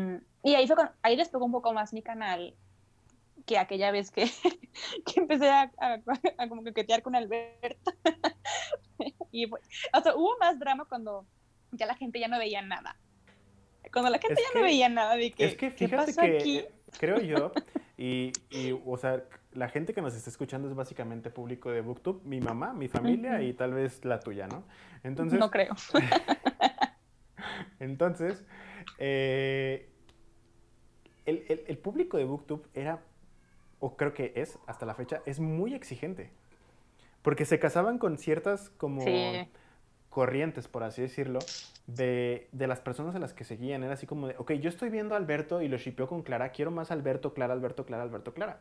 y 0.43 0.55
ahí, 0.55 0.67
fue 0.67 0.77
con- 0.77 0.91
ahí 1.03 1.17
despegó 1.17 1.45
un 1.45 1.53
poco 1.53 1.73
más 1.73 1.93
mi 1.93 2.03
canal 2.03 2.55
que 3.47 3.59
aquella 3.59 3.91
vez 3.91 4.11
que, 4.11 4.25
que 5.07 5.21
empecé 5.21 5.51
a, 5.51 5.71
a, 5.79 5.99
a 6.39 6.49
como 6.49 6.65
coquetear 6.65 7.03
con 7.03 7.15
Alberto. 7.17 7.93
y 9.33 9.47
o 9.47 10.01
sea, 10.03 10.15
hubo 10.17 10.37
más 10.39 10.59
drama 10.59 10.85
cuando 10.87 11.27
ya 11.73 11.87
la 11.87 11.95
gente 11.97 12.21
ya 12.21 12.29
no 12.29 12.39
veía 12.39 12.63
nada. 12.63 12.97
Cuando 13.93 14.11
la 14.11 14.19
gente 14.19 14.35
Es 14.35 14.41
ya 14.49 14.53
que- 14.53 14.59
no 14.59 14.65
veía 14.65 14.89
nada 14.89 15.17
de 15.17 15.33
que, 15.33 15.45
es 15.45 15.53
que 15.57 15.71
¿qué 15.71 15.89
fíjate 15.89 16.07
pasó 16.15 16.21
que 16.23 16.39
aquí? 16.39 16.59
eh, 16.59 16.71
creo 16.99 17.19
yo, 17.21 17.53
y, 17.99 18.33
y, 18.51 18.73
o 18.85 18.97
sea, 18.97 19.23
la 19.53 19.69
gente 19.69 19.93
que 19.95 20.01
nos 20.03 20.15
está 20.15 20.31
escuchando 20.31 20.69
es 20.69 20.75
básicamente 20.75 21.31
público 21.31 21.71
de 21.71 21.81
BookTube, 21.81 22.23
mi 22.25 22.41
mamá, 22.41 22.73
mi 22.73 22.89
familia 22.89 23.43
y 23.43 23.53
tal 23.53 23.75
vez 23.75 24.05
la 24.05 24.21
tuya, 24.21 24.47
¿no? 24.49 24.65
Entonces, 25.05 25.39
no 25.39 25.51
creo. 25.51 25.75
Entonces, 27.81 28.45
eh, 28.99 29.91
el, 31.27 31.45
el- 31.49 31.65
el 31.67 31.79
público 31.79 32.17
de 32.17 32.25
BookTube 32.25 32.67
era, 32.75 33.03
o 33.81 33.97
creo 33.97 34.15
que 34.15 34.33
es, 34.37 34.59
hasta 34.67 34.87
la 34.87 34.95
fecha, 34.95 35.23
es 35.27 35.41
muy 35.41 35.75
exigente. 35.75 36.31
Porque 37.23 37.45
se 37.45 37.59
casaban 37.59 37.99
con 37.99 38.19
ciertas 38.19 38.71
como 38.71 39.01
Sí. 39.01 39.49
corrientes, 40.11 40.69
por 40.69 40.85
así 40.85 41.03
decirlo, 41.03 41.39
de, 41.87 42.49
de 42.53 42.67
las 42.67 42.81
personas 42.81 43.15
a 43.15 43.19
las 43.19 43.33
que 43.33 43.45
seguían. 43.45 43.83
Era 43.83 43.95
así 43.95 44.07
como 44.07 44.29
de, 44.29 44.37
ok, 44.39 44.53
yo 44.53 44.69
estoy 44.69 44.91
viendo 44.91 45.15
a 45.15 45.19
Alberto 45.19 45.63
y 45.63 45.69
lo 45.69 45.77
shipeó 45.77 46.07
con 46.09 46.23
Clara, 46.23 46.51
quiero 46.51 46.71
más 46.71 46.91
Alberto, 46.91 47.33
Clara, 47.35 47.53
Alberto, 47.55 47.85
Clara, 47.87 48.03
Alberto, 48.03 48.35
Clara. 48.35 48.61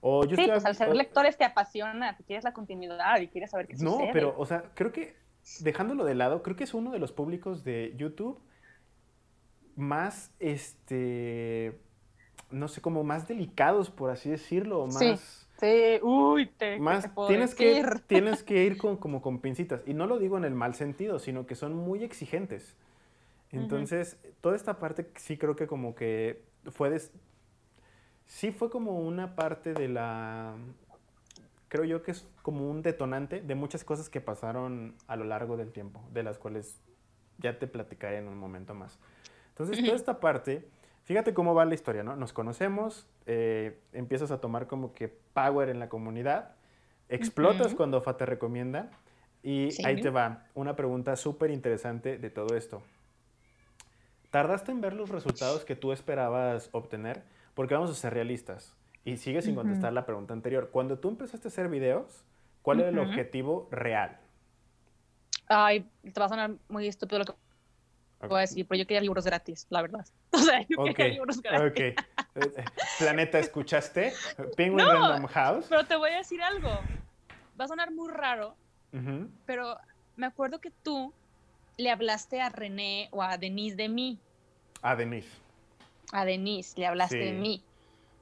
O 0.00 0.24
yo 0.24 0.36
Sí, 0.36 0.42
estoy 0.42 0.54
pues 0.54 0.64
al 0.64 0.76
ser 0.76 0.94
lectores 0.94 1.36
te 1.36 1.44
apasiona, 1.44 2.16
te 2.16 2.22
quieres 2.22 2.44
la 2.44 2.52
continuidad 2.52 3.20
y 3.20 3.26
quieres 3.28 3.50
saber 3.50 3.66
qué 3.66 3.74
no, 3.78 3.90
sucede. 3.92 4.10
pero, 4.12 4.34
o 4.38 4.46
sea, 4.46 4.62
creo 4.74 4.92
que, 4.92 5.16
dejándolo 5.60 6.04
de 6.04 6.14
lado, 6.14 6.42
creo 6.44 6.54
que 6.54 6.62
es 6.64 6.72
uno 6.72 6.92
de 6.92 7.00
los 7.00 7.10
públicos 7.10 7.64
de 7.64 7.94
YouTube 7.96 8.40
más, 9.74 10.32
este, 10.38 11.80
no 12.50 12.68
sé, 12.68 12.80
como 12.80 13.04
más 13.04 13.28
delicados, 13.28 13.90
por 13.90 14.10
así 14.10 14.30
decirlo, 14.30 14.80
o 14.80 14.86
Sí, 14.88 15.16
más... 15.16 15.46
Sí, 15.60 15.98
uy, 16.02 16.46
te, 16.56 16.84
¿qué 16.84 16.84
Más, 16.84 16.98
te 16.98 17.08
puedo 17.08 17.28
tienes, 17.28 17.54
que, 17.54 17.76
decir? 17.76 17.86
tienes 18.06 18.42
que 18.42 18.64
ir 18.64 18.76
con, 18.78 18.96
como 18.96 19.20
con 19.22 19.40
pincitas. 19.40 19.82
Y 19.86 19.94
no 19.94 20.06
lo 20.06 20.18
digo 20.18 20.36
en 20.38 20.44
el 20.44 20.54
mal 20.54 20.74
sentido, 20.74 21.18
sino 21.18 21.46
que 21.46 21.54
son 21.56 21.74
muy 21.74 22.04
exigentes. 22.04 22.76
Entonces, 23.52 24.18
toda 24.40 24.56
esta 24.56 24.78
parte 24.80 25.10
sí 25.16 25.38
creo 25.38 25.56
que 25.56 25.66
como 25.68 25.94
que 25.94 26.42
fue... 26.72 26.90
des- 26.90 27.12
Sí 28.26 28.52
fue 28.52 28.70
como 28.70 29.00
una 29.00 29.34
parte 29.34 29.74
de 29.74 29.88
la... 29.88 30.54
Creo 31.68 31.84
yo 31.84 32.02
que 32.02 32.12
es 32.12 32.26
como 32.42 32.70
un 32.70 32.82
detonante 32.82 33.42
de 33.42 33.54
muchas 33.54 33.84
cosas 33.84 34.08
que 34.08 34.20
pasaron 34.22 34.94
a 35.06 35.16
lo 35.16 35.24
largo 35.24 35.56
del 35.56 35.70
tiempo, 35.70 36.02
de 36.12 36.22
las 36.22 36.38
cuales 36.38 36.80
ya 37.38 37.58
te 37.58 37.66
platicaré 37.66 38.18
en 38.18 38.28
un 38.28 38.38
momento 38.38 38.74
más. 38.74 38.98
Entonces, 39.50 39.82
toda 39.82 39.96
esta 39.96 40.20
parte, 40.20 40.68
fíjate 41.08 41.32
cómo 41.32 41.54
va 41.54 41.64
la 41.64 41.74
historia, 41.74 42.02
¿no? 42.02 42.16
Nos 42.16 42.34
conocemos, 42.34 43.06
eh, 43.24 43.80
empiezas 43.94 44.30
a 44.30 44.42
tomar 44.42 44.66
como 44.66 44.92
que 44.92 45.08
power 45.08 45.70
en 45.70 45.78
la 45.78 45.88
comunidad, 45.88 46.50
explotas 47.08 47.74
cuando 47.74 47.96
FA 48.02 48.18
te 48.18 48.26
recomienda 48.26 48.90
y 49.42 49.70
Sí. 49.70 49.86
ahí 49.86 50.02
te 50.02 50.10
va 50.10 50.44
una 50.54 50.76
pregunta 50.76 51.16
súper 51.16 51.50
interesante 51.50 52.18
de 52.18 52.28
todo 52.28 52.54
esto. 52.54 52.82
¿Tardaste 54.30 54.70
en 54.70 54.82
ver 54.82 54.92
los 54.92 55.08
resultados 55.08 55.64
que 55.64 55.74
tú 55.76 55.92
esperabas 55.92 56.68
obtener? 56.72 57.22
Porque 57.54 57.72
vamos 57.72 57.90
a 57.90 57.94
ser 57.94 58.12
realistas. 58.12 58.74
Y 59.02 59.16
sigue 59.16 59.40
sin 59.40 59.54
contestar 59.54 59.94
la 59.94 60.04
pregunta 60.04 60.34
anterior. 60.34 60.68
Cuando 60.70 60.98
tú 60.98 61.08
empezaste 61.08 61.48
a 61.48 61.50
hacer 61.50 61.70
videos, 61.70 62.22
¿cuál 62.60 62.80
era 62.80 62.90
el 62.90 62.98
objetivo 62.98 63.66
real? 63.70 64.18
Ay, 65.46 65.88
te 66.02 66.20
va 66.20 66.26
a 66.26 66.28
sonar 66.28 66.50
muy 66.68 66.86
estúpido 66.86 67.20
lo 67.20 67.24
que. 67.24 67.32
Voy 68.20 68.38
a 68.38 68.40
decir, 68.40 68.66
pero 68.66 68.78
yo 68.80 68.86
quería 68.86 69.00
libros 69.00 69.24
gratis, 69.24 69.66
la 69.70 69.82
verdad. 69.82 70.04
O 70.32 70.38
sea, 70.38 70.60
yo 70.68 70.80
Ok, 70.80 70.94
quería 70.96 71.12
libros 71.14 71.40
gratis. 71.40 71.70
ok. 71.70 71.78
Eh, 71.80 72.64
Planeta, 72.98 73.38
¿escuchaste? 73.38 74.12
Penguin 74.56 74.86
No. 74.86 74.92
Random 74.92 75.26
House. 75.28 75.66
Pero 75.68 75.84
te 75.86 75.96
voy 75.96 76.10
a 76.10 76.18
decir 76.18 76.42
algo. 76.42 76.68
Va 77.60 77.64
a 77.64 77.68
sonar 77.68 77.92
muy 77.92 78.10
raro, 78.12 78.54
pero 79.46 79.76
me 80.16 80.26
acuerdo 80.26 80.60
que 80.60 80.70
tú 80.70 81.12
le 81.76 81.90
hablaste 81.90 82.40
a 82.40 82.48
René 82.48 83.08
o 83.10 83.22
a 83.22 83.36
Denise 83.38 83.76
de 83.76 83.88
mí. 83.88 84.18
Ah, 84.82 84.94
Denise. 84.96 85.28
A 86.12 86.24
Denise 86.24 86.78
le 86.78 86.86
hablaste 86.86 87.18
de 87.18 87.32
mí. 87.32 87.62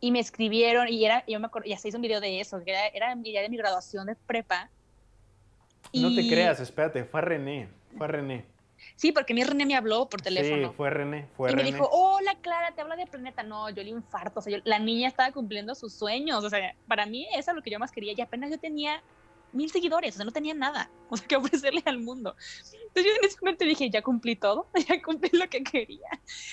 Y 0.00 0.10
me 0.10 0.20
escribieron 0.20 0.88
y 0.88 1.04
era, 1.04 1.24
yo 1.26 1.38
me 1.40 1.46
acuerdo, 1.46 1.68
ya 1.68 1.76
se 1.78 1.88
hizo 1.88 1.98
un 1.98 2.02
video 2.02 2.20
de 2.20 2.40
eso, 2.40 2.62
que 2.64 2.74
era, 2.94 3.14
día 3.16 3.42
de 3.42 3.48
mi 3.48 3.56
graduación 3.56 4.06
de 4.06 4.14
prepa. 4.14 4.70
No 5.92 6.14
te 6.14 6.26
creas, 6.28 6.60
espérate, 6.60 7.04
fue 7.04 7.20
a 7.20 7.24
René. 7.24 7.68
Fue 7.96 8.06
a 8.06 8.08
René. 8.08 8.44
Sí, 8.96 9.12
porque 9.12 9.34
mi 9.34 9.44
René 9.44 9.66
me 9.66 9.76
habló 9.76 10.08
por 10.08 10.22
teléfono. 10.22 10.68
Sí, 10.70 10.74
fue 10.74 10.88
René. 10.90 11.28
Fue 11.36 11.50
y 11.52 11.54
me 11.54 11.62
René. 11.62 11.72
dijo, 11.72 11.88
hola 11.92 12.34
Clara, 12.40 12.74
te 12.74 12.80
habla 12.80 12.96
de 12.96 13.06
Planeta. 13.06 13.42
No, 13.42 13.68
yo 13.70 13.82
le 13.82 13.90
infarto. 13.90 14.40
O 14.40 14.42
sea, 14.42 14.56
yo- 14.56 14.62
la 14.64 14.78
niña 14.78 15.08
estaba 15.08 15.30
cumpliendo 15.32 15.74
sus 15.74 15.92
sueños. 15.94 16.42
O 16.42 16.48
sea, 16.48 16.74
para 16.88 17.04
mí 17.04 17.26
eso 17.34 17.50
es 17.50 17.54
lo 17.56 17.62
que 17.62 17.70
yo 17.70 17.78
más 17.78 17.92
quería. 17.92 18.14
Y 18.16 18.20
apenas 18.22 18.50
yo 18.50 18.58
tenía 18.58 19.02
mil 19.52 19.70
seguidores. 19.70 20.14
O 20.14 20.16
sea, 20.16 20.24
no 20.24 20.32
tenía 20.32 20.54
nada. 20.54 20.90
O 21.10 21.16
sea, 21.16 21.28
que 21.28 21.36
ofrecerle 21.36 21.82
al 21.84 21.98
mundo. 21.98 22.34
Entonces 22.88 23.04
yo 23.04 23.18
en 23.20 23.24
ese 23.28 23.36
momento 23.42 23.64
dije, 23.66 23.90
ya 23.90 24.00
cumplí 24.02 24.34
todo. 24.34 24.70
Ya 24.88 25.00
cumplí 25.02 25.28
lo 25.38 25.46
que 25.48 25.62
quería. 25.62 26.08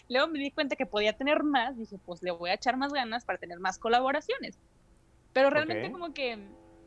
Luego 0.09 0.27
me 0.27 0.39
di 0.39 0.51
cuenta 0.51 0.75
que 0.75 0.85
podía 0.85 1.13
tener 1.13 1.43
más. 1.43 1.77
Dije, 1.77 1.97
pues 2.05 2.21
le 2.21 2.31
voy 2.31 2.49
a 2.49 2.55
echar 2.55 2.75
más 2.75 2.91
ganas 2.91 3.23
para 3.23 3.39
tener 3.39 3.59
más 3.59 3.79
colaboraciones. 3.79 4.59
Pero 5.31 5.49
realmente 5.49 5.87
Ok. 5.87 5.91
como 5.93 6.13
que... 6.13 6.37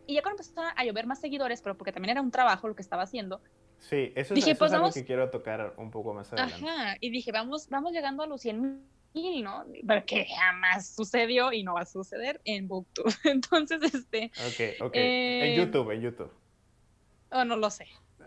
Y 0.06 0.14
ya 0.14 0.22
cuando 0.22 0.42
empezó 0.42 0.60
a 0.76 0.84
llover 0.84 1.06
más 1.06 1.18
seguidores, 1.20 1.60
pero 1.62 1.76
porque 1.76 1.92
también 1.92 2.10
era 2.10 2.20
un 2.20 2.30
trabajo 2.30 2.68
lo 2.68 2.76
que 2.76 2.82
estaba 2.82 3.02
haciendo, 3.02 3.40
Sí, 3.78 4.12
eso 4.16 4.34
es, 4.34 4.36
Dije, 4.36 4.50
eso 4.52 4.58
pues 4.58 4.70
es 4.70 4.74
algo 4.74 4.84
vamos- 4.84 4.94
que 4.94 5.04
quiero 5.04 5.30
tocar 5.30 5.74
un 5.76 5.90
poco 5.90 6.12
más 6.14 6.32
adelante. 6.32 6.66
Ajá, 6.66 6.96
y 7.00 7.10
dije, 7.10 7.30
vamos, 7.32 7.68
vamos 7.68 7.92
llegando 7.92 8.22
a 8.22 8.26
los 8.26 8.40
100 8.40 8.82
mil, 9.14 9.44
¿no? 9.44 9.64
Porque 9.86 10.26
jamás 10.36 10.88
sucedió 10.94 11.52
y 11.52 11.62
no 11.62 11.74
va 11.74 11.82
a 11.82 11.86
suceder 11.86 12.40
en 12.44 12.68
Booktube. 12.68 13.12
Entonces, 13.24 13.82
este, 13.94 14.30
Ok, 14.46 14.86
ok. 14.86 14.94
Eh, 14.96 15.52
En 15.54 15.60
YouTube, 15.60 15.90
en 15.92 16.00
YouTube. 16.02 16.32
oh, 17.30 17.44
no 17.44 17.56
lo 17.56 17.70
sé. 17.70 17.86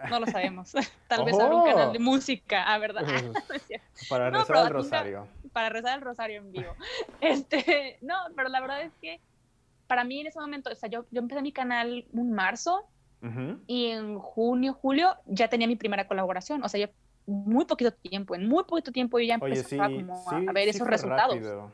no 0.10 0.20
lo 0.20 0.28
sabemos. 0.28 0.72
Tal 1.10 1.26
vez 1.26 1.38
abra 1.38 1.56
un 1.56 1.66
canal 1.66 1.92
de 1.94 2.00
música, 2.00 2.64
ah, 2.74 2.78
¿verdad? 2.78 3.04
Para 4.10 4.30
rezar 4.30 4.66
el 4.68 4.74
rosario. 4.74 5.28
para 5.52 5.70
rezar 5.70 5.98
el 5.98 6.06
rosario 6.06 6.38
en 6.40 6.52
vivo. 6.52 6.74
Este, 7.22 7.98
no, 8.02 8.16
pero 8.36 8.50
la 8.50 8.62
verdad 8.62 8.82
es 8.84 8.94
que 9.02 9.20
para 9.88 10.04
mí 10.04 10.22
en 10.22 10.28
ese 10.28 10.40
momento, 10.40 10.70
o 10.72 10.76
sea, 10.76 10.88
yo, 10.90 11.06
yo 11.12 11.20
empecé 11.20 11.42
mi 11.42 11.52
canal 11.52 12.06
un 12.14 12.32
marzo 12.32 12.88
Ujú. 13.22 13.60
y 13.68 13.88
en 13.88 14.18
junio, 14.18 14.74
julio 14.74 15.16
ya 15.26 15.50
tenía 15.50 15.68
mi 15.68 15.76
primera 15.76 16.08
colaboración. 16.08 16.64
O 16.64 16.70
sea, 16.70 16.80
yo 16.86 16.94
muy 17.26 17.66
poquito 17.66 17.92
tiempo, 17.92 18.34
en 18.36 18.48
muy 18.48 18.64
poquito 18.64 18.92
tiempo 18.92 19.20
yo 19.20 19.26
ya 19.26 19.38
Oye, 19.42 19.56
empecé 19.56 19.76
sí, 19.76 19.78
como 19.78 20.14
a- 20.30 20.40
sí, 20.40 20.46
a 20.48 20.52
ver 20.54 20.64
sí 20.66 20.78
esos 20.78 20.88
resultados. 20.88 21.36
rápido. 21.36 21.72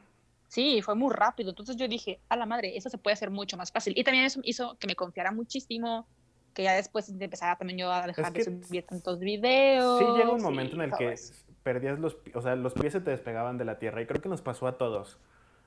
Sí, 0.48 0.82
fue 0.82 0.96
muy 0.96 1.14
rápido. 1.14 1.50
Entonces 1.52 1.76
yo 1.76 1.88
dije, 1.88 2.20
a 2.30 2.36
la 2.36 2.46
madre, 2.46 2.76
eso 2.78 2.90
se 2.90 2.98
puede 2.98 3.14
hacer 3.14 3.30
mucho 3.30 3.58
más 3.58 3.72
fácil. 3.72 3.94
Y 3.98 4.04
también 4.04 4.26
eso 4.26 4.40
hizo 4.44 4.76
que 4.80 4.88
me 4.88 4.96
confiara 4.96 5.32
muchísimo, 5.32 6.08
que 6.54 6.64
ya 6.64 6.74
después 6.74 7.10
empezara 7.10 7.56
también 7.58 7.78
yo 7.80 7.92
a 7.92 8.08
dejar 8.08 8.32
que 8.34 8.44
de 8.44 8.62
subir 8.66 8.86
tantos 8.86 9.20
videos. 9.20 10.00
Sí 10.00 10.06
llega 10.06 10.32
un 10.32 10.42
momento 10.42 10.76
en 10.76 10.82
el 10.84 10.94
que 10.96 11.14
eso. 11.14 11.34
perdías 11.64 12.00
los, 12.00 12.18
o 12.34 12.42
sea, 12.42 12.56
los 12.56 12.74
pies 12.74 12.94
se 12.94 13.02
te 13.02 13.12
despegaban 13.12 13.58
de 13.58 13.66
la 13.66 13.78
tierra 13.80 14.02
y 14.02 14.06
creo 14.08 14.22
que 14.22 14.30
nos 14.30 14.42
pasó 14.42 14.66
a 14.68 14.78
todos 14.78 15.20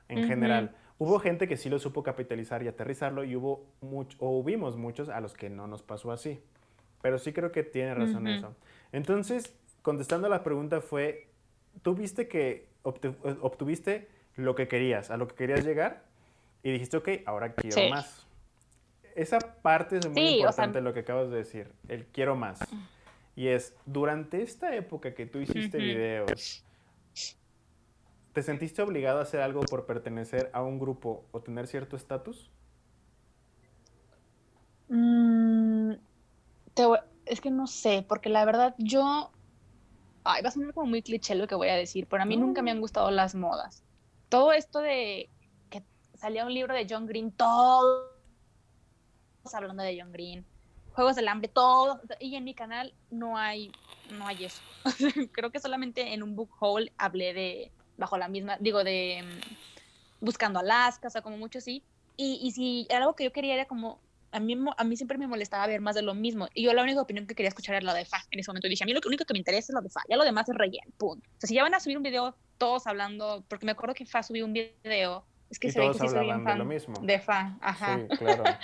en 0.09 0.19
Ujú. 0.21 0.29
general. 0.29 0.75
Hubo 0.99 1.21
gente 1.21 1.47
que 1.47 1.57
sí 1.57 1.69
lo 1.71 1.79
supo 1.79 2.03
capitalizar 2.03 2.63
y 2.63 2.69
aterrizarlo 2.69 3.23
y 3.25 3.37
hubo 3.37 3.65
mucho, 3.81 4.17
o 4.21 4.31
hubimos 4.39 4.77
muchos 4.77 5.09
a 5.09 5.21
los 5.21 5.35
que 5.35 5.49
no 5.49 5.67
nos 5.69 5.83
pasó 5.83 6.11
así. 6.11 6.41
Pero 7.03 7.19
sí 7.19 7.33
creo 7.33 7.53
que 7.53 7.63
tiene 7.63 7.95
razón 7.95 8.27
Ujú. 8.27 8.37
eso. 8.37 8.57
Entonces, 8.91 9.55
contestando 9.83 10.27
a 10.27 10.31
la 10.31 10.43
pregunta 10.43 10.81
fue, 10.81 11.29
¿tú 11.83 11.95
viste 11.95 12.27
que 12.27 12.67
obtu- 12.83 13.15
obtuviste 13.43 14.09
lo 14.35 14.57
que 14.57 14.67
querías, 14.67 15.11
a 15.13 15.17
lo 15.17 15.29
que 15.29 15.37
querías 15.37 15.65
llegar? 15.65 16.03
Y 16.65 16.73
dijiste, 16.73 16.97
ok, 16.97 17.09
ahora 17.27 17.53
quiero 17.55 17.77
Sí. 17.77 17.89
más. 17.91 18.27
Esa 19.15 19.39
parte 19.39 19.99
es 19.99 20.07
muy 20.07 20.15
Sí, 20.17 20.21
o 20.21 20.27
sea- 20.39 20.41
importante 20.41 20.81
lo 20.81 20.93
que 20.93 21.01
acabas 21.01 21.31
de 21.31 21.37
decir, 21.37 21.71
el 21.89 22.07
quiero 22.07 22.35
más. 22.35 22.59
Y 23.37 23.47
es, 23.49 23.73
durante 23.87 24.43
esta 24.43 24.75
época 24.75 25.15
que 25.15 25.27
tú 25.27 25.39
hiciste 25.39 25.77
Ujú. 25.79 25.87
videos, 25.87 26.65
¿te 28.39 28.45
sentiste 28.45 28.83
obligado 28.83 29.19
a 29.19 29.23
hacer 29.23 29.41
algo 29.41 29.63
por 29.63 29.85
pertenecer 29.85 30.49
a 30.53 30.63
un 30.63 30.79
grupo 30.79 31.25
o 31.33 31.41
tener 31.41 31.67
cierto 31.67 31.97
estatus? 31.97 32.53
Mm, 34.89 35.95
es 37.27 37.41
que 37.41 37.51
no 37.51 37.67
sé, 37.67 38.07
porque 38.09 38.29
la 38.29 38.45
verdad 38.45 38.77
yo... 38.79 39.33
Ay, 40.23 40.41
va 40.41 40.51
a 40.51 40.53
sonar 40.53 40.73
como 40.73 40.87
muy 40.87 41.03
cliché 41.03 41.35
lo 41.35 41.49
que 41.49 41.57
voy 41.57 41.67
a 41.67 41.75
decir, 41.75 42.07
pero 42.07 42.23
a 42.23 42.27
mí 42.27 42.37
nunca 42.37 42.63
me 42.63 42.71
han 42.71 42.81
gustado 42.81 43.11
las 43.11 43.35
modas. 43.35 43.83
Todo 44.29 44.53
esto 44.53 44.79
de 44.79 45.29
que 45.69 45.83
salía 46.15 46.47
un 46.47 46.55
libro 46.55 46.75
de 46.75 46.87
John 46.89 47.07
Green, 47.07 47.33
todos 47.33 48.07
hablando 49.53 49.83
de 49.83 50.01
John 50.01 50.13
Green, 50.13 50.47
Juegos 50.93 51.17
del 51.17 51.27
Hambre, 51.27 51.49
todo, 51.49 52.01
y 52.21 52.37
en 52.37 52.45
mi 52.45 52.55
canal 52.55 52.95
no 53.11 53.37
hay, 53.37 53.73
no 54.17 54.29
hay 54.29 54.45
eso. 54.45 54.63
Creo 55.33 55.51
que 55.51 55.59
solamente 55.59 56.15
en 56.15 56.23
un 56.23 56.37
book 56.37 56.51
haul 56.61 56.93
hablé 56.99 57.35
de, 57.35 57.73
bajo 57.99 58.17
la 58.17 58.29
misma, 58.29 58.57
digo, 58.61 58.83
de 58.85 59.23
mm, 59.23 60.25
Buscando 60.25 60.59
Alaska, 60.59 61.09
o 61.09 61.11
sea, 61.11 61.23
como 61.23 61.37
mucho 61.37 61.61
sí. 61.61 61.83
Y, 62.17 62.41
y 62.43 62.51
si 62.53 62.89
algo 62.91 63.15
que 63.15 63.25
yo 63.25 63.33
quería 63.33 63.55
era 63.55 63.67
como 63.67 64.01
a 64.33 64.41
mí, 64.41 64.57
a 64.77 64.85
mí 64.85 64.97
siempre 64.97 65.19
me 65.19 65.27
molestaba 65.27 65.67
ver 65.67 65.81
más 65.81 65.95
de 65.95 66.03
lo 66.03 66.15
mismo. 66.15 66.49
Y 66.55 66.65
yo 66.65 66.73
la 66.73 66.83
única 66.83 67.01
opinión 67.01 67.27
que 67.27 67.35
quería 67.35 67.49
escuchar 67.49 67.77
era 67.77 67.85
la 67.85 67.95
de 67.95 68.05
Fa. 68.05 68.19
En 68.31 68.41
ese 68.41 68.51
momento 68.51 68.69
dije, 68.69 68.85
a 68.85 68.87
mí 68.87 68.93
lo 68.93 69.01
único 69.07 69.25
que 69.25 69.33
me 69.33 69.39
interesa 69.39 69.73
es 69.73 69.75
lo 69.75 69.81
de 69.81 69.89
Fa. 69.89 70.01
Ya 70.09 70.17
lo 70.17 70.25
demás 70.25 70.49
es 70.49 70.55
relleno, 70.55 70.93
punto. 70.97 71.27
O 71.29 71.41
sea, 71.41 71.49
si 71.49 71.55
ya 71.55 71.63
van 71.63 71.75
a 71.75 71.81
subir 71.81 71.97
un 71.97 72.03
video 72.03 72.35
todos 72.59 72.87
hablando, 72.87 73.45
porque 73.49 73.67
me 73.67 73.73
acuerdo 73.73 73.95
que 73.95 74.07
Fa 74.07 74.23
subió 74.23 74.45
un 74.45 74.53
video, 74.53 75.25
es 75.51 75.59
que 75.59 75.69
y 75.69 75.71
se 75.71 75.79
ve 75.79 75.87
todos 75.87 75.97
que 76.01 76.09
sí 76.09 76.15
soy 76.15 76.21
bien 76.25 76.33
hablaban 76.35 76.45
de 76.45 76.59
lo 76.59 76.65
fan 76.65 76.69
mismo. 76.69 76.95
de 77.01 77.19
Fa, 77.19 77.57
ajá. 77.61 77.99
Sí, 78.11 78.17
claro. 78.17 78.45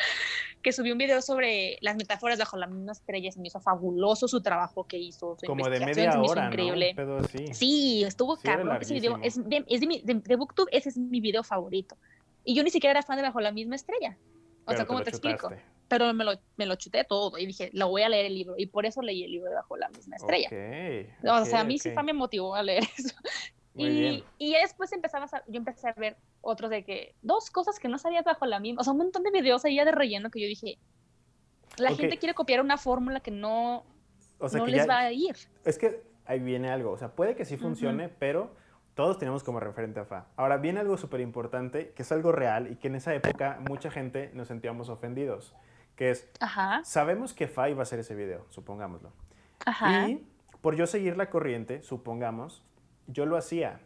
Que 0.62 0.72
subió 0.72 0.92
un 0.94 0.98
video 0.98 1.20
sobre 1.20 1.76
las 1.82 1.94
metáforas 1.94 2.38
bajo 2.38 2.56
la 2.56 2.66
misma 2.66 2.92
estrella. 2.92 3.30
Se 3.30 3.38
me 3.38 3.48
hizo 3.48 3.60
fabuloso 3.60 4.26
su 4.28 4.40
trabajo 4.40 4.84
que 4.84 4.96
hizo. 4.96 5.36
Su 5.38 5.46
Como 5.46 5.68
de 5.68 5.78
media 5.78 6.16
me 6.16 6.26
hora, 6.26 6.44
¿no? 6.44 6.48
increíble. 6.48 6.90
Un 6.92 6.96
pedo 6.96 7.18
así. 7.18 7.52
Sí, 7.52 8.02
estuvo 8.02 8.36
Sí, 8.36 8.44
cabrón. 8.44 8.78
Ese 8.80 8.94
video 8.94 9.18
es 9.22 9.36
de, 9.46 9.62
es 9.68 9.80
de, 9.82 9.86
mi, 9.86 10.00
de, 10.00 10.14
de 10.14 10.36
Booktube, 10.36 10.70
ese 10.72 10.88
es 10.88 10.96
mi 10.96 11.20
video 11.20 11.42
favorito. 11.44 11.98
Y 12.44 12.54
yo 12.54 12.62
ni 12.62 12.70
siquiera 12.70 12.92
era 12.92 13.02
fan 13.02 13.16
de 13.18 13.22
Bajo 13.24 13.42
la 13.42 13.52
misma 13.52 13.74
estrella. 13.76 14.16
O 14.62 14.68
pero 14.68 14.76
sea, 14.78 14.86
¿cómo 14.86 15.00
lo 15.00 15.04
te 15.04 15.10
explico? 15.10 15.52
Pero 15.88 16.14
me 16.14 16.24
lo, 16.24 16.32
me 16.56 16.64
lo 16.64 16.76
chuté 16.76 17.04
todo 17.04 17.36
y 17.36 17.44
dije, 17.44 17.68
lo 17.74 17.88
voy 17.88 18.00
a 18.00 18.08
leer 18.08 18.24
el 18.24 18.34
libro. 18.34 18.54
Y 18.56 18.64
por 18.64 18.86
eso 18.86 19.02
leí 19.02 19.22
el 19.22 19.32
libro 19.32 19.50
de 19.50 19.56
Bajo 19.56 19.76
la 19.76 19.90
misma 19.90 20.16
estrella. 20.16 20.48
Ok, 20.48 21.28
o 21.28 21.40
ok, 21.40 21.44
sea, 21.46 21.60
a 21.60 21.64
mí 21.64 21.78
sí 21.78 21.90
ok. 21.90 21.94
Fa 21.94 22.02
me 22.02 22.14
motivó 22.14 22.54
a 22.54 22.62
leer 22.62 22.84
eso. 22.96 23.14
Muy 23.74 23.86
y, 23.86 24.00
bien. 24.00 24.24
y 24.38 24.52
ya 24.52 24.60
después 24.60 24.92
empezaba 24.92 25.24
a, 25.26 25.42
yo 25.48 25.56
empecé 25.56 25.88
a 25.88 25.92
ver 25.94 26.16
otros 26.40 26.70
de 26.70 26.84
que, 26.84 27.14
dos 27.22 27.50
cosas 27.50 27.78
que 27.78 27.88
no 27.88 27.98
sabías 27.98 28.24
bajo 28.24 28.46
la 28.46 28.60
misma, 28.60 28.80
o 28.80 28.84
sea, 28.84 28.92
un 28.92 28.98
montón 28.98 29.22
de 29.24 29.30
videos 29.30 29.64
ahí 29.64 29.76
ya 29.76 29.84
de 29.84 29.92
relleno 29.92 30.30
que 30.30 30.40
yo 30.40 30.46
dije, 30.46 30.78
la 31.78 31.90
Ok. 31.90 31.96
gente 31.98 32.18
quiere 32.18 32.34
copiar 32.34 32.60
una 32.60 32.76
fórmula 32.78 33.20
que 33.20 33.30
no, 33.32 33.84
O 34.38 34.48
sea, 34.48 34.60
no 34.60 34.66
que 34.66 34.70
les 34.72 34.86
ya- 34.86 34.92
va 34.92 34.98
a 35.00 35.12
ir. 35.12 35.34
Es 35.64 35.78
que 35.78 36.02
ahí 36.26 36.38
viene 36.38 36.70
algo. 36.70 36.92
O 36.92 36.98
sea, 36.98 37.08
puede 37.08 37.34
que 37.34 37.44
sí 37.44 37.56
funcione, 37.56 38.08
pero 38.08 38.54
todos 38.94 39.18
tenemos 39.18 39.42
como 39.42 39.58
referente 39.58 39.98
a 39.98 40.04
Fa. 40.04 40.26
Ahora 40.36 40.56
viene 40.58 40.78
algo 40.78 40.96
súper 40.96 41.20
importante, 41.20 41.90
que 41.96 42.02
es 42.02 42.12
algo 42.12 42.30
real 42.30 42.70
y 42.70 42.76
que 42.76 42.86
en 42.86 42.94
esa 42.94 43.12
época 43.12 43.58
mucha 43.68 43.90
gente 43.90 44.30
nos 44.34 44.46
sentíamos 44.48 44.88
ofendidos. 44.88 45.52
Que 45.96 46.10
es, 46.10 46.28
Ajá, 46.40 46.80
sabemos 46.84 47.34
que 47.34 47.48
Fa 47.48 47.68
iba 47.70 47.80
a 47.80 47.82
hacer 47.82 47.98
ese 47.98 48.14
video, 48.14 48.46
supongámoslo. 48.50 49.12
ajá. 49.66 50.08
Y 50.08 50.24
por 50.60 50.76
yo 50.76 50.86
seguir 50.86 51.16
la 51.16 51.28
corriente, 51.30 51.82
supongamos, 51.82 52.62
yo 53.06 53.26
lo 53.26 53.36
hacía. 53.36 53.80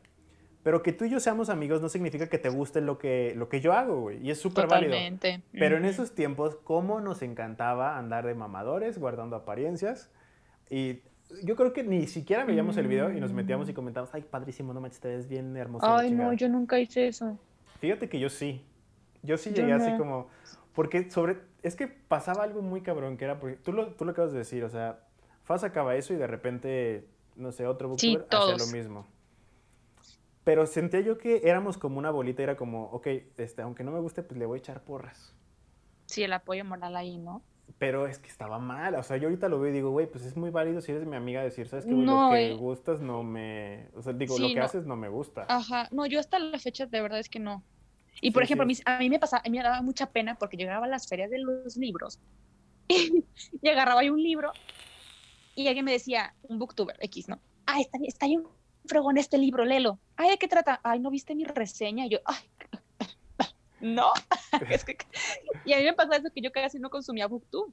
Pero 0.62 0.82
que 0.82 0.92
tú 0.92 1.04
y 1.04 1.10
yo 1.10 1.20
seamos 1.20 1.48
amigos 1.50 1.80
no 1.80 1.88
significa 1.88 2.26
que 2.26 2.38
te 2.38 2.48
guste 2.48 2.80
lo 2.80 2.98
que, 2.98 3.32
lo 3.36 3.48
que 3.48 3.60
yo 3.60 3.72
hago, 3.72 4.00
güey. 4.00 4.18
Y 4.26 4.30
es 4.30 4.40
súper 4.40 4.66
válido. 4.66 4.92
Totalmente. 4.92 5.42
Pero 5.52 5.76
en 5.76 5.82
Ujú. 5.82 5.90
esos 5.90 6.14
tiempos, 6.14 6.56
¿cómo 6.64 7.00
nos 7.00 7.22
encantaba 7.22 7.96
andar 7.96 8.26
de 8.26 8.34
mamadores, 8.34 8.98
guardando 8.98 9.36
apariencias? 9.36 10.10
Y 10.68 11.00
yo 11.42 11.56
creo 11.56 11.72
que 11.72 11.84
ni 11.84 12.06
siquiera 12.06 12.44
veíamos 12.44 12.76
el 12.76 12.88
video 12.88 13.10
y 13.10 13.20
nos 13.20 13.32
metíamos 13.32 13.68
y 13.68 13.72
comentábamos, 13.72 14.14
ay, 14.14 14.22
padrísimo, 14.22 14.74
no 14.74 14.80
manches, 14.80 15.00
te 15.00 15.08
ves 15.08 15.28
bien 15.28 15.56
hermoso. 15.56 15.86
Ay, 15.86 16.10
no, 16.10 16.16
chingada". 16.16 16.34
yo 16.34 16.48
nunca 16.48 16.78
hice 16.78 17.06
eso. 17.08 17.38
Fíjate 17.80 18.08
que 18.08 18.18
yo 18.18 18.28
sí. 18.28 18.64
Yo 19.22 19.36
sí 19.38 19.50
Yo 19.50 19.56
llegué 19.56 19.72
así 19.72 19.90
no. 19.92 19.98
como... 19.98 20.28
Porque 20.74 21.10
sobre... 21.10 21.38
Es 21.62 21.76
que 21.76 21.86
pasaba 21.86 22.44
algo 22.44 22.62
muy 22.62 22.82
cabrón, 22.82 23.16
que 23.16 23.24
era... 23.24 23.40
Porque 23.40 23.56
tú 23.56 23.72
lo, 23.72 23.88
tú 23.94 24.04
lo 24.04 24.10
acabas 24.12 24.32
de 24.32 24.38
decir, 24.38 24.64
o 24.64 24.70
sea, 24.70 25.00
Fa 25.44 25.56
sacaba 25.58 25.94
eso 25.96 26.12
y 26.12 26.16
de 26.16 26.26
repente, 26.26 27.06
no 27.38 27.52
sé, 27.52 27.66
otro 27.66 27.96
Sí, 27.96 28.16
booktuber 28.16 28.26
hacía 28.40 28.56
todos. 28.56 28.60
lo 28.72 28.76
mismo. 28.78 29.06
Pero 30.44 30.66
sentía 30.66 31.00
yo 31.00 31.18
que 31.18 31.42
éramos 31.44 31.76
como 31.76 31.98
una 31.98 32.10
bolita, 32.10 32.42
era 32.42 32.56
como, 32.56 32.84
ok, 32.86 33.06
este, 33.36 33.62
aunque 33.62 33.84
no 33.84 33.92
me 33.92 34.00
guste, 34.00 34.22
pues 34.22 34.38
le 34.38 34.46
voy 34.46 34.58
a 34.58 34.60
echar 34.60 34.82
porras. 34.82 35.34
Sí, 36.06 36.22
el 36.22 36.32
apoyo 36.32 36.64
moral 36.64 36.96
ahí, 36.96 37.18
¿no? 37.18 37.42
Pero 37.76 38.06
es 38.06 38.18
que 38.18 38.28
estaba 38.28 38.58
mal. 38.58 38.94
O 38.94 39.02
sea, 39.02 39.18
yo 39.18 39.28
ahorita 39.28 39.48
lo 39.50 39.60
veo 39.60 39.70
y 39.70 39.74
digo, 39.74 39.90
güey, 39.90 40.06
pues 40.10 40.24
es 40.24 40.36
muy 40.38 40.48
válido 40.50 40.80
si 40.80 40.90
eres 40.92 41.06
mi 41.06 41.16
amiga 41.16 41.42
decir, 41.42 41.68
¿sabes 41.68 41.84
qué, 41.84 41.92
güey? 41.92 42.06
No, 42.06 42.28
lo 42.30 42.32
que 42.34 42.52
eh. 42.52 42.54
gustas 42.54 43.00
no 43.02 43.22
me. 43.22 43.88
O 43.94 44.00
sea, 44.00 44.14
digo, 44.14 44.36
Sí, 44.36 44.42
lo 44.42 44.48
que 44.48 44.54
no. 44.54 44.64
haces 44.64 44.86
no 44.86 44.96
me 44.96 45.10
gusta. 45.10 45.44
Ajá, 45.48 45.86
no, 45.92 46.06
yo 46.06 46.18
hasta 46.18 46.38
la 46.38 46.58
fecha 46.58 46.86
de 46.86 47.00
verdad 47.02 47.18
es 47.18 47.28
que 47.28 47.40
no. 47.40 47.62
Y 48.22 48.30
por 48.30 48.42
Sí, 48.42 48.54
ejemplo, 48.54 48.74
sí. 48.74 48.82
a 48.86 48.98
mí, 48.98 49.10
me 49.10 49.18
pasaba, 49.18 49.42
a 49.44 49.50
mí 49.50 49.58
me 49.58 49.62
daba 49.62 49.82
mucha 49.82 50.10
pena 50.10 50.36
porque 50.36 50.56
llegaba 50.56 50.86
a 50.86 50.88
las 50.88 51.06
ferias 51.08 51.30
de 51.30 51.38
los 51.40 51.76
libros 51.76 52.18
y 52.88 53.68
agarraba 53.68 54.00
ahí 54.00 54.08
un 54.08 54.22
libro 54.22 54.50
y 55.62 55.66
alguien 55.68 55.84
me 55.84 55.92
decía, 55.92 56.34
un 56.42 56.58
booktuber 56.58 56.96
X, 57.00 57.28
¿no? 57.28 57.40
Ah, 57.66 57.80
está, 57.80 57.98
está 58.06 58.26
bien 58.26 58.44
fregón 58.86 59.18
este 59.18 59.38
libro, 59.38 59.64
léelo. 59.64 59.98
Ay, 60.16 60.30
¿de 60.30 60.38
qué 60.38 60.46
trata? 60.48 60.80
Ay, 60.84 61.00
¿no 61.00 61.10
viste 61.10 61.34
mi 61.34 61.44
reseña? 61.44 62.06
Y 62.06 62.10
yo, 62.10 62.18
ay, 62.24 62.36
no. 63.80 64.12
es 64.70 64.84
que, 64.84 64.96
y 65.64 65.72
a 65.72 65.78
mí 65.78 65.84
me 65.84 65.92
pasa 65.94 66.16
eso 66.16 66.28
que 66.34 66.40
yo 66.40 66.52
casi 66.52 66.78
no 66.78 66.90
consumía 66.90 67.26
booktube. 67.26 67.72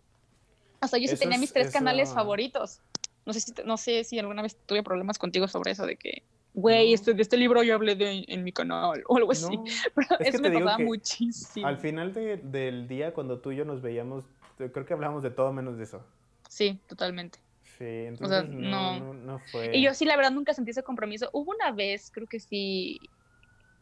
O 0.82 0.88
sea, 0.88 1.00
yo 1.00 1.08
sí 1.08 1.16
tenía 1.18 1.38
mis 1.38 1.54
tres 1.54 1.68
eso- 1.68 1.74
canales 1.74 2.14
favoritos. 2.14 2.80
No 3.26 3.34
sé, 3.34 3.40
si, 3.40 3.54
no 3.66 3.78
sé 3.78 4.04
si 4.04 4.20
alguna 4.20 4.42
vez 4.44 4.56
tuve 4.66 4.84
problemas 4.84 5.18
contigo 5.18 5.48
sobre 5.48 5.72
eso 5.72 5.86
de 5.88 5.96
que, 5.96 6.22
güey, 6.54 6.90
No. 6.90 6.96
este, 6.96 7.14
de 7.16 7.22
este 7.24 7.38
libro 7.38 7.64
yo 7.64 7.74
hablé 7.76 7.96
de, 7.96 8.24
en 8.28 8.44
mi 8.44 8.52
canal 8.52 9.04
o 9.08 9.18
algo 9.18 9.32
así. 9.32 9.56
No, 9.58 9.64
Pero 9.96 10.08
es 10.12 10.18
que 10.18 10.30
eso 10.30 10.42
te 10.42 10.50
me 10.50 10.56
pasaba 10.60 10.78
que 10.78 10.84
muchísimo. 10.86 11.66
Al 11.68 11.78
final 11.78 12.14
de- 12.14 12.38
del 12.38 12.88
día, 12.88 13.14
cuando 13.14 13.40
tú 13.40 13.52
y 13.52 13.56
yo 13.58 13.66
nos 13.66 13.82
veíamos, 13.82 14.26
creo 14.58 14.86
que 14.86 14.94
hablamos 14.94 15.24
de 15.24 15.32
todo 15.32 15.52
menos 15.54 15.78
de 15.78 15.84
eso. 15.86 16.04
Sí, 16.50 16.80
totalmente. 16.88 17.40
Sí, 17.78 17.86
entonces 17.86 18.48
no, 18.50 19.00
no. 19.00 19.00
no, 19.00 19.14
no 19.14 19.40
fue. 19.52 19.76
Y 19.76 19.84
yo 19.84 19.94
sí, 19.94 20.06
la 20.06 20.16
verdad, 20.16 20.32
nunca 20.32 20.54
sentí 20.54 20.72
ese 20.72 20.84
compromiso. 20.84 21.30
Hubo 21.34 21.52
una 21.52 21.72
vez, 21.72 22.10
creo 22.12 22.28
que 22.28 22.40
sí, 22.40 23.10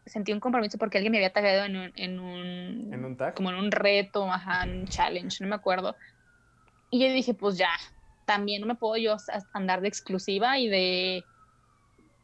sentí 0.06 0.34
un 0.34 0.39
compromiso 0.39 0.77
porque 0.77 0.97
alguien 0.97 1.12
me 1.12 1.17
había 1.17 1.32
tagado 1.32 1.65
en 1.65 1.75
un... 1.75 1.91
En 1.96 2.19
un, 2.19 2.94
¿En 2.94 3.06
un 3.06 3.17
tag? 3.17 3.35
Como 3.35 3.50
en 3.50 3.56
un 3.58 3.71
reto, 3.71 4.25
ajá, 4.25 4.65
un 4.65 4.85
challenge, 4.87 5.44
no 5.44 5.50
me 5.50 5.56
acuerdo. 5.56 5.96
Y 6.89 7.00
yo 7.00 7.13
dije, 7.13 7.33
pues 7.33 7.58
ya, 7.58 7.71
también 8.25 8.62
no 8.62 8.67
me 8.67 8.75
puedo 8.75 8.98
yo 8.98 9.17
andar 9.52 9.81
de 9.81 9.87
exclusiva 9.87 10.58
y 10.60 10.67
de 10.67 11.25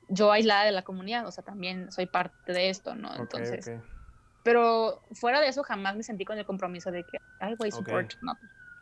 yo 0.09 0.31
aislada 0.31 0.65
de 0.65 0.71
la 0.71 0.81
comunidad, 0.81 1.27
o 1.27 1.31
sea, 1.31 1.43
también 1.43 1.91
soy 1.91 2.07
parte 2.07 2.51
de 2.51 2.69
esto, 2.69 2.95
¿no? 2.95 3.15
Entonces, 3.15 3.71
pero 4.43 5.03
fuera 5.11 5.39
de 5.39 5.47
eso 5.47 5.63
jamás 5.63 5.95
me 5.95 6.03
sentí 6.03 6.25
con 6.25 6.37
el 6.37 6.45
compromiso 6.45 6.91
de 6.91 7.03
que, 7.03 7.19
ay, 7.39 7.55
güey, 7.55 7.71
support, 7.71 8.13
no. 8.21 8.37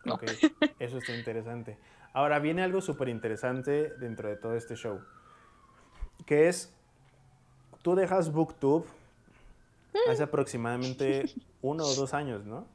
no. 0.06 0.16
Ok, 0.16 0.24
eso 0.80 0.98
está 0.98 1.14
interesante. 1.14 1.78
Ahora 2.14 2.40
viene 2.40 2.64
algo 2.64 2.82
súper 2.82 3.10
interesante 3.10 3.92
dentro 4.00 4.28
de 4.30 4.36
todo 4.38 4.56
este 4.56 4.76
show, 4.76 5.02
que 6.26 6.48
es, 6.48 6.74
tú 7.82 7.96
dejas 7.96 8.32
BookTube 8.32 8.86
hace 10.10 10.24
aproximadamente 10.24 11.26
uno 11.62 11.84
o 11.84 11.94
dos 11.96 12.14
años, 12.14 12.46
¿no? 12.46 12.66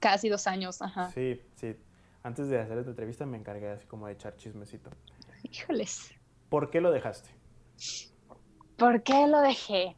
Casi 0.00 0.28
dos 0.28 0.46
años, 0.46 0.80
ajá. 0.82 1.10
Sí, 1.10 1.40
sí. 1.56 1.76
antes 2.22 2.48
de 2.48 2.58
hacer 2.58 2.78
esta 2.78 2.90
entrevista 2.90 3.26
me 3.26 3.36
encargué 3.36 3.70
así 3.70 3.86
como 3.86 4.06
de 4.06 4.14
echar 4.14 4.36
chismecito. 4.36 4.90
Híjoles. 5.42 6.12
¿Por 6.48 6.70
qué 6.70 6.80
lo 6.80 6.90
dejaste? 6.90 7.30
¿Por 8.76 9.02
qué 9.02 9.26
lo 9.26 9.40
dejé? 9.40 9.96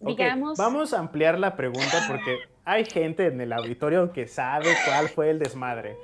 Digamos- 0.00 0.58
Vamos 0.58 0.92
a 0.92 0.98
ampliar 0.98 1.38
la 1.38 1.56
pregunta 1.56 2.04
porque 2.08 2.38
hay 2.64 2.84
gente 2.84 3.26
en 3.26 3.40
el 3.40 3.52
auditorio 3.52 4.12
que 4.12 4.26
sabe 4.26 4.66
cuál 4.86 5.08
fue 5.08 5.30
el 5.30 5.38
desmadre. 5.38 5.96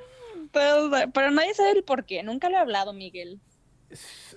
Pero, 0.54 0.90
pero 1.12 1.30
nadie 1.30 1.52
sabe 1.54 1.72
el 1.72 1.84
por 1.84 2.04
qué. 2.04 2.22
Nunca 2.22 2.48
lo 2.48 2.56
he 2.56 2.60
hablado, 2.60 2.92
Miguel. 2.94 3.40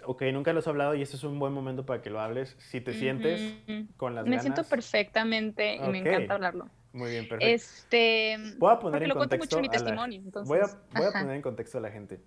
Ok, 0.06 0.24
nunca 0.34 0.54
lo 0.54 0.60
has 0.60 0.68
hablado 0.68 0.94
y 0.96 1.02
este 1.02 1.16
es 1.16 1.24
un 1.24 1.40
buen 1.40 1.54
momento 1.54 1.86
para 1.86 2.02
que 2.02 2.10
lo 2.10 2.20
hables. 2.20 2.56
Si 2.60 2.82
te 2.82 2.94
sientes 2.94 3.56
Ujú. 3.68 3.88
con 3.98 4.14
las 4.16 4.26
Me 4.26 4.32
ganas. 4.32 4.44
siento 4.44 4.64
perfectamente 4.66 5.76
y 5.76 5.80
me 5.80 6.02
Ok. 6.02 6.08
encanta 6.08 6.34
hablarlo. 6.36 6.70
Muy 6.94 7.12
bien, 7.12 7.28
perfecto. 7.28 7.54
Este. 7.56 8.38
Voy 8.58 8.74
a 8.74 8.80
poner 8.80 9.04
en 9.04 9.10
lo 9.10 9.16
contexto 9.16 9.46
mucho 9.46 9.58
en 9.58 9.62
mi 9.62 9.68
a 9.68 9.72
la- 9.72 9.78
testimonio. 9.78 10.22
Entonces, 10.24 10.48
Voy 10.50 10.60
a, 10.60 10.98
voy 11.00 11.08
a 11.08 11.12
poner 11.12 11.36
en 11.36 11.42
contexto 11.42 11.78
a 11.78 11.82
la 11.82 11.92
gente. 11.92 12.20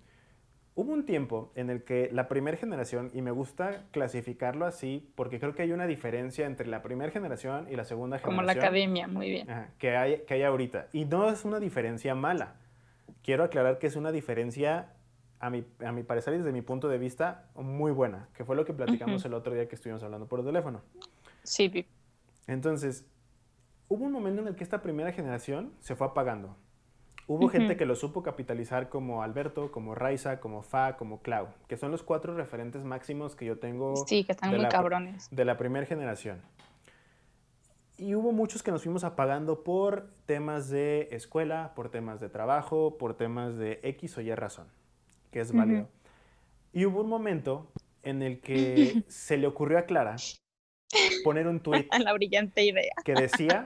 Hubo 0.73 0.93
un 0.93 1.05
tiempo 1.05 1.51
en 1.55 1.69
el 1.69 1.83
que 1.83 2.09
la 2.13 2.27
primera 2.29 2.55
generación, 2.57 3.11
y 3.13 3.21
me 3.21 3.31
gusta 3.31 3.83
clasificarlo 3.91 4.65
así 4.65 5.11
porque 5.15 5.37
creo 5.39 5.53
que 5.53 5.63
hay 5.63 5.73
una 5.73 5.85
diferencia 5.85 6.45
entre 6.45 6.67
la 6.67 6.81
primera 6.81 7.11
generación 7.11 7.67
y 7.69 7.75
la 7.75 7.83
segunda 7.83 8.19
Como 8.19 8.37
generación. 8.37 8.61
la 8.61 8.67
academia, 8.67 9.07
muy 9.07 9.29
bien. 9.29 9.49
Ajá, 9.49 9.69
que, 9.77 9.95
hay, 9.97 10.21
que 10.25 10.33
hay 10.35 10.43
ahorita. 10.43 10.87
Y 10.93 11.03
no 11.05 11.29
es 11.29 11.43
una 11.43 11.59
diferencia 11.59 12.15
mala. 12.15 12.55
Quiero 13.23 13.43
aclarar 13.43 13.77
que 13.77 13.87
es 13.87 13.95
una 13.95 14.11
diferencia, 14.11 14.93
a 15.39 15.49
mi, 15.49 15.63
a 15.85 15.91
mi 15.91 16.03
parecer 16.03 16.33
y 16.33 16.37
desde 16.37 16.51
mi 16.51 16.61
punto 16.61 16.87
de 16.87 16.97
vista, 16.97 17.49
muy 17.55 17.91
buena, 17.91 18.29
que 18.33 18.45
fue 18.45 18.55
lo 18.55 18.65
que 18.65 18.73
platicamos 18.73 19.21
Ujú. 19.21 19.27
el 19.27 19.33
otro 19.35 19.53
día 19.53 19.67
que 19.67 19.75
estuvimos 19.75 20.01
hablando 20.03 20.27
por 20.27 20.43
teléfono. 20.43 20.81
Sí, 21.43 21.85
Entonces, 22.47 23.05
hubo 23.87 24.05
un 24.05 24.11
momento 24.11 24.41
en 24.41 24.47
el 24.47 24.55
que 24.55 24.63
esta 24.63 24.81
primera 24.81 25.11
generación 25.11 25.71
se 25.79 25.95
fue 25.95 26.07
apagando. 26.07 26.55
Hubo 27.27 27.47
gente 27.49 27.69
Ujú. 27.73 27.77
que 27.77 27.85
lo 27.85 27.95
supo 27.95 28.23
capitalizar 28.23 28.89
como 28.89 29.21
Alberto, 29.23 29.71
como 29.71 29.93
Raiza, 29.95 30.39
como 30.39 30.63
Fa, 30.63 30.97
como 30.97 31.21
Clau, 31.21 31.47
que 31.67 31.77
son 31.77 31.91
los 31.91 32.03
cuatro 32.03 32.35
referentes 32.35 32.83
máximos 32.83 33.35
que 33.35 33.45
yo 33.45 33.57
tengo 33.59 33.95
sí, 34.07 34.23
que 34.23 34.31
están 34.33 34.49
muy 34.49 34.59
la- 34.59 34.69
cabrones. 34.69 35.29
de 35.31 35.45
la 35.45 35.57
primera 35.57 35.85
generación. 35.85 36.41
Y 38.01 38.15
hubo 38.15 38.31
muchos 38.31 38.63
que 38.63 38.71
nos 38.71 38.81
fuimos 38.81 39.03
apagando 39.03 39.63
por 39.63 40.09
temas 40.25 40.69
de 40.71 41.07
escuela, 41.11 41.73
por 41.75 41.89
temas 41.89 42.19
de 42.19 42.29
trabajo, 42.29 42.97
por 42.97 43.15
temas 43.15 43.57
de 43.57 43.79
X 43.83 44.17
o 44.17 44.21
Y 44.21 44.33
razón, 44.33 44.67
que 45.29 45.39
es 45.39 45.51
válido. 45.51 45.87
Y 46.73 46.85
hubo 46.85 47.01
un 47.01 47.09
momento 47.09 47.71
en 48.01 48.23
el 48.23 48.39
que 48.41 49.03
se 49.07 49.37
le 49.37 49.45
ocurrió 49.45 49.77
a 49.77 49.83
Clara 49.83 50.15
poner 51.23 51.45
un 51.45 51.59
tweet 51.59 51.85
La 52.03 52.13
brillante 52.13 52.63
idea. 52.63 52.91
que 53.05 53.13
decía, 53.13 53.65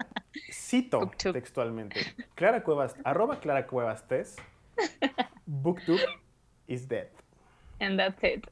cito 0.51 0.99
Booktube. 0.99 1.31
textualmente, 1.31 2.01
Clara 2.35 2.61
Cuevas, 2.61 2.93
arroba 3.05 3.39
Clara 3.39 3.65
Cuevas 3.67 4.05
Tess, 4.05 4.35
Booktube 5.45 6.01
is 6.67 6.85
dead. 6.89 7.07
And 7.79 7.97
that's 7.97 8.21
it. 8.21 8.45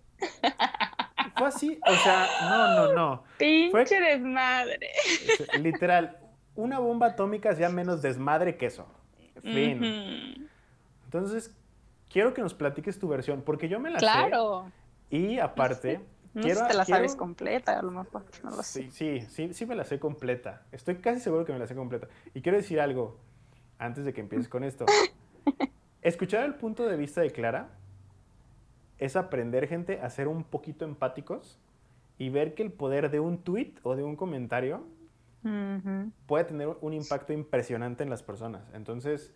Fue 1.38 1.48
así, 1.48 1.80
o 1.86 1.94
sea, 1.96 2.28
no, 2.42 2.68
no, 2.88 2.94
no. 2.94 3.24
Pinche 3.38 4.00
desmadre. 4.00 4.90
Es- 5.06 5.48
Literal, 5.62 6.18
una 6.56 6.80
bomba 6.80 7.08
atómica 7.08 7.54
ya 7.54 7.70
menos 7.70 8.02
desmadre 8.02 8.58
que 8.58 8.68
eso. 8.68 8.86
Fin. 9.42 10.48
Entonces, 11.06 11.54
quiero 12.10 12.34
que 12.34 12.42
nos 12.42 12.54
platiques 12.54 13.00
tu 13.00 13.08
versión, 13.08 13.42
porque 13.42 13.68
yo 13.70 13.80
me 13.80 13.90
la 13.90 14.00
sé. 14.00 14.06
Claro. 14.06 14.72
Y 15.10 15.40
aparte, 15.40 16.00
No 16.34 16.42
quiero, 16.42 16.60
sé 16.60 16.66
si 16.66 16.72
te 16.72 16.78
la 16.78 16.86
sabes 16.86 17.16
completa, 17.16 17.78
a 17.80 17.82
lo 17.82 17.92
mejor. 17.92 18.24
No 18.44 18.52
lo 18.52 18.64
sé. 18.64 18.84
Sí, 18.84 18.92
sí, 18.92 19.28
sí, 19.30 19.54
sí 19.54 19.66
me 19.66 19.76
la 19.76 19.84
sé 19.86 20.00
completa. 20.00 20.62
Estoy 20.72 20.96
casi 20.98 21.20
seguro 21.20 21.46
que 21.46 21.54
me 21.54 21.60
la 21.60 21.68
sé 21.68 21.76
completa. 21.76 22.08
Y 22.34 22.42
quiero 22.42 22.58
decir 22.58 22.80
algo 22.80 23.20
antes 23.78 24.06
de 24.06 24.14
que 24.14 24.22
empieces 24.22 24.48
con 24.48 24.64
esto. 24.64 24.86
Escuchar 26.02 26.44
el 26.46 26.56
punto 26.56 26.86
de 26.86 26.96
vista 26.98 27.22
de 27.22 27.32
Clara 27.32 27.70
es 29.04 29.16
aprender, 29.16 29.68
gente, 29.68 30.00
a 30.02 30.10
ser 30.10 30.28
un 30.28 30.44
poquito 30.44 30.86
empáticos 30.86 31.60
y 32.18 32.30
ver 32.30 32.54
que 32.54 32.64
el 32.64 32.72
poder 32.72 33.10
de 33.12 33.20
un 33.20 33.38
tweet 33.40 33.74
o 33.84 33.96
de 33.96 34.04
un 34.04 34.16
comentario 34.16 34.86
puede 36.26 36.46
tener 36.46 36.70
un 36.80 36.94
impacto 36.94 37.34
impresionante 37.34 38.04
en 38.04 38.10
las 38.10 38.24
personas. 38.24 38.64
Entonces, 38.74 39.34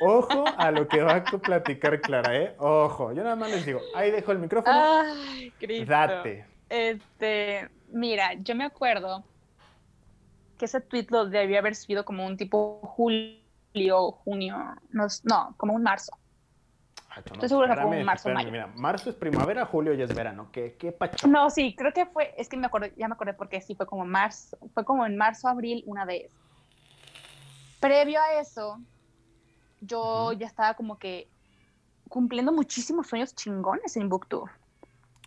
o- 0.00 0.18
ojo 0.18 0.44
a 0.56 0.70
lo 0.70 0.86
que 0.86 1.02
va 1.02 1.16
a 1.16 1.24
platicar 1.24 2.00
Clara, 2.00 2.36
¿eh? 2.36 2.54
Ojo. 2.58 3.12
Yo 3.12 3.24
nada 3.24 3.34
más 3.34 3.50
les 3.50 3.66
digo, 3.66 3.80
ahí 3.94 4.10
dejo 4.12 4.30
el 4.30 4.38
micrófono, 4.38 4.76
Ay, 4.80 5.50
Cristo. 5.58 5.90
date. 5.90 6.46
Este, 6.68 7.68
mira, 7.88 8.34
yo 8.34 8.54
me 8.54 8.64
acuerdo 8.64 9.24
que 10.58 10.66
ese 10.66 10.80
tweet 10.80 11.06
lo 11.10 11.26
debió 11.26 11.58
haber 11.58 11.74
sido 11.74 12.04
como 12.04 12.24
un 12.24 12.36
tipo 12.36 12.80
julio, 12.82 14.12
junio, 14.12 14.56
no, 14.90 15.06
no, 15.24 15.54
como 15.56 15.74
un 15.74 15.82
marzo. 15.82 16.12
No, 17.16 17.32
Estoy 17.34 17.48
segura 17.48 17.74
que 17.74 17.82
fue 17.82 17.98
un 17.98 18.04
marzo, 18.04 18.28
espérame, 18.28 18.38
mayo. 18.38 18.50
Mira, 18.52 18.66
marzo 18.76 19.10
es 19.10 19.16
primavera, 19.16 19.66
julio 19.66 19.92
ya 19.94 20.04
es 20.04 20.14
verano. 20.14 20.48
¿Qué, 20.52 20.76
qué 20.78 20.92
pacho? 20.92 21.26
No, 21.26 21.50
sí, 21.50 21.74
creo 21.76 21.92
que 21.92 22.06
fue, 22.06 22.34
es 22.38 22.48
que 22.48 22.56
me 22.56 22.66
acuerdo, 22.66 22.88
ya 22.96 23.08
me 23.08 23.14
acordé 23.14 23.34
porque 23.34 23.60
sí, 23.60 23.74
fue 23.74 23.86
como 23.86 24.04
marzo, 24.04 24.56
fue 24.74 24.84
como 24.84 25.04
en 25.04 25.16
marzo, 25.16 25.48
abril, 25.48 25.82
una 25.86 26.04
vez. 26.04 26.32
Previo 27.80 28.20
a 28.20 28.40
eso, 28.40 28.78
yo 29.80 30.32
ya 30.32 30.46
estaba 30.46 30.74
como 30.74 30.98
que 30.98 31.28
cumpliendo 32.08 32.52
muchísimos 32.52 33.08
sueños 33.08 33.34
chingones 33.34 33.96
en 33.96 34.08
Booktube. 34.08 34.50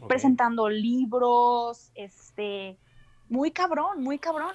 Ok. 0.01 0.07
presentando 0.07 0.69
libros, 0.69 1.91
este, 1.95 2.77
muy 3.29 3.51
cabrón, 3.51 4.01
muy 4.01 4.19
cabrón. 4.19 4.53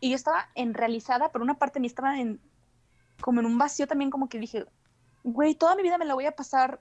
Y 0.00 0.10
yo 0.10 0.16
estaba 0.16 0.48
en 0.54 0.74
realizada, 0.74 1.30
pero 1.30 1.44
una 1.44 1.54
parte 1.54 1.74
de 1.74 1.80
mí 1.80 1.86
estaba 1.86 2.18
en, 2.18 2.40
como 3.20 3.40
en 3.40 3.46
un 3.46 3.58
vacío 3.58 3.86
también, 3.86 4.10
como 4.10 4.28
que 4.28 4.38
dije, 4.38 4.66
güey, 5.24 5.54
toda 5.54 5.74
mi 5.74 5.82
vida 5.82 5.98
me 5.98 6.04
la 6.04 6.14
voy 6.14 6.26
a 6.26 6.36
pasar 6.36 6.80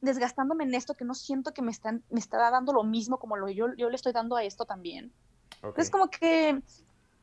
desgastándome 0.00 0.64
en 0.64 0.74
esto 0.74 0.94
que 0.94 1.04
no 1.04 1.14
siento 1.14 1.52
que 1.52 1.60
me, 1.60 1.70
están, 1.70 2.02
me 2.08 2.20
está 2.20 2.38
dando 2.50 2.72
lo 2.72 2.84
mismo 2.84 3.18
como 3.18 3.36
lo 3.36 3.48
yo, 3.50 3.74
yo 3.76 3.90
le 3.90 3.96
estoy 3.96 4.12
dando 4.12 4.36
a 4.36 4.44
esto 4.44 4.64
también. 4.64 5.12
Ok. 5.58 5.70
Entonces 5.70 5.90
como 5.90 6.08
que 6.08 6.62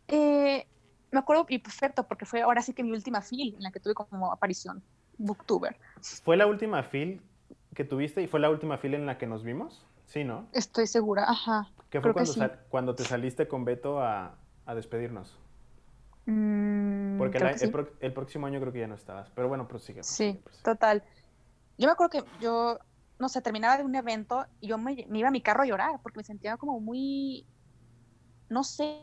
eh, 0.10 0.68
me 1.12 1.20
acuerdo 1.20 1.46
y 1.48 1.58
perfecto 1.58 2.06
porque 2.06 2.26
fue 2.26 2.42
ahora 2.42 2.62
sí 2.62 2.74
que 2.74 2.84
mi 2.84 2.92
última 2.92 3.22
fil 3.22 3.56
en 3.56 3.64
la 3.64 3.72
que 3.72 3.80
tuve 3.80 3.94
como 3.94 4.32
aparición, 4.32 4.84
booktuber. 5.18 5.78
¿Fue 6.24 6.36
la 6.36 6.46
última 6.46 6.84
fil 6.84 7.22
que 7.74 7.86
tuviste 7.86 8.22
y 8.22 8.28
fue 8.28 8.40
la 8.40 8.50
última 8.50 8.78
fil 8.78 8.94
en 8.96 9.06
la 9.06 9.18
que 9.18 9.26
nos 9.26 9.44
vimos? 9.44 9.86
Sí, 10.06 10.26
¿no? 10.26 10.48
Estoy 10.52 10.86
segura, 10.86 11.24
ajá. 11.30 11.70
Que 11.90 12.02
fue 12.02 12.12
Creo 12.12 12.26
que 12.26 12.32
cuando, 12.32 12.54
sí. 12.54 12.62
cuando 12.70 12.96
te 12.96 13.04
saliste 13.06 13.48
con 13.48 13.64
Beto 13.64 14.02
a, 14.02 14.36
a 14.66 14.76
despedirnos. 14.76 15.40
Mm, 16.26 17.18
Porque 17.18 17.38
el, 17.38 17.58
sí. 17.58 17.68
pro- 17.68 17.92
el 18.00 18.14
próximo 18.14 18.48
año 18.48 18.60
creo 18.60 18.74
que 18.74 18.80
ya 18.80 18.88
no 18.88 18.96
estabas. 18.96 19.30
Pero 19.32 19.48
bueno, 19.48 19.68
prosigue. 19.68 20.02
Sí, 20.04 20.40
prosigue, 20.44 20.64
total. 20.64 21.04
Yo 21.78 21.88
me 21.88 21.94
acuerdo 21.94 22.10
que 22.12 22.24
yo, 22.40 22.80
no 23.20 23.30
sé, 23.30 23.42
terminaba 23.42 23.78
de 23.78 23.84
un 23.84 23.96
evento 23.96 24.46
y 24.60 24.68
yo 24.70 24.78
me, 24.78 25.06
me 25.10 25.20
iba 25.20 25.28
a 25.28 25.32
mi 25.32 25.42
carro 25.42 25.64
a 25.64 25.66
llorar 25.66 26.00
porque 26.02 26.20
me 26.20 26.24
sentía 26.24 26.58
como 26.58 26.80
muy, 26.80 27.48
no 28.50 28.64
sé, 28.64 29.02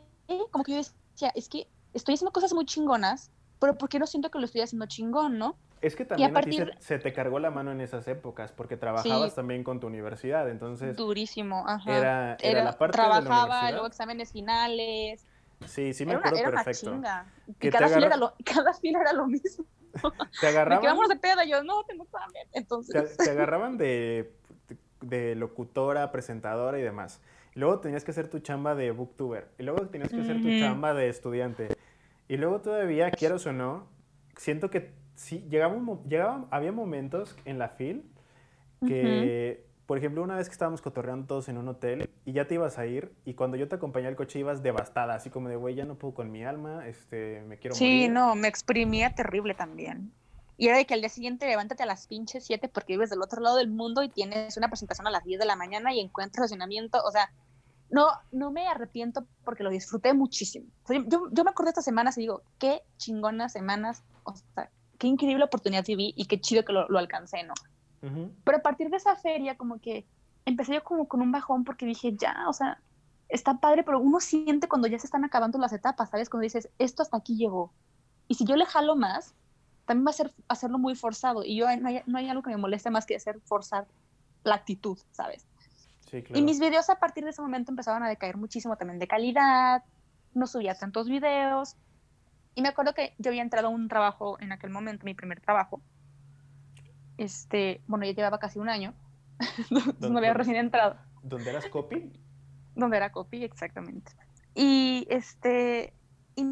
como 0.50 0.64
que 0.64 0.72
yo 0.72 0.78
decía, 0.78 1.32
es 1.34 1.48
que 1.48 1.68
estoy 1.92 2.14
haciendo 2.14 2.32
cosas 2.32 2.52
muy 2.52 2.64
chingonas, 2.64 3.30
pero 3.58 3.76
¿por 3.76 3.88
qué 3.88 3.98
no 3.98 4.06
siento 4.06 4.30
que 4.30 4.38
lo 4.38 4.44
estoy 4.44 4.60
haciendo 4.62 4.86
chingón, 4.86 5.38
no? 5.38 5.58
Es 5.80 5.96
que 5.96 6.04
también 6.04 6.36
a 6.36 6.42
ti 6.42 6.52
se, 6.52 6.66
se 6.78 6.98
te 6.98 7.12
cargó 7.14 7.38
la 7.38 7.50
mano 7.50 7.72
en 7.72 7.80
esas 7.80 8.06
épocas 8.06 8.52
porque 8.52 8.76
trabajabas 8.76 9.30
Sí. 9.30 9.36
también 9.36 9.64
con 9.64 9.80
tu 9.80 9.86
universidad. 9.86 10.48
Entonces, 10.50 10.96
Durísimo, 10.96 11.64
ajá. 11.66 11.98
era, 11.98 12.36
era, 12.42 12.64
la 12.64 12.78
parte 12.78 13.00
de 13.00 13.08
la 13.08 13.20
trabajaba, 13.22 13.70
luego 13.70 13.86
exámenes 13.86 14.30
finales. 14.32 15.26
Sí, 15.66 15.92
sí 15.94 16.04
me 16.06 16.12
era, 16.12 16.20
una, 16.20 16.28
acuerdo 16.28 16.38
era 16.38 16.48
una 16.56 16.64
perfecto. 16.64 16.90
chinga. 16.94 17.26
Que 17.58 17.68
Y 17.68 17.70
cada 17.70 17.86
fila, 17.86 17.96
agarra- 17.98 18.06
era 18.06 18.16
lo, 18.16 18.34
cada 18.44 18.74
fila 18.74 19.00
era 19.00 19.12
lo 19.12 19.26
mismo. 19.26 19.64
Te 19.92 20.00
De 20.00 20.12
que 20.40 20.46
agarraban, 20.46 20.84
vamos 20.84 21.08
de 21.08 21.16
pedo, 21.16 21.42
yo 21.48 21.62
no 21.64 21.82
tengo 21.84 22.04
examen. 22.04 22.46
Entonces, 22.52 23.16
te 23.16 23.30
agarraban 23.30 23.76
de, 23.76 24.32
de 25.00 25.34
locutora, 25.34 26.10
presentadora 26.12 26.78
y 26.78 26.82
demás. 26.82 27.20
Y 27.54 27.58
luego 27.60 27.80
tenías 27.80 28.04
que 28.04 28.12
hacer 28.12 28.28
tu 28.28 28.38
chamba 28.38 28.74
de 28.76 28.92
booktuber. 28.92 29.48
Y 29.58 29.64
luego 29.64 29.86
tenías 29.88 30.10
que 30.10 30.20
hacer 30.20 30.40
tu 30.40 30.48
chamba 30.58 30.94
de 30.94 31.08
estudiante. 31.08 31.68
Y 32.28 32.36
luego 32.36 32.60
todavía, 32.60 33.10
quieras 33.10 33.44
o 33.46 33.52
no, 33.52 33.88
siento 34.36 34.70
que 34.70 34.92
sí, 35.16 35.44
llegaba 35.50 35.74
un 35.74 35.82
mo- 35.84 36.04
llegaba, 36.08 36.46
había 36.52 36.70
momentos 36.70 37.36
en 37.44 37.58
la 37.58 37.70
fil 37.70 38.04
que, 38.86 39.66
por 39.90 39.98
ejemplo, 39.98 40.22
una 40.22 40.36
vez 40.36 40.46
que 40.46 40.52
estábamos 40.52 40.82
cotorreando 40.82 41.26
todos 41.26 41.48
en 41.48 41.58
un 41.58 41.66
hotel 41.66 42.08
y 42.24 42.32
ya 42.32 42.46
te 42.46 42.54
ibas 42.54 42.78
a 42.78 42.86
ir 42.86 43.12
y 43.24 43.34
cuando 43.34 43.56
yo 43.56 43.66
te 43.66 43.74
acompañé 43.74 44.06
al 44.06 44.14
coche 44.14 44.38
ibas 44.38 44.62
devastada, 44.62 45.16
así 45.16 45.30
como 45.30 45.48
de, 45.48 45.56
güey, 45.56 45.74
ya 45.74 45.84
no 45.84 45.96
puedo 45.98 46.14
con 46.14 46.30
mi 46.30 46.44
alma, 46.44 46.86
este, 46.86 47.42
me 47.48 47.58
quiero 47.58 47.74
Sí, 47.74 47.84
morir. 48.02 48.12
no, 48.12 48.36
me 48.36 48.46
exprimía 48.46 49.12
terrible 49.16 49.52
también. 49.54 50.12
Y 50.56 50.68
era 50.68 50.76
de 50.76 50.86
que 50.86 50.94
al 50.94 51.00
día 51.00 51.08
siguiente 51.08 51.48
levántate 51.48 51.82
a 51.82 51.86
las 51.86 52.06
pinches 52.06 52.44
7 52.44 52.68
porque 52.68 52.92
vives 52.92 53.10
del 53.10 53.20
otro 53.20 53.40
lado 53.42 53.56
del 53.56 53.68
mundo 53.68 54.04
y 54.04 54.08
tienes 54.10 54.56
una 54.56 54.68
presentación 54.68 55.08
a 55.08 55.10
las 55.10 55.24
10 55.24 55.40
de 55.40 55.46
la 55.46 55.56
mañana 55.56 55.92
y 55.92 55.98
encuentras 55.98 56.44
estacionamiento. 56.44 57.02
O 57.04 57.10
sea, 57.10 57.28
no, 57.90 58.06
no 58.30 58.52
me 58.52 58.68
arrepiento 58.68 59.26
porque 59.44 59.64
lo 59.64 59.70
disfruté 59.70 60.14
muchísimo. 60.14 60.66
O 60.84 60.86
sea, 60.86 61.02
yo, 61.04 61.28
yo 61.32 61.42
me 61.42 61.50
acuerdo 61.50 61.64
de 61.66 61.70
estas 61.70 61.84
semanas 61.84 62.16
y 62.16 62.20
digo, 62.20 62.44
qué 62.60 62.82
chingonas 62.96 63.52
semanas, 63.54 64.04
o 64.22 64.36
sea, 64.36 64.70
qué 64.98 65.08
increíble 65.08 65.42
oportunidad 65.42 65.84
viví 65.84 66.14
y 66.16 66.26
qué 66.26 66.40
chido 66.40 66.64
que 66.64 66.72
lo, 66.72 66.88
lo 66.88 67.00
alcancé, 67.00 67.42
¿no? 67.42 67.54
Pero 68.00 68.58
a 68.58 68.62
partir 68.62 68.88
de 68.88 68.96
esa 68.96 69.14
feria, 69.16 69.56
como 69.56 69.78
que 69.78 70.06
empecé 70.46 70.74
yo 70.74 70.84
como 70.84 71.06
con 71.06 71.20
un 71.20 71.32
bajón 71.32 71.64
porque 71.64 71.84
dije, 71.84 72.16
ya, 72.16 72.46
o 72.48 72.52
sea, 72.52 72.80
está 73.28 73.60
padre, 73.60 73.82
pero 73.82 74.00
uno 74.00 74.20
siente 74.20 74.68
cuando 74.68 74.88
ya 74.88 74.98
se 74.98 75.06
están 75.06 75.24
acabando 75.24 75.58
las 75.58 75.72
etapas, 75.72 76.10
¿sabes? 76.10 76.30
Cuando 76.30 76.44
dices, 76.44 76.68
esto 76.78 77.02
hasta 77.02 77.18
aquí 77.18 77.36
llegó. 77.36 77.72
Y 78.28 78.34
si 78.34 78.44
yo 78.44 78.56
le 78.56 78.64
jalo 78.64 78.96
más, 78.96 79.34
también 79.84 80.06
va 80.06 80.10
a 80.10 80.14
ser 80.14 80.32
hacerlo 80.48 80.78
muy 80.78 80.94
forzado. 80.94 81.44
Y 81.44 81.56
yo 81.56 81.66
no 81.76 81.88
hay, 81.88 82.02
no 82.06 82.18
hay 82.18 82.28
algo 82.28 82.42
que 82.42 82.50
me 82.50 82.56
moleste 82.56 82.90
más 82.90 83.06
que 83.06 83.16
hacer 83.16 83.40
forzar 83.40 83.86
la 84.44 84.54
actitud, 84.54 84.98
¿sabes? 85.12 85.46
Sí, 86.10 86.22
claro. 86.22 86.38
Y 86.38 86.42
mis 86.42 86.58
videos 86.58 86.88
a 86.90 86.98
partir 86.98 87.24
de 87.24 87.30
ese 87.30 87.42
momento 87.42 87.70
empezaban 87.70 88.02
a 88.02 88.08
decaer 88.08 88.36
muchísimo 88.36 88.76
también 88.76 88.98
de 88.98 89.06
calidad, 89.06 89.84
no 90.34 90.46
subía 90.46 90.74
tantos 90.74 91.08
videos. 91.08 91.76
Y 92.54 92.62
me 92.62 92.68
acuerdo 92.68 92.94
que 92.94 93.14
yo 93.18 93.30
había 93.30 93.42
entrado 93.42 93.68
a 93.68 93.70
un 93.70 93.88
trabajo 93.88 94.38
en 94.40 94.52
aquel 94.52 94.70
momento, 94.70 95.04
mi 95.04 95.14
primer 95.14 95.40
trabajo. 95.40 95.80
Este, 97.20 97.82
bueno, 97.86 98.06
ya 98.06 98.12
llevaba 98.12 98.38
casi 98.38 98.58
un 98.58 98.70
año, 98.70 98.94
no 100.00 100.16
había 100.16 100.32
recién 100.32 100.56
entrado. 100.56 100.96
¿Dónde 101.22 101.50
eras 101.50 101.66
copy? 101.68 102.10
Donde 102.74 102.96
era 102.96 103.12
copy, 103.12 103.44
exactamente. 103.44 104.12
Y 104.54 105.06
este, 105.10 105.92
y 106.34 106.44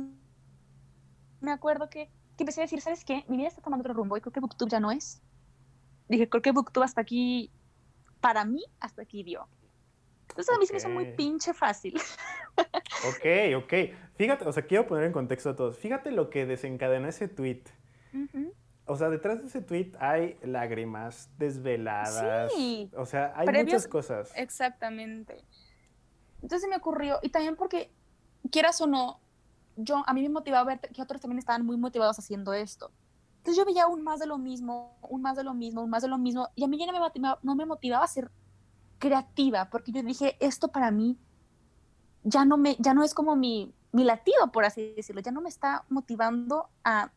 me 1.40 1.52
acuerdo 1.52 1.88
que, 1.88 2.10
que 2.36 2.42
empecé 2.42 2.60
a 2.60 2.64
decir, 2.64 2.82
¿sabes 2.82 3.02
qué? 3.06 3.24
Mi 3.28 3.38
vida 3.38 3.48
está 3.48 3.62
tomando 3.62 3.80
otro 3.80 3.94
rumbo 3.94 4.18
y 4.18 4.20
creo 4.20 4.30
que 4.30 4.40
Booktube 4.40 4.68
ya 4.68 4.78
no 4.78 4.90
es. 4.90 5.22
Dije, 6.06 6.28
creo 6.28 6.42
que 6.42 6.52
Booktube 6.52 6.84
hasta 6.84 7.00
aquí, 7.00 7.50
para 8.20 8.44
mí, 8.44 8.62
hasta 8.78 9.00
aquí 9.00 9.22
dio. 9.22 9.48
Entonces 10.28 10.54
a 10.54 10.58
mí 10.58 10.66
se 10.66 10.74
me 10.74 10.78
hizo 10.80 10.90
muy 10.90 11.06
pinche 11.14 11.54
fácil. 11.54 11.98
Ok, 13.08 13.56
ok. 13.56 13.72
Fíjate, 14.16 14.44
o 14.44 14.52
sea, 14.52 14.66
quiero 14.66 14.86
poner 14.86 15.04
en 15.04 15.12
contexto 15.12 15.48
a 15.48 15.56
todos. 15.56 15.78
Fíjate 15.78 16.10
lo 16.10 16.28
que 16.28 16.44
desencadenó 16.44 17.08
ese 17.08 17.26
tweet. 17.26 17.62
Ujú. 18.12 18.52
O 18.88 18.96
sea, 18.96 19.08
detrás 19.10 19.40
de 19.40 19.46
ese 19.46 19.60
tweet 19.60 19.92
hay 20.00 20.38
lágrimas, 20.42 21.30
desveladas. 21.38 22.52
Sí. 22.54 22.90
O 22.96 23.04
sea, 23.06 23.32
hay 23.36 23.46
Previos- 23.46 23.64
muchas 23.64 23.88
cosas. 23.88 24.32
Exactamente. 24.34 25.44
Entonces 26.42 26.68
me 26.68 26.76
ocurrió, 26.76 27.18
y 27.22 27.28
también 27.28 27.56
porque, 27.56 27.92
quieras 28.50 28.80
o 28.80 28.86
no, 28.86 29.20
yo, 29.76 30.02
a 30.06 30.12
mí 30.14 30.22
me 30.22 30.28
motivaba 30.28 30.64
ver 30.64 30.80
que 30.80 31.02
otros 31.02 31.20
también 31.20 31.38
estaban 31.38 31.64
muy 31.64 31.76
motivados 31.76 32.18
haciendo 32.18 32.52
esto. 32.52 32.90
Entonces 33.38 33.56
yo 33.56 33.64
veía 33.64 33.86
un 33.86 34.02
más 34.02 34.18
de 34.20 34.26
lo 34.26 34.38
mismo, 34.38 34.98
un 35.08 35.22
más 35.22 35.36
de 35.36 35.44
lo 35.44 35.54
mismo, 35.54 35.82
un 35.82 35.90
más 35.90 36.02
de 36.02 36.08
lo 36.08 36.18
mismo, 36.18 36.48
y 36.54 36.64
a 36.64 36.68
mí 36.68 36.78
ya 36.78 36.86
no 36.86 36.92
me 36.92 36.98
motivaba, 37.00 37.38
no 37.42 37.54
me 37.54 37.66
motivaba 37.66 38.04
a 38.04 38.08
ser 38.08 38.30
creativa, 38.98 39.70
porque 39.70 39.92
yo 39.92 40.02
dije, 40.02 40.36
esto 40.40 40.68
para 40.68 40.90
mí 40.90 41.16
ya 42.24 42.44
no, 42.44 42.56
me, 42.56 42.76
ya 42.78 42.94
no 42.94 43.04
es 43.04 43.14
como 43.14 43.36
mi, 43.36 43.72
mi 43.92 44.04
latido, 44.04 44.50
por 44.52 44.64
así 44.64 44.92
decirlo, 44.94 45.20
ya 45.22 45.30
no 45.30 45.40
me 45.40 45.48
está 45.48 45.84
motivando 45.88 46.68
a, 46.84 47.12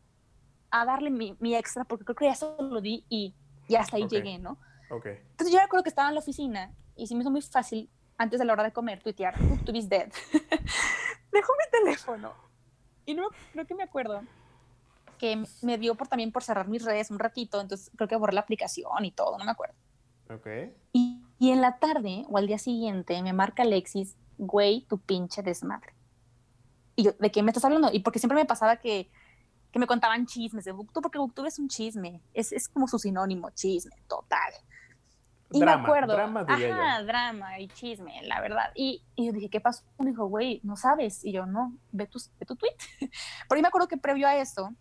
a 0.72 0.84
darle 0.84 1.10
mi, 1.10 1.36
mi 1.38 1.54
extra, 1.54 1.84
porque 1.84 2.04
creo 2.04 2.16
que 2.16 2.24
ya 2.24 2.34
solo 2.34 2.62
lo 2.62 2.80
di 2.80 3.04
y, 3.08 3.34
y 3.68 3.74
hasta 3.76 3.96
ahí 3.96 4.04
Ok. 4.04 4.10
llegué, 4.10 4.38
¿no? 4.38 4.58
Ok. 4.90 5.06
Entonces 5.06 5.52
yo 5.52 5.60
recuerdo 5.60 5.84
que 5.84 5.90
estaba 5.90 6.08
en 6.08 6.14
la 6.14 6.20
oficina 6.20 6.74
y 6.96 7.06
se 7.06 7.14
me 7.14 7.20
hizo 7.20 7.30
muy 7.30 7.42
fácil 7.42 7.88
antes 8.18 8.38
de 8.38 8.44
la 8.44 8.52
hora 8.54 8.64
de 8.64 8.72
comer 8.72 9.02
tuitear, 9.02 9.34
is 9.72 9.88
dead. 9.88 10.10
Dejo 11.32 11.52
mi 11.58 11.78
teléfono 11.78 12.34
y 13.04 13.14
no 13.14 13.28
creo 13.52 13.66
que 13.66 13.74
me 13.74 13.82
acuerdo 13.82 14.22
que 15.18 15.42
me 15.62 15.78
dio 15.78 15.94
por 15.94 16.08
también 16.08 16.32
por 16.32 16.42
cerrar 16.42 16.68
mis 16.68 16.84
redes 16.84 17.10
un 17.10 17.18
ratito, 17.18 17.60
entonces 17.60 17.90
creo 17.96 18.08
que 18.08 18.16
borré 18.16 18.32
la 18.34 18.40
aplicación 18.40 19.04
y 19.04 19.12
todo, 19.12 19.38
no 19.38 19.44
me 19.44 19.52
acuerdo. 19.52 19.74
Ok. 20.30 20.46
Y, 20.92 21.22
y 21.38 21.50
en 21.50 21.60
la 21.60 21.78
tarde 21.78 22.24
o 22.28 22.38
al 22.38 22.46
día 22.46 22.58
siguiente 22.58 23.22
me 23.22 23.32
marca 23.32 23.62
Alexis, 23.62 24.16
güey, 24.38 24.86
tu 24.88 24.98
pinche 24.98 25.42
desmadre. 25.42 25.94
Y 26.96 27.04
yo, 27.04 27.12
¿de 27.12 27.30
qué 27.30 27.42
me 27.42 27.50
estás 27.50 27.64
hablando? 27.64 27.88
Y 27.92 28.00
porque 28.00 28.18
siempre 28.18 28.36
me 28.36 28.44
pasaba 28.44 28.76
que, 28.76 29.10
que 29.72 29.78
me 29.78 29.86
contaban 29.86 30.26
chismes 30.26 30.64
de 30.64 30.72
Booktube, 30.72 31.02
porque 31.02 31.18
Booktube 31.18 31.48
es 31.48 31.58
un 31.58 31.68
chisme, 31.68 32.20
es, 32.34 32.52
es 32.52 32.68
como 32.68 32.86
su 32.86 32.98
sinónimo, 32.98 33.50
chisme, 33.50 33.96
total. 34.08 34.52
Y 35.54 35.60
drama, 35.60 35.76
me 35.82 35.82
acuerdo, 35.88 36.12
drama 36.14 36.44
diría 36.44 36.74
ajá, 36.74 37.00
yo. 37.00 37.06
drama 37.06 37.58
y 37.60 37.68
chisme, 37.68 38.22
la 38.22 38.40
verdad. 38.40 38.70
Y, 38.74 39.02
y 39.16 39.26
yo 39.26 39.32
dije, 39.32 39.50
¿qué 39.50 39.60
pasó? 39.60 39.82
Me 39.98 40.10
dijo, 40.10 40.26
güey, 40.26 40.60
no 40.62 40.76
sabes. 40.76 41.24
Y 41.24 41.32
yo, 41.32 41.44
no, 41.46 41.76
ve 41.90 42.06
tu, 42.06 42.18
ve 42.38 42.46
tu 42.46 42.56
tweet. 42.56 42.74
Pero 43.48 43.56
yo 43.58 43.62
me 43.62 43.68
acuerdo 43.68 43.88
que 43.88 43.96
previo 43.98 44.26
a 44.28 44.36
eso, 44.36 44.72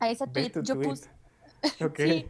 a 0.00 0.08
ese 0.08 0.26
Ve 0.26 0.50
tweet, 0.50 0.62
yo 0.64 0.74
tweet. 0.74 0.88
puse, 0.88 1.10
Ok. 1.84 1.96
Sí. 1.98 2.26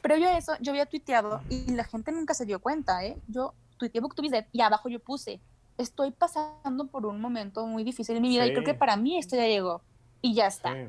Previo 0.00 0.28
a 0.28 0.38
eso, 0.38 0.52
yo 0.60 0.72
había 0.72 0.86
tuiteado 0.86 1.42
y 1.48 1.72
la 1.72 1.84
gente 1.84 2.12
nunca 2.12 2.34
se 2.34 2.46
dio 2.46 2.60
cuenta, 2.60 3.04
¿eh? 3.04 3.18
Yo 3.28 3.54
tuiteé 3.78 4.00
Booktube 4.00 4.46
y 4.52 4.60
abajo 4.62 4.88
yo 4.88 5.00
puse, 5.00 5.40
estoy 5.78 6.10
pasando 6.12 6.86
por 6.88 7.04
un 7.06 7.20
momento 7.20 7.66
muy 7.66 7.84
difícil 7.84 8.16
en 8.16 8.22
mi 8.22 8.28
vida 8.28 8.46
y 8.46 8.50
creo 8.50 8.60
Sí. 8.62 8.66
que 8.72 8.74
para 8.74 8.96
mí 8.96 9.18
esto 9.18 9.36
ya 9.36 9.46
llegó 9.46 9.82
y 10.22 10.34
ya 10.34 10.46
está. 10.46 10.72
Sí. 10.74 10.88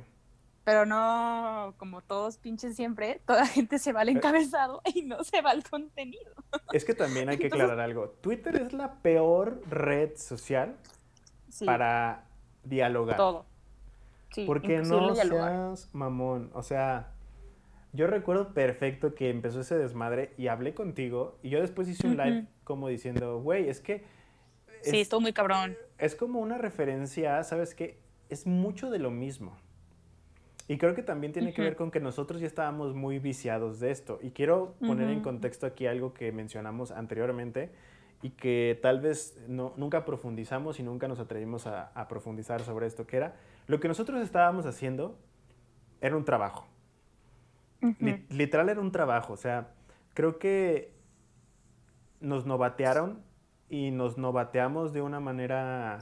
Pero 0.64 0.86
no, 0.86 1.74
como 1.78 2.01
todos 2.01 2.38
pinches 2.38 2.76
siempre, 2.76 3.20
toda 3.26 3.45
gente 3.47 3.80
se 3.80 3.91
va 3.91 4.01
al 4.01 4.09
Eh. 4.09 4.14
encabezado 4.14 4.82
y 4.93 5.01
no 5.03 5.24
se 5.24 5.41
va 5.41 5.51
al 5.51 5.64
contenido. 5.64 6.32
Es 6.72 6.86
que 6.86 6.93
también 6.93 7.30
hay 7.30 7.38
que 7.38 7.45
Entonces- 7.45 7.66
aclarar 7.66 7.86
algo. 7.86 8.09
Twitter 8.22 8.55
es 8.61 8.74
la 8.74 8.93
peor 9.01 9.61
red 9.70 10.16
social 10.16 10.76
Sí, 11.49 11.66
para 11.66 12.26
dialogar. 12.64 13.18
todo. 13.18 13.45
Sí, 14.32 14.45
Porque 14.45 14.80
no 14.80 15.14
dialogar. 15.14 15.51
seas 15.51 15.89
mamón. 15.93 16.49
O 16.53 16.64
sea, 16.64 17.11
yo 17.91 18.07
recuerdo 18.07 18.53
perfecto 18.53 19.14
que 19.14 19.30
empezó 19.30 19.59
ese 19.59 19.78
desmadre 19.78 20.34
y 20.38 20.47
hablé 20.47 20.74
contigo 20.74 21.38
y 21.43 21.49
yo 21.49 21.59
después 21.61 21.88
hice 21.88 22.07
un 22.07 22.18
live 22.18 22.47
como 22.64 22.88
diciendo, 22.88 23.39
güey, 23.41 23.70
es 23.70 23.80
que 23.82 24.05
Sí, 24.82 24.95
es, 24.97 25.03
estuvo 25.03 25.22
muy 25.22 25.34
cabrón. 25.34 25.78
es 25.99 26.16
como 26.16 26.39
una 26.39 26.57
referencia, 26.57 27.43
¿sabes 27.43 27.76
qué? 27.76 27.99
Es 28.30 28.47
mucho 28.47 28.89
de 28.89 28.97
lo 28.99 29.11
mismo. 29.11 29.55
Y 30.68 30.78
creo 30.78 30.95
que 30.95 31.03
también 31.03 31.34
tiene 31.34 31.53
que 31.53 31.61
ver 31.61 31.76
con 31.76 31.91
que 31.91 31.99
nosotros 31.99 32.39
ya 32.39 32.47
estábamos 32.47 32.95
muy 32.95 33.20
viciados 33.20 33.80
de 33.80 33.91
esto. 33.91 34.20
Y 34.22 34.32
quiero 34.32 34.76
poner 34.80 35.09
en 35.09 35.22
contexto 35.22 35.66
aquí 35.66 35.88
algo 35.88 36.14
que 36.14 36.32
mencionamos 36.32 36.91
anteriormente 36.91 37.72
y 38.22 38.30
que 38.30 38.80
tal 38.82 39.01
vez 39.01 39.38
no, 39.49 39.74
nunca 39.76 40.05
profundizamos 40.05 40.80
y 40.80 40.84
nunca 40.84 41.09
nos 41.09 41.20
atrevimos 41.20 41.68
a, 41.68 41.91
a 41.93 42.07
profundizar 42.07 42.61
sobre 42.61 42.88
esto, 42.88 43.05
que 43.05 43.18
era 43.18 43.36
lo 43.68 43.82
que 43.82 43.89
nosotros 43.89 44.22
estábamos 44.22 44.66
haciendo 44.66 45.18
era 45.99 46.16
un 46.16 46.26
trabajo. 46.26 46.68
Literal 48.30 48.70
era 48.70 48.80
un 48.80 48.91
trabajo. 48.91 49.34
O 49.34 49.38
sea, 49.38 49.72
creo 50.14 50.39
que 50.39 50.93
nos 52.20 52.45
novatearon 52.45 53.22
y 53.70 53.91
nos 53.91 54.18
novateamos 54.18 54.93
de 54.93 55.01
una 55.01 55.20
manera 55.20 55.99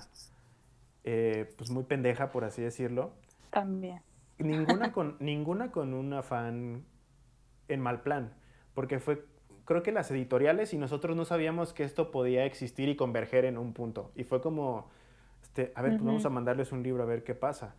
eh, 1.04 1.54
pues 1.58 1.70
muy 1.72 1.84
pendeja, 1.84 2.32
por 2.32 2.44
así 2.44 2.62
decirlo. 2.62 3.14
También. 3.50 4.02
Ninguna 4.44 4.92
con, 4.92 5.18
ninguna 5.20 5.72
con 5.72 5.94
un 5.94 6.14
afán 6.14 6.84
en 7.68 7.80
mal 7.80 8.02
plan, 8.02 8.34
porque 8.74 9.00
fue, 9.00 9.26
creo 9.66 9.84
que 9.84 9.92
las 9.92 10.12
editoriales 10.12 10.74
y 10.74 10.78
nosotros 10.78 11.16
no 11.16 11.26
sabíamos 11.26 11.74
que 11.74 11.84
esto 11.84 12.12
podía 12.12 12.46
existir 12.46 12.90
y 12.90 12.96
converger 12.96 13.46
en 13.46 13.58
un 13.58 13.74
punto. 13.74 14.12
Y 14.16 14.24
fue 14.24 14.42
como, 14.42 14.90
este, 15.42 15.72
a 15.76 15.82
ver, 15.82 15.94
pues 15.94 16.04
vamos 16.04 16.26
a 16.26 16.30
mandarles 16.30 16.72
un 16.72 16.84
libro 16.84 17.04
a 17.04 17.06
ver 17.06 17.24
qué 17.24 17.36
pasa. 17.36 17.76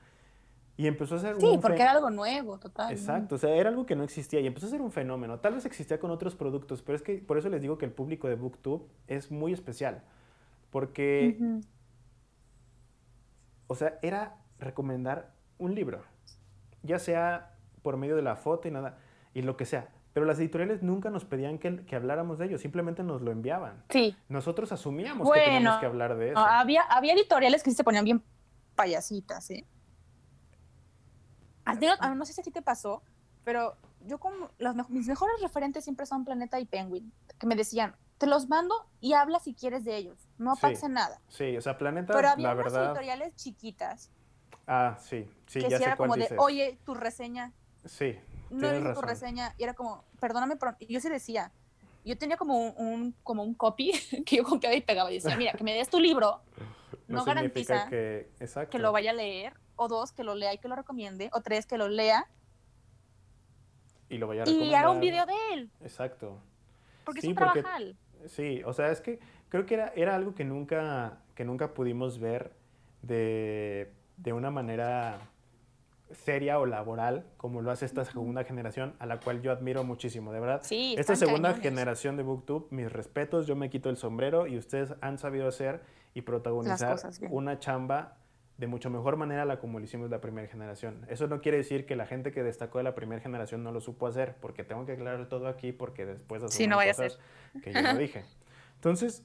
Y 0.76 0.86
empezó 0.86 1.16
a 1.16 1.18
ser 1.18 1.38
Sí, 1.38 1.46
un 1.46 1.60
porque 1.60 1.82
era 1.82 1.92
algo 1.92 2.10
nuevo, 2.10 2.58
total. 2.58 2.90
Exacto, 2.90 3.34
o 3.34 3.38
sea, 3.38 3.54
era 3.54 3.68
algo 3.68 3.84
que 3.84 3.94
no 3.94 4.04
existía 4.04 4.40
y 4.40 4.46
empezó 4.46 4.66
a 4.66 4.70
ser 4.70 4.80
un 4.80 4.90
fenómeno. 4.90 5.38
Tal 5.38 5.54
vez 5.54 5.66
existía 5.66 6.00
con 6.00 6.10
otros 6.10 6.34
productos, 6.34 6.82
pero 6.82 6.96
es 6.96 7.02
que 7.02 7.18
por 7.18 7.36
eso 7.36 7.50
les 7.50 7.60
digo 7.60 7.76
que 7.76 7.84
el 7.84 7.92
público 7.92 8.26
de 8.28 8.36
BookTube 8.36 8.88
es 9.06 9.30
muy 9.30 9.52
especial. 9.52 10.02
Porque, 10.70 11.38
o 13.66 13.74
sea, 13.74 13.98
era 14.00 14.38
recomendar 14.58 15.34
un 15.58 15.74
libro, 15.74 16.02
ya 16.82 16.98
sea 16.98 17.54
por 17.82 17.96
medio 17.96 18.16
de 18.16 18.22
la 18.22 18.36
foto 18.36 18.68
y 18.68 18.70
nada, 18.70 18.98
y 19.34 19.42
lo 19.42 19.56
que 19.56 19.64
sea. 19.66 19.88
Pero 20.12 20.26
las 20.26 20.38
editoriales 20.38 20.82
nunca 20.82 21.08
nos 21.10 21.24
pedían 21.24 21.58
que, 21.58 21.84
que 21.86 21.96
habláramos 21.96 22.38
de 22.38 22.46
ello, 22.46 22.58
simplemente 22.58 23.02
nos 23.02 23.22
lo 23.22 23.30
enviaban. 23.32 23.82
Sí, 23.88 24.14
Nosotros 24.28 24.70
asumíamos 24.70 25.30
que 25.30 25.40
teníamos 25.40 25.80
que 25.80 25.86
hablar 25.86 26.16
de 26.16 26.32
eso. 26.32 26.34
No, 26.40 26.44
había, 26.46 26.82
había 26.82 27.14
editoriales 27.14 27.62
que 27.62 27.70
sí 27.70 27.76
se 27.76 27.84
ponían 27.84 28.04
bien 28.04 28.22
payasitas, 28.74 29.50
¿eh? 29.50 29.66
Ah, 31.64 31.76
digo, 31.76 31.92
ah, 32.00 32.14
no 32.14 32.24
sé 32.26 32.32
si 32.32 32.40
a 32.40 32.44
ti 32.44 32.50
te 32.50 32.60
pasó, 32.62 33.02
pero 33.44 33.76
yo 34.04 34.18
como 34.18 34.50
los 34.58 34.90
mis 34.90 35.06
mejores 35.06 35.40
referentes 35.40 35.84
siempre 35.84 36.06
son 36.06 36.24
Planeta 36.24 36.58
y 36.58 36.64
Penguin, 36.66 37.12
que 37.38 37.46
me 37.46 37.54
decían, 37.54 37.94
te 38.18 38.26
los 38.26 38.48
mando 38.48 38.74
y 39.00 39.12
habla 39.14 39.38
si 39.38 39.54
quieres 39.54 39.84
de 39.84 39.96
ellos, 39.96 40.28
no 40.38 40.56
Sí. 40.56 40.62
pasa 40.62 40.88
nada. 40.88 41.20
Sí, 41.28 41.56
o 41.56 41.60
sea, 41.60 41.78
Planeta, 41.78 42.12
Pero 42.12 42.28
había 42.30 42.48
la 42.48 42.54
unas 42.54 42.64
verdad... 42.64 42.86
editoriales 42.86 43.34
chiquitas 43.36 44.10
Ah, 44.66 44.96
sí, 45.00 45.28
sí, 45.46 45.60
que 45.60 45.68
ya 45.68 45.76
sí 45.78 45.82
sé 45.82 45.84
era 45.88 45.96
cuál 45.96 46.08
como 46.08 46.16
de, 46.16 46.22
dices. 46.22 46.38
oye, 46.40 46.78
tu 46.84 46.94
reseña, 46.94 47.52
Sí, 47.84 48.16
no 48.50 48.68
he 48.68 48.74
visto 48.78 48.94
tu 48.94 49.02
reseña, 49.02 49.54
y 49.58 49.64
era 49.64 49.74
como, 49.74 50.04
perdóname, 50.20 50.56
pero 50.56 50.76
yo 50.80 51.00
sí 51.00 51.08
decía, 51.08 51.50
yo 52.04 52.16
tenía 52.16 52.36
como 52.36 52.58
un, 52.58 52.74
un- 52.86 53.14
como 53.24 53.42
un 53.42 53.54
copy 53.54 53.92
que 54.26 54.36
yo 54.36 54.44
copiaba 54.44 54.74
y 54.76 54.80
pegaba 54.80 55.10
y 55.10 55.14
decía, 55.14 55.36
mira, 55.36 55.52
que 55.52 55.64
me 55.64 55.74
des 55.74 55.88
tu 55.90 55.98
libro, 56.00 56.40
no, 57.08 57.24
significa 57.24 57.34
garantiza 57.34 57.88
que, 57.88 58.30
que 58.70 58.78
lo 58.78 58.92
vaya 58.92 59.10
a 59.10 59.14
leer, 59.14 59.54
o 59.76 59.88
dos, 59.88 60.12
que 60.12 60.22
lo 60.22 60.34
lea 60.36 60.54
y 60.54 60.58
que 60.58 60.68
lo 60.68 60.76
recomiende, 60.76 61.28
o 61.32 61.40
tres, 61.40 61.66
que 61.66 61.76
lo 61.78 61.88
lea 61.88 62.26
y 64.08 64.18
lo 64.18 64.26
vaya 64.28 64.42
a 64.44 64.48
y 64.48 64.74
haga 64.74 64.90
un 64.90 65.00
recomendar. 65.00 65.00
video 65.00 65.26
de 65.26 65.54
él, 65.54 65.70
Exacto. 65.80 66.38
porque 67.04 67.20
Sí, 67.20 67.28
es 67.28 67.30
un 67.30 67.34
porque- 67.36 67.62
trabajal. 67.62 67.96
Sí, 68.26 68.62
o 68.64 68.72
sea, 68.72 68.92
es 68.92 69.00
que 69.00 69.18
creo 69.48 69.66
que 69.66 69.74
era, 69.74 69.92
era 69.96 70.14
algo 70.14 70.34
que 70.36 70.44
nunca, 70.44 71.18
que 71.34 71.44
nunca 71.44 71.74
pudimos 71.74 72.20
ver 72.20 72.52
de, 73.02 73.92
de 74.16 74.32
una 74.32 74.50
manera 74.50 75.18
seria 76.12 76.58
o 76.58 76.66
laboral, 76.66 77.24
como 77.36 77.62
lo 77.62 77.70
hace 77.70 77.86
esta 77.86 78.04
segunda 78.04 78.44
generación, 78.44 78.94
a 78.98 79.06
la 79.06 79.18
cual 79.18 79.40
yo 79.40 79.50
admiro 79.50 79.82
muchísimo, 79.84 80.32
de 80.32 80.40
verdad. 80.40 80.60
Sí, 80.62 80.94
Esta 80.98 81.16
segunda 81.16 81.50
cañones. 81.50 81.62
generación 81.70 82.16
de 82.16 82.22
BookTube, 82.22 82.68
mis 82.70 82.92
respetos, 82.92 83.46
yo 83.46 83.56
me 83.56 83.70
quito 83.70 83.88
el 83.88 83.96
sombrero 83.96 84.46
y 84.46 84.58
ustedes 84.58 84.94
han 85.00 85.18
sabido 85.18 85.48
hacer 85.48 85.80
y 86.14 86.22
protagonizar 86.22 86.98
una 87.30 87.58
chamba 87.58 88.16
de 88.58 88.66
mucho 88.66 88.90
mejor 88.90 89.16
manera 89.16 89.44
la 89.44 89.58
como 89.58 89.78
lo 89.78 89.84
hicimos 89.84 90.10
la 90.10 90.20
primera 90.20 90.46
generación. 90.46 91.04
Eso 91.08 91.26
no 91.26 91.40
quiere 91.40 91.58
decir 91.58 91.86
que 91.86 91.96
la 91.96 92.06
gente 92.06 92.30
que 92.30 92.42
destacó 92.42 92.78
de 92.78 92.84
la 92.84 92.94
primera 92.94 93.20
generación 93.20 93.62
no 93.64 93.72
lo 93.72 93.80
supo 93.80 94.06
hacer, 94.06 94.36
porque 94.40 94.62
tengo 94.62 94.84
que 94.84 94.92
aclarar 94.92 95.28
todo 95.28 95.48
aquí 95.48 95.72
porque 95.72 96.04
después 96.04 96.42
sí, 96.48 96.66
no 96.66 96.76
cosas 96.76 97.00
a 97.00 97.08
ser. 97.08 97.18
que 97.62 97.72
yo 97.72 97.82
no 97.82 97.96
dije. 97.96 98.22
Entonces, 98.74 99.24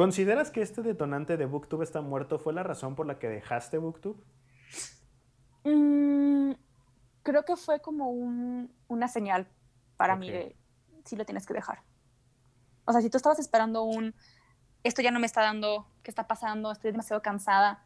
¿consideras 0.00 0.50
que 0.50 0.62
este 0.62 0.80
detonante 0.80 1.36
de 1.36 1.44
Booktube 1.44 1.84
está 1.84 2.00
muerto 2.00 2.38
fue 2.38 2.54
la 2.54 2.62
razón 2.62 2.94
por 2.94 3.04
la 3.04 3.18
que 3.18 3.28
dejaste 3.28 3.76
Booktube? 3.76 4.18
Mm, 5.64 6.52
creo 7.22 7.44
que 7.44 7.54
fue 7.54 7.80
como 7.82 8.08
un, 8.08 8.72
una 8.88 9.08
señal 9.08 9.46
para 9.98 10.16
mí 10.16 10.30
de 10.30 10.56
si 11.04 11.16
lo 11.16 11.26
tienes 11.26 11.44
que 11.44 11.52
dejar. 11.52 11.82
O 12.86 12.92
sea, 12.92 13.02
si 13.02 13.10
tú 13.10 13.18
estabas 13.18 13.38
esperando 13.40 13.82
un, 13.82 14.14
esto 14.84 15.02
ya 15.02 15.10
no 15.10 15.20
me 15.20 15.26
está 15.26 15.42
dando, 15.42 15.86
¿qué 16.02 16.10
está 16.10 16.26
pasando? 16.26 16.72
Estoy 16.72 16.92
demasiado 16.92 17.20
cansada. 17.20 17.84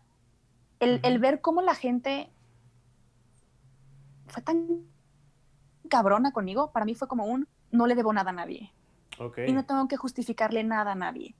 El, 0.79 1.01
el 1.03 1.19
ver 1.19 1.41
cómo 1.41 1.63
la 1.63 1.75
gente 1.75 2.31
fue 4.29 4.41
tan 4.45 4.87
cabrona 5.89 6.31
conmigo, 6.31 6.71
para 6.71 6.85
mí 6.85 6.95
fue 6.95 7.09
como 7.09 7.27
un, 7.27 7.49
no 7.73 7.89
le 7.89 7.97
debo 7.97 8.13
nada 8.13 8.31
a 8.31 8.35
nadie. 8.35 8.73
Y 9.49 9.53
no 9.53 9.67
tengo 9.67 9.89
que 9.89 9.97
justificarle 9.97 10.63
nada 10.63 10.93
a 10.93 10.95
nadie. 10.95 11.35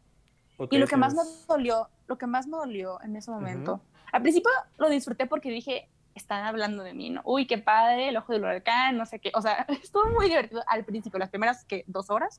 Y 0.71 0.79
lo 0.79 0.87
que 0.87 0.97
más 0.97 1.15
me 1.15 1.23
dolió, 1.49 1.89
lo 2.07 2.19
que 2.19 2.27
más 2.27 2.47
me 2.47 2.57
dolió 2.57 3.01
en 3.03 3.17
ese 3.17 3.31
momento, 3.31 3.81
al 4.13 4.23
principio 4.23 4.51
lo 4.79 4.89
disfruté 4.89 5.27
porque 5.27 5.51
dije, 5.51 5.89
están 6.15 6.45
hablando 6.45 6.83
de 6.83 6.95
mí, 6.95 7.11
¿no? 7.11 7.23
Uy, 7.25 7.47
qué 7.47 7.59
padre, 7.59 8.09
el 8.09 8.17
ojo 8.17 8.33
del 8.33 8.43
huracán, 8.43 8.97
no 8.97 9.07
sé 9.07 9.19
qué. 9.19 9.33
O 9.35 9.43
sea, 9.43 9.67
estuvo 9.83 10.09
muy 10.11 10.29
divertido 10.29 10.63
al 10.67 10.85
principio, 10.85 11.19
las 11.19 11.31
primeras 11.31 11.65
que 11.65 11.85
dos 11.87 12.11
horas. 12.11 12.39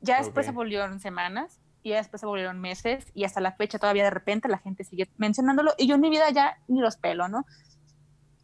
Ya 0.00 0.18
después 0.18 0.46
se 0.46 0.52
volvieron 0.52 0.98
semanas 0.98 1.60
y 1.82 1.90
ya 1.90 1.96
después 1.96 2.20
se 2.20 2.26
volvieron 2.26 2.60
meses 2.60 3.06
y 3.14 3.24
hasta 3.24 3.40
la 3.40 3.52
fecha 3.52 3.78
todavía 3.78 4.04
de 4.04 4.10
repente 4.10 4.48
la 4.48 4.58
gente 4.58 4.84
sigue 4.84 5.08
mencionándolo 5.16 5.74
y 5.78 5.86
yo 5.86 5.94
en 5.94 6.00
mi 6.00 6.10
vida 6.10 6.30
ya 6.30 6.58
ni 6.66 6.80
los 6.80 6.96
pelo, 6.96 7.28
¿no? 7.28 7.44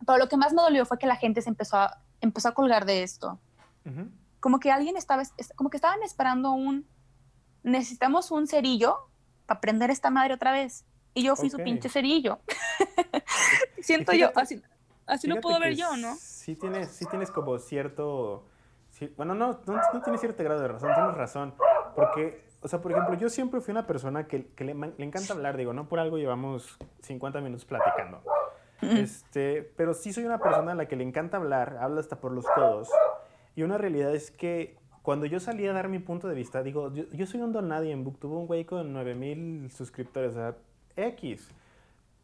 Pero 0.06 0.18
lo 0.18 0.28
que 0.28 0.36
más 0.36 0.52
me 0.52 0.62
dolió 0.62 0.86
fue 0.86 0.98
que 0.98 1.06
la 1.06 1.16
gente 1.16 1.42
se 1.42 1.48
empezó 1.48 1.78
a, 1.78 1.98
empezó 2.20 2.48
a 2.48 2.54
colgar 2.54 2.84
de 2.84 3.02
esto. 3.02 3.40
Como 4.40 4.60
que 4.60 4.70
alguien 4.70 4.96
estaba, 4.96 5.22
como 5.56 5.70
que 5.70 5.78
estaban 5.78 6.02
esperando 6.02 6.52
un, 6.52 6.86
necesitamos 7.62 8.30
un 8.30 8.46
cerillo 8.46 9.08
para 9.46 9.60
prender 9.60 9.90
esta 9.90 10.10
madre 10.10 10.34
otra 10.34 10.52
vez. 10.52 10.84
Y 11.14 11.24
yo 11.24 11.36
fui 11.36 11.50
su 11.50 11.58
pinche 11.58 11.88
cerillo. 11.88 12.38
Siento 13.80 14.12
yo, 14.12 14.30
así, 14.36 14.62
así 15.06 15.26
lo 15.26 15.40
puedo 15.40 15.58
ver 15.58 15.74
yo, 15.74 15.96
¿no? 15.96 16.14
Sí 16.16 16.54
tienes, 16.54 16.90
sí 16.90 17.06
tienes 17.06 17.30
como 17.30 17.58
cierto... 17.58 18.46
bueno, 19.16 19.34
no, 19.34 19.60
no, 19.66 19.80
no, 19.92 20.02
tienes 20.02 20.20
cierto 20.20 20.44
grado 20.44 20.60
de 20.60 20.68
razón, 20.68 20.90
tienes 20.94 21.14
razón. 21.14 21.54
Porque, 21.96 22.44
o 22.62 22.68
sea, 22.68 22.80
por 22.80 22.92
ejemplo, 22.92 23.16
yo 23.16 23.28
siempre 23.28 23.60
fui 23.60 23.72
una 23.72 23.86
persona 23.86 24.28
que, 24.28 24.46
que 24.48 24.64
le, 24.64 24.74
le, 24.74 25.04
encanta 25.04 25.32
hablar, 25.32 25.56
digo, 25.56 25.72
no 25.72 25.88
por 25.88 25.98
algo 25.98 26.18
llevamos 26.18 26.78
50 27.02 27.40
minutos 27.40 27.64
platicando. 27.64 28.22
Este, 28.80 29.62
pero 29.76 29.94
sí 29.94 30.12
soy 30.12 30.24
una 30.24 30.38
persona 30.38 30.72
a 30.72 30.74
la 30.74 30.86
que 30.86 30.94
le 30.94 31.02
encanta 31.02 31.36
hablar, 31.38 31.78
habla 31.80 32.00
hasta 32.00 32.20
por 32.20 32.32
los 32.32 32.46
codos. 32.46 32.88
Y 33.56 33.62
una 33.62 33.76
realidad 33.76 34.14
es 34.14 34.30
que 34.30 34.77
cuando 35.08 35.24
yo 35.24 35.40
salí 35.40 35.66
a 35.66 35.72
dar 35.72 35.88
mi 35.88 36.00
punto 36.00 36.28
de 36.28 36.34
vista, 36.34 36.62
digo, 36.62 36.92
yo, 36.92 37.04
yo 37.14 37.24
soy 37.24 37.40
un 37.40 37.50
don 37.50 37.66
nadie 37.66 37.92
en 37.92 38.04
Book, 38.04 38.18
tuvo 38.18 38.38
un 38.38 38.46
güey 38.46 38.66
con 38.66 38.92
9000 38.92 39.70
suscriptores, 39.70 40.32
o 40.32 40.34
sea, 40.34 40.56
X. 40.96 41.48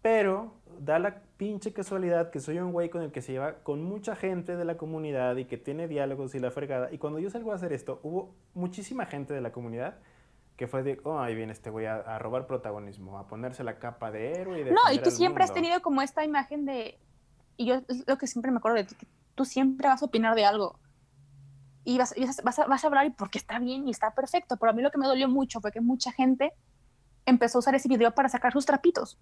Pero 0.03 0.53
da 0.80 0.99
la 0.99 1.22
pinche 1.39 1.72
casualidad 1.72 2.30
que 2.30 2.41
soy 2.41 2.59
un 2.59 2.72
güey 2.72 2.91
con 2.91 3.01
el 3.01 3.11
que 3.11 3.22
se 3.22 3.32
lleva 3.32 3.55
con 3.62 3.82
mucha 3.82 4.14
gente 4.14 4.55
de 4.55 4.66
la 4.66 4.76
comunidad 4.76 5.35
y 5.37 5.47
que 5.47 5.57
tiene 5.57 5.89
diálogos 5.89 6.35
y 6.35 6.41
la 6.41 6.51
fregada. 6.51 6.93
Y 6.93 6.99
cuando 6.99 7.18
yo 7.20 7.30
salgo 7.30 7.53
a 7.53 7.55
hacer 7.55 7.72
esto, 7.72 8.01
hubo 8.03 8.35
muchísima 8.53 9.07
gente 9.07 9.32
de 9.32 9.41
la 9.41 9.51
comunidad 9.51 9.97
que 10.59 10.66
fue 10.66 10.82
de, 10.82 11.01
oh, 11.05 11.18
ahí 11.18 11.35
viene 11.35 11.55
este 11.55 11.70
güey 11.70 11.87
a, 11.87 12.18
robar 12.18 12.47
protagonismo, 12.47 13.18
a 13.18 13.26
ponerse 13.26 13.64
la 13.64 13.78
capa 13.78 14.11
de 14.11 14.32
héroe. 14.32 14.61
Y 14.61 14.64
no, 14.64 14.93
y 14.93 14.99
tú 14.99 15.11
siempre 15.11 15.43
has 15.43 15.55
tenido 15.55 15.80
como 15.80 16.03
esta 16.03 16.22
imagen 16.22 16.66
de, 16.66 16.99
y 17.57 17.64
yo 17.64 17.76
es 17.89 18.07
lo 18.07 18.18
que 18.18 18.26
siempre 18.26 18.51
me 18.51 18.59
acuerdo 18.59 18.76
de 18.76 18.85
ti, 18.85 18.95
que 18.95 19.07
tú 19.35 19.47
siempre 19.47 19.89
vas 19.89 20.03
a 20.03 20.05
opinar 20.05 20.35
de 20.35 20.45
algo. 20.45 20.78
Y 21.85 21.99
vas, 21.99 22.14
vas, 22.43 22.59
a, 22.59 22.66
vas 22.66 22.85
a 22.85 22.87
hablar 22.87 23.07
y 23.07 23.11
porque 23.11 23.39
está 23.39 23.59
bien 23.59 23.87
y 23.87 23.91
está 23.91 24.14
perfecto. 24.14 24.57
Pero 24.57 24.70
a 24.70 24.72
mí 24.72 24.82
lo 24.82 24.91
que 24.91 24.99
me 24.99 25.07
dolió 25.07 25.28
mucho 25.28 25.61
fue 25.61 25.70
que 25.70 25.80
mucha 25.80 26.12
gente 26.12 26.53
empezó 27.26 27.59
a 27.59 27.61
usar 27.61 27.74
ese 27.74 27.89
video 27.89 28.14
para 28.14 28.28
sacar 28.28 28.53
sus 28.53 28.66
trapitos. 28.66 29.18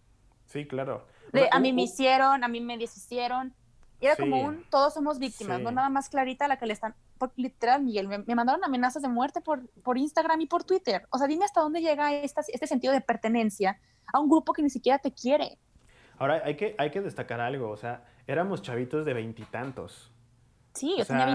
Sí, 0.46 0.66
claro. 0.66 1.06
a 1.50 1.60
mí 1.60 1.72
me 1.72 1.82
hicieron, 1.82 2.44
a 2.44 2.48
mí 2.48 2.60
me 2.60 2.78
deshicieron. 2.78 3.54
Y 4.00 4.06
era 4.06 4.16
como 4.16 4.42
un, 4.42 4.64
todos 4.68 4.94
somos 4.94 5.20
víctimas, 5.20 5.60
no 5.60 5.70
nada 5.70 5.88
más 5.88 6.08
clarita 6.08 6.48
la 6.48 6.58
que 6.58 6.66
le 6.66 6.72
están, 6.72 6.92
por, 7.18 7.32
literal, 7.36 7.84
Miguel, 7.84 8.08
me, 8.08 8.34
mandaron 8.34 8.64
amenazas 8.64 9.00
de 9.00 9.08
muerte 9.08 9.40
por, 9.40 9.68
por 9.82 9.96
Instagram 9.96 10.40
y 10.40 10.46
por 10.46 10.64
Twitter. 10.64 11.06
O 11.10 11.18
sea, 11.18 11.28
dime 11.28 11.44
hasta 11.44 11.60
dónde 11.60 11.80
llega 11.80 12.12
este 12.12 12.66
sentido 12.66 12.92
de 12.92 13.00
pertenencia 13.00 13.78
a 14.12 14.18
un 14.18 14.28
grupo 14.28 14.52
que 14.52 14.62
ni 14.62 14.70
siquiera 14.70 14.98
te 14.98 15.12
quiere. 15.12 15.56
Ahora, 16.18 16.42
hay 16.44 16.56
que, 16.56 16.74
hay 16.78 16.90
que 16.90 17.00
destacar 17.00 17.40
algo, 17.40 17.70
o 17.70 17.76
sea, 17.76 18.04
éramos 18.26 18.60
chavitos 18.62 19.04
de 19.04 19.14
veintitantos. 19.14 20.11
Sí, 20.74 20.94
yo 20.96 21.04
tenía 21.04 21.26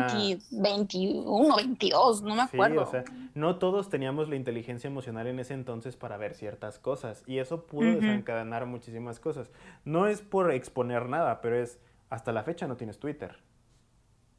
21, 0.52 1.56
22, 1.56 2.24
no 2.24 2.36
me 2.36 2.42
acuerdo. 2.42 2.82
Sí, 2.86 2.88
o 2.88 2.92
sea, 2.92 3.04
no 3.36 3.58
todos 3.60 3.90
teníamos 3.90 4.30
la 4.30 4.36
inteligencia 4.36 4.88
emocional 4.88 5.28
en 5.28 5.40
ese 5.40 5.54
entonces 5.54 5.96
para 5.96 6.18
ver 6.18 6.34
ciertas 6.34 6.80
cosas 6.80 7.24
y 7.28 7.38
eso 7.38 7.68
pudo 7.68 7.92
desencadenar 7.92 8.66
muchísimas 8.66 9.20
cosas. 9.20 9.52
No 9.86 10.08
es 10.08 10.22
por 10.22 10.52
exponer 10.52 11.08
nada, 11.08 11.40
pero 11.42 11.56
es 11.56 11.80
hasta 12.10 12.32
la 12.32 12.44
fecha 12.44 12.68
no 12.68 12.78
tienes 12.78 12.98
Twitter. 12.98 13.38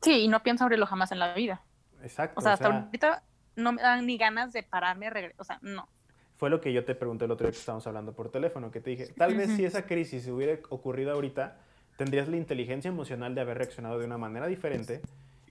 Sí, 0.02 0.24
y 0.24 0.28
no 0.28 0.42
pienso 0.42 0.64
abrirlo 0.64 0.86
jamás 0.86 1.12
en 1.12 1.20
la 1.20 1.32
vida. 1.34 1.62
Exacto. 2.02 2.38
O 2.38 2.42
sea, 2.42 2.54
hasta 2.54 2.66
ahorita 2.66 3.22
no 3.56 3.72
me 3.72 3.82
dan 3.82 4.04
ni 4.04 4.18
ganas 4.18 4.52
de 4.52 4.62
pararme, 4.64 5.10
o 5.36 5.44
sea, 5.44 5.58
no. 5.62 5.88
Fue 6.36 6.50
lo 6.50 6.60
que 6.60 6.72
yo 6.72 6.84
te 6.84 6.94
pregunté 6.94 7.24
el 7.24 7.32
otro 7.32 7.46
día 7.46 7.52
que 7.52 7.58
estábamos 7.58 7.86
hablando 7.86 8.14
por 8.14 8.30
teléfono, 8.30 8.70
que 8.70 8.80
te 8.80 8.90
dije, 8.90 9.08
tal 9.16 9.34
vez 9.36 9.56
si 9.56 9.64
esa 9.64 9.86
crisis 9.86 10.26
hubiera 10.28 10.60
ocurrido 10.70 11.12
ahorita, 11.12 11.58
tendrías 11.98 12.28
la 12.28 12.36
inteligencia 12.36 12.88
emocional 12.88 13.34
de 13.34 13.40
haber 13.40 13.58
reaccionado 13.58 13.98
de 13.98 14.06
una 14.06 14.16
manera 14.16 14.46
diferente. 14.46 15.02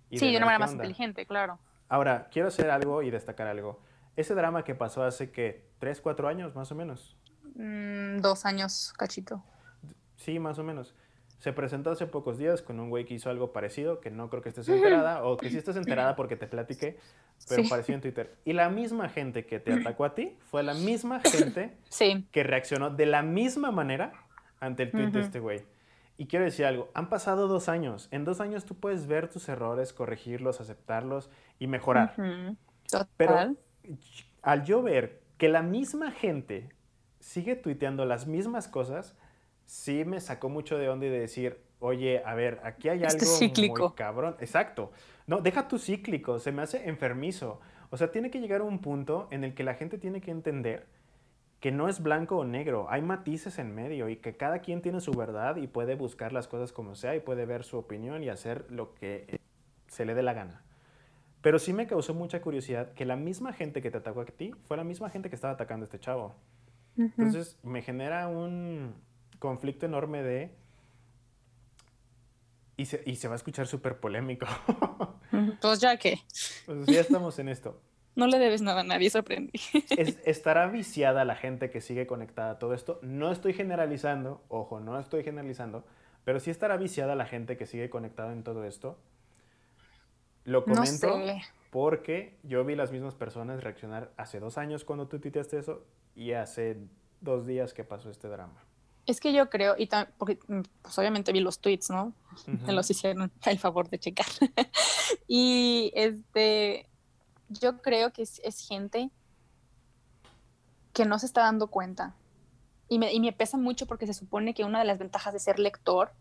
Y 0.10 0.18
sí, 0.18 0.32
de 0.32 0.38
una 0.38 0.46
manera 0.46 0.60
más 0.60 0.72
inteligente, 0.72 1.26
claro. 1.26 1.60
Ahora, 1.90 2.30
quiero 2.32 2.48
hacer 2.48 2.72
algo 2.72 3.04
y 3.04 3.12
destacar 3.12 3.48
algo. 3.48 3.82
Ese 4.16 4.34
drama 4.34 4.64
que 4.64 4.74
pasó 4.74 5.04
hace 5.04 5.30
que 5.30 5.66
tres, 5.78 6.00
cuatro 6.00 6.30
años, 6.30 6.56
más 6.56 6.72
o 6.72 6.76
menos. 6.76 7.18
Mm, 7.56 8.20
dos 8.22 8.46
años, 8.46 8.94
cachito. 8.98 9.44
Sí, 10.16 10.40
más 10.40 10.58
o 10.58 10.64
menos. 10.64 10.96
Se 11.40 11.52
presentó 11.52 11.92
hace 11.92 12.08
pocos 12.08 12.38
días 12.38 12.62
con 12.62 12.80
un 12.80 12.90
güey 12.90 13.04
que 13.04 13.14
hizo 13.14 13.30
algo 13.30 13.52
parecido, 13.52 14.00
que 14.00 14.10
no 14.10 14.30
creo 14.30 14.42
que 14.42 14.50
estés 14.50 14.70
enterada, 14.70 15.26
o 15.26 15.36
que 15.36 15.50
sí 15.50 15.58
estés 15.58 15.76
enterada 15.76 16.16
porque 16.16 16.38
te 16.38 16.48
platiqué, 16.48 16.98
pero 17.50 17.68
parecido 17.68 17.96
en 17.96 18.02
Twitter. 18.02 18.38
Y 18.46 18.54
la 18.54 18.70
misma 18.70 19.10
gente 19.10 19.46
que 19.46 19.60
te 19.60 19.74
atacó 19.74 20.06
a 20.06 20.16
ti 20.16 20.38
fue 20.50 20.64
la 20.64 20.74
misma 20.74 21.20
gente 21.26 21.76
que 22.32 22.44
reaccionó 22.44 22.90
de 22.90 23.06
la 23.06 23.22
misma 23.22 23.72
manera 23.72 24.14
ante 24.62 24.84
el 24.84 24.92
tweet 24.92 25.12
de 25.12 25.20
este 25.20 25.40
güey. 25.42 25.62
Y 26.18 26.26
quiero 26.26 26.46
decir 26.46 26.66
algo, 26.66 26.90
han 26.96 27.10
pasado 27.10 27.48
dos 27.48 27.70
años. 27.70 28.08
En 28.12 28.26
dos 28.26 28.42
años 28.42 28.66
tú 28.66 28.76
puedes 28.76 29.06
ver 29.06 29.30
tus 29.30 29.48
errores, 29.50 29.94
corregirlos, 29.94 30.60
aceptarlos 30.60 31.30
y 31.60 31.68
mejorar. 31.68 32.16
Pero 33.18 33.56
al 34.42 34.64
yo 34.64 34.82
ver 34.82 35.22
que 35.38 35.48
la 35.48 35.62
misma 35.62 36.12
gente 36.12 36.70
sigue 37.20 37.56
tuiteando 37.56 38.06
las 38.06 38.26
mismas 38.26 38.68
cosas, 38.68 39.16
sí 39.66 40.06
me 40.06 40.20
sacó 40.20 40.50
mucho 40.50 40.78
de 40.78 40.90
onda 40.90 41.06
y 41.06 41.10
de 41.10 41.20
decir, 41.20 41.62
oye, 41.80 42.24
a 42.26 42.34
ver, 42.34 42.62
aquí 42.64 42.90
hay 42.90 43.04
algo 43.04 43.26
muy 43.40 43.94
cabrón. 43.96 44.36
Exacto. 44.40 44.92
No, 45.28 45.42
deja 45.42 45.68
tu 45.68 45.78
cíclico, 45.78 46.40
se 46.40 46.52
me 46.52 46.64
hace 46.64 46.88
enfermizo. 46.88 47.60
O 47.90 47.98
sea, 47.98 48.12
tiene 48.12 48.32
que 48.32 48.40
llegar 48.40 48.62
a 48.62 48.64
un 48.64 48.80
punto 48.80 49.28
en 49.30 49.44
el 49.44 49.54
que 49.54 49.64
la 49.64 49.76
gente 49.76 49.98
tiene 49.98 50.22
que 50.22 50.32
entender 50.32 50.88
que 51.60 51.72
no 51.72 51.90
es 51.90 52.02
blanco 52.04 52.38
o 52.38 52.46
negro, 52.46 52.88
hay 52.90 53.02
matices 53.02 53.58
en 53.58 53.74
medio 53.74 54.10
y 54.10 54.18
que 54.18 54.38
cada 54.38 54.60
quien 54.60 54.82
tiene 54.82 55.02
su 55.02 55.12
verdad 55.12 55.56
y 55.56 55.68
puede 55.68 55.96
buscar 55.96 56.32
las 56.32 56.48
cosas 56.48 56.72
como 56.72 56.96
sea 56.96 57.16
y 57.16 57.20
puede 57.20 57.46
ver 57.46 57.64
su 57.64 57.78
opinión 57.78 58.24
y 58.24 58.30
hacer 58.30 58.66
lo 58.70 58.94
que 58.94 59.40
se 59.88 60.06
le 60.06 60.14
dé 60.14 60.22
la 60.22 60.34
gana. 60.34 60.64
Pero 61.42 61.60
sí 61.60 61.74
me 61.74 61.88
causó 61.88 62.14
mucha 62.14 62.42
curiosidad 62.42 62.94
que 62.94 63.06
la 63.06 63.16
misma 63.16 63.54
gente 63.54 63.82
que 63.82 63.90
te 63.90 63.98
atacó 63.98 64.22
a 64.22 64.26
ti 64.26 64.52
fue 64.64 64.78
la 64.78 64.84
misma 64.84 65.10
gente 65.10 65.30
que 65.30 65.36
estaba 65.36 65.54
atacando 65.54 65.84
a 65.84 65.88
este 65.88 66.00
chavo. 66.00 66.36
Entonces 66.98 67.60
me 67.64 67.82
genera 67.82 68.28
un 68.28 68.96
conflicto 69.40 69.86
enorme 69.86 70.24
de... 70.24 70.56
Y 72.76 72.86
se, 72.86 73.02
y 73.06 73.16
se 73.16 73.28
va 73.28 73.34
a 73.34 73.38
escuchar 73.38 73.66
súper 73.66 74.00
polémico. 74.00 74.46
pues 75.62 75.80
ya 75.80 75.98
que... 75.98 76.20
Pues 76.66 76.86
ya 76.86 77.02
estamos 77.02 77.38
en 77.40 77.50
esto. 77.50 77.82
No 78.18 78.26
le 78.26 78.40
debes 78.40 78.64
nada 78.64 78.82
a 78.82 78.84
nadie, 78.84 79.12
sorprendí. 79.12 79.60
¿Estará 80.26 80.66
viciada 80.66 81.24
la 81.24 81.36
gente 81.36 81.70
que 81.70 81.82
sigue 81.82 82.08
conectada 82.08 82.50
a 82.50 82.60
todo 82.60 82.74
esto? 82.74 83.00
No 83.04 83.32
estoy 83.32 83.54
generalizando, 83.54 84.42
ojo, 84.48 84.80
no 84.80 85.00
estoy 85.00 85.24
generalizando, 85.24 85.86
pero 86.26 86.40
sí 86.40 86.50
estará 86.50 86.78
viciada 86.78 87.14
la 87.14 87.28
gente 87.28 87.58
que 87.58 87.68
sigue 87.68 87.92
conectada 87.92 88.34
en 88.34 88.44
todo 88.44 88.66
esto. 88.66 88.98
Lo 90.46 90.66
comento 90.66 91.22
porque 91.70 92.40
yo 92.42 92.66
vi 92.66 92.76
las 92.76 92.92
mismas 92.92 93.14
personas 93.14 93.64
reaccionar 93.64 94.12
hace 94.18 94.40
dos 94.40 94.58
años 94.58 94.84
cuando 94.84 95.08
tú 95.08 95.20
tuiteaste 95.20 95.60
eso 95.60 95.86
y 96.16 96.32
hace 96.32 96.78
dos 97.22 97.46
días 97.46 97.76
que 97.76 97.84
pasó 97.84 98.10
este 98.10 98.28
drama. 98.30 98.64
Es 99.06 99.20
que 99.20 99.32
yo 99.32 99.48
creo, 99.52 99.76
y 99.78 99.88
porque 100.18 100.40
mm, 100.48 100.62
pues 100.82 100.98
obviamente 100.98 101.32
vi 101.32 101.40
los 101.40 101.60
tweets, 101.60 101.92
¿no? 101.92 102.14
Me 102.48 102.74
los 102.74 102.90
hicieron 102.90 103.32
el 103.46 103.60
favor 103.60 103.90
de 103.90 104.00
checar. 104.00 104.26
y 105.28 105.92
este, 105.94 106.88
yo 107.50 107.82
creo 107.82 108.12
que 108.12 108.22
es, 108.22 108.68
gente 108.68 109.10
que 110.94 111.06
no 111.06 111.20
se 111.20 111.26
está 111.26 111.42
dando 111.42 111.68
cuenta 111.68 112.16
Y 112.90 113.00
me, 113.00 113.14
y 113.14 113.20
me 113.20 113.34
pesa 113.34 113.58
mucho 113.58 113.86
porque 113.86 114.08
se 114.08 114.14
supone 114.14 114.54
que 114.54 114.64
una 114.64 114.80
de 114.80 114.86
las 114.86 115.00
ventajas 115.00 115.34
de 115.34 115.40
ser 115.40 115.60
lector 115.60 116.12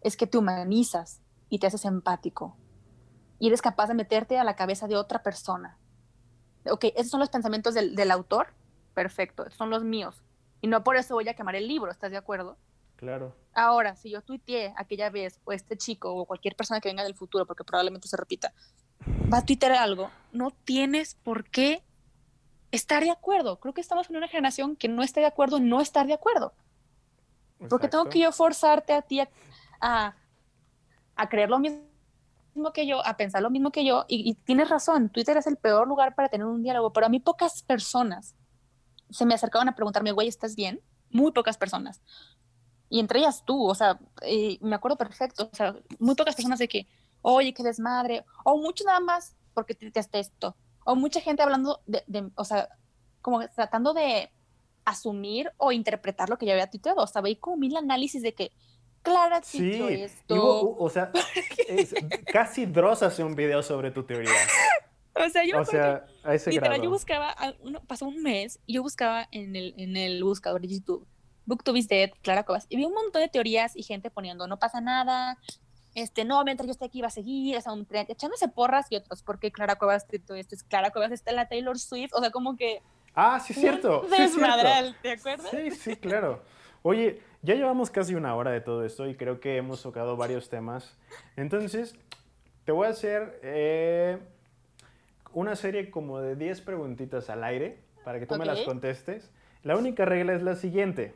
es 0.00 0.16
que 0.16 0.26
te 0.26 0.38
humanizas 0.38 1.20
y 1.48 1.58
te 1.58 1.66
haces 1.66 1.84
empático. 1.84 2.56
Y 3.38 3.48
eres 3.48 3.62
capaz 3.62 3.88
de 3.88 3.94
meterte 3.94 4.38
a 4.38 4.44
la 4.44 4.56
cabeza 4.56 4.86
de 4.86 4.96
otra 4.96 5.22
persona. 5.22 5.78
Ok, 6.70 6.86
esos 6.96 7.10
son 7.10 7.20
los 7.20 7.30
pensamientos 7.30 7.74
del, 7.74 7.94
del 7.94 8.10
autor. 8.10 8.48
Perfecto, 8.92 9.44
esos 9.44 9.56
son 9.56 9.70
los 9.70 9.82
míos. 9.82 10.22
Y 10.60 10.66
no 10.66 10.84
por 10.84 10.96
eso 10.96 11.14
voy 11.14 11.28
a 11.28 11.34
quemar 11.34 11.56
el 11.56 11.68
libro, 11.68 11.90
¿estás 11.90 12.10
de 12.10 12.16
acuerdo? 12.16 12.56
Claro. 12.96 13.34
Ahora, 13.52 13.96
si 13.96 14.10
yo 14.10 14.22
tuiteé 14.22 14.72
aquella 14.76 15.10
vez, 15.10 15.40
o 15.44 15.52
este 15.52 15.76
chico, 15.76 16.14
o 16.14 16.24
cualquier 16.26 16.56
persona 16.56 16.80
que 16.80 16.88
venga 16.88 17.02
del 17.02 17.14
futuro, 17.14 17.46
porque 17.46 17.64
probablemente 17.64 18.08
se 18.08 18.16
repita, 18.16 18.52
va 19.32 19.38
a 19.38 19.44
tuitear 19.44 19.72
algo, 19.72 20.10
no 20.32 20.50
tienes 20.50 21.14
por 21.14 21.48
qué 21.48 21.82
estar 22.72 23.02
de 23.02 23.10
acuerdo. 23.10 23.60
Creo 23.60 23.74
que 23.74 23.80
estamos 23.80 24.10
en 24.10 24.16
una 24.16 24.28
generación 24.28 24.76
que 24.76 24.88
no 24.88 25.02
está 25.02 25.20
de 25.20 25.26
acuerdo 25.26 25.58
en 25.58 25.68
no 25.68 25.80
estar 25.80 26.06
de 26.06 26.14
acuerdo. 26.14 26.54
Porque 27.68 27.88
tengo 27.88 28.04
Exacto. 28.04 28.10
que 28.10 28.18
yo 28.20 28.32
forzarte 28.32 28.92
a 28.92 29.02
ti 29.02 29.20
a, 29.20 29.28
a, 29.80 30.16
a 31.16 31.28
creer 31.28 31.48
lo 31.50 31.58
mismo 31.58 31.84
que 32.72 32.86
yo, 32.86 33.04
a 33.06 33.16
pensar 33.16 33.42
lo 33.42 33.50
mismo 33.50 33.70
que 33.70 33.84
yo. 33.84 34.04
Y, 34.08 34.28
y 34.28 34.34
tienes 34.34 34.68
razón, 34.68 35.08
Twitter 35.08 35.36
es 35.36 35.46
el 35.46 35.56
peor 35.56 35.86
lugar 35.86 36.14
para 36.14 36.28
tener 36.28 36.46
un 36.46 36.62
diálogo, 36.62 36.92
pero 36.92 37.06
a 37.06 37.08
mí 37.08 37.20
pocas 37.20 37.62
personas 37.62 38.34
se 39.10 39.26
me 39.26 39.34
acercaban 39.34 39.68
a 39.68 39.74
preguntarme, 39.74 40.12
güey, 40.12 40.28
¿estás 40.28 40.56
bien? 40.56 40.80
Muy 41.10 41.32
pocas 41.32 41.56
personas. 41.56 42.02
Y 42.88 43.00
entre 43.00 43.20
ellas 43.20 43.44
tú, 43.44 43.64
o 43.64 43.74
sea, 43.74 43.98
eh, 44.22 44.58
me 44.60 44.76
acuerdo 44.76 44.96
perfecto, 44.96 45.48
o 45.50 45.54
sea, 45.54 45.76
muy 45.98 46.14
pocas 46.14 46.34
personas 46.34 46.58
de 46.58 46.68
que, 46.68 46.86
oye, 47.26 47.54
qué 47.54 47.62
desmadre, 47.62 48.24
o 48.44 48.56
mucho 48.58 48.84
nada 48.84 49.00
más 49.00 49.34
porque 49.54 49.74
te 49.74 49.90
esto, 50.18 50.56
o 50.84 50.94
mucha 50.94 51.20
gente 51.20 51.42
hablando 51.42 51.80
de, 51.86 52.04
de, 52.06 52.28
o 52.36 52.44
sea, 52.44 52.68
como 53.22 53.46
tratando 53.48 53.94
de 53.94 54.30
asumir 54.84 55.50
o 55.56 55.72
interpretar 55.72 56.28
lo 56.28 56.36
que 56.36 56.44
yo 56.46 56.52
había 56.52 56.68
tuiteado, 56.68 57.02
o 57.02 57.06
sea, 57.06 57.22
veí 57.22 57.36
como 57.36 57.56
mil 57.56 57.74
análisis 57.76 58.20
de 58.22 58.34
que 58.34 58.52
Clara 59.02 59.40
Sí, 59.42 59.58
tuiteó 59.58 59.90
y 59.90 60.02
esto. 60.02 60.34
hubo- 60.34 60.76
o 60.84 60.90
sea, 60.90 61.10
es- 61.68 61.94
casi 62.30 62.66
Dross 62.66 63.02
hace 63.02 63.24
un 63.24 63.34
video 63.34 63.62
sobre 63.62 63.90
tu 63.90 64.04
teoría. 64.04 64.30
o 65.14 65.28
sea, 65.30 65.44
yo 65.44 65.60
O 65.60 65.64
sea, 65.64 66.04
a 66.24 66.34
ese 66.34 66.50
Literal, 66.50 66.72
grado. 66.72 66.84
yo 66.84 66.90
buscaba, 66.90 67.34
uno- 67.60 67.80
pasó 67.86 68.06
un 68.06 68.22
mes 68.22 68.58
y 68.66 68.74
yo 68.74 68.82
buscaba 68.82 69.28
en 69.30 69.56
el, 69.56 69.74
en 69.78 69.96
el 69.96 70.22
buscador 70.24 70.60
de 70.60 70.68
YouTube, 70.68 71.06
BookTube 71.46 71.76
is 71.76 71.88
dead, 71.88 72.10
Clara 72.22 72.44
Cuevas, 72.44 72.66
y 72.68 72.76
vi 72.76 72.84
un 72.84 72.92
montón 72.94 73.22
de 73.22 73.28
teorías 73.28 73.76
y 73.76 73.82
gente 73.82 74.10
poniendo, 74.10 74.46
no 74.46 74.58
pasa 74.58 74.80
nada, 74.80 75.38
este, 75.94 76.24
no, 76.24 76.42
mientras 76.44 76.66
yo 76.66 76.72
esté 76.72 76.86
aquí 76.86 77.00
va 77.00 77.06
a 77.08 77.10
seguir, 77.10 77.58
un 77.66 77.86
tren, 77.86 78.06
echándose 78.08 78.48
porras 78.48 78.86
y 78.90 78.96
otros, 78.96 79.22
porque 79.22 79.52
Clara 79.52 79.76
Cuevas 79.76 80.06
esto, 80.10 80.34
es 80.34 80.62
Clara 80.64 80.90
Cuevas 80.90 81.12
está 81.12 81.30
en 81.30 81.36
la 81.36 81.48
Taylor 81.48 81.78
Swift, 81.78 82.12
o 82.14 82.20
sea, 82.20 82.30
como 82.30 82.56
que... 82.56 82.82
Ah, 83.14 83.38
sí, 83.38 83.52
es 83.52 83.60
cierto. 83.60 84.06
sí, 84.10 84.22
desmadral, 84.22 84.96
¿te 85.02 85.12
acuerdas? 85.12 85.48
Sí, 85.50 85.70
sí, 85.70 85.96
claro. 85.96 86.42
Oye, 86.82 87.22
ya 87.42 87.54
llevamos 87.54 87.90
casi 87.90 88.14
una 88.14 88.34
hora 88.34 88.50
de 88.50 88.60
todo 88.60 88.84
esto 88.84 89.06
y 89.06 89.14
creo 89.14 89.40
que 89.40 89.56
hemos 89.56 89.82
tocado 89.82 90.16
varios 90.16 90.48
temas. 90.48 90.98
Entonces, 91.36 91.96
te 92.64 92.72
voy 92.72 92.88
a 92.88 92.90
hacer 92.90 93.38
eh, 93.42 94.18
una 95.32 95.54
serie 95.54 95.90
como 95.90 96.20
de 96.20 96.36
10 96.36 96.60
preguntitas 96.62 97.30
al 97.30 97.44
aire 97.44 97.78
para 98.04 98.18
que 98.18 98.26
tú 98.26 98.36
me 98.36 98.44
las 98.44 98.60
contestes. 98.62 99.30
La 99.62 99.76
única 99.76 100.04
regla 100.04 100.34
es 100.34 100.42
la 100.42 100.56
siguiente. 100.56 101.14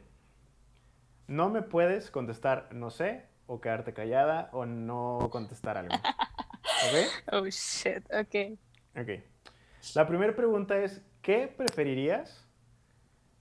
No 1.27 1.51
me 1.51 1.63
puedes 1.63 2.11
contestar 2.11 2.69
no 2.73 2.91
sé 2.91 3.27
o 3.49 3.61
quedarte 3.61 3.93
callada 3.93 4.51
o 4.53 4.67
no 4.67 5.29
contestar 5.33 5.77
algo. 5.79 5.95
¿Ok? 5.97 7.09
Oh, 7.33 7.45
shit, 7.47 8.05
ok. 8.13 8.57
Ok. 8.97 9.23
La 9.95 10.07
primera 10.07 10.37
pregunta 10.37 10.79
es, 10.79 11.03
¿qué 11.23 11.49
preferirías 11.49 12.47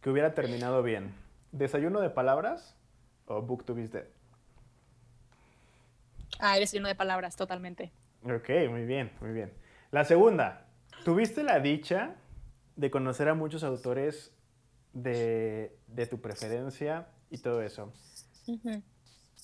que 0.01 0.09
hubiera 0.09 0.33
terminado 0.33 0.81
bien? 0.81 1.13
¿Desayuno 1.51 1.99
de 1.99 2.09
palabras 2.09 2.75
o 3.27 3.41
Book 3.41 3.65
to 3.65 3.75
Be 3.75 3.87
Dead? 3.87 4.05
Ah, 6.39 6.57
eres 6.57 6.71
lleno 6.71 6.87
de 6.87 6.95
palabras, 6.95 7.35
totalmente. 7.35 7.91
Ok, 8.23 8.49
muy 8.69 8.85
bien, 8.85 9.11
muy 9.21 9.31
bien. 9.31 9.53
La 9.91 10.03
segunda, 10.03 10.65
¿tuviste 11.03 11.43
la 11.43 11.59
dicha 11.59 12.15
de 12.75 12.89
conocer 12.89 13.29
a 13.29 13.33
muchos 13.33 13.63
autores 13.63 14.33
de, 14.93 15.77
de 15.87 16.07
tu 16.07 16.21
preferencia 16.21 17.07
y 17.29 17.39
todo 17.39 17.61
eso? 17.61 17.93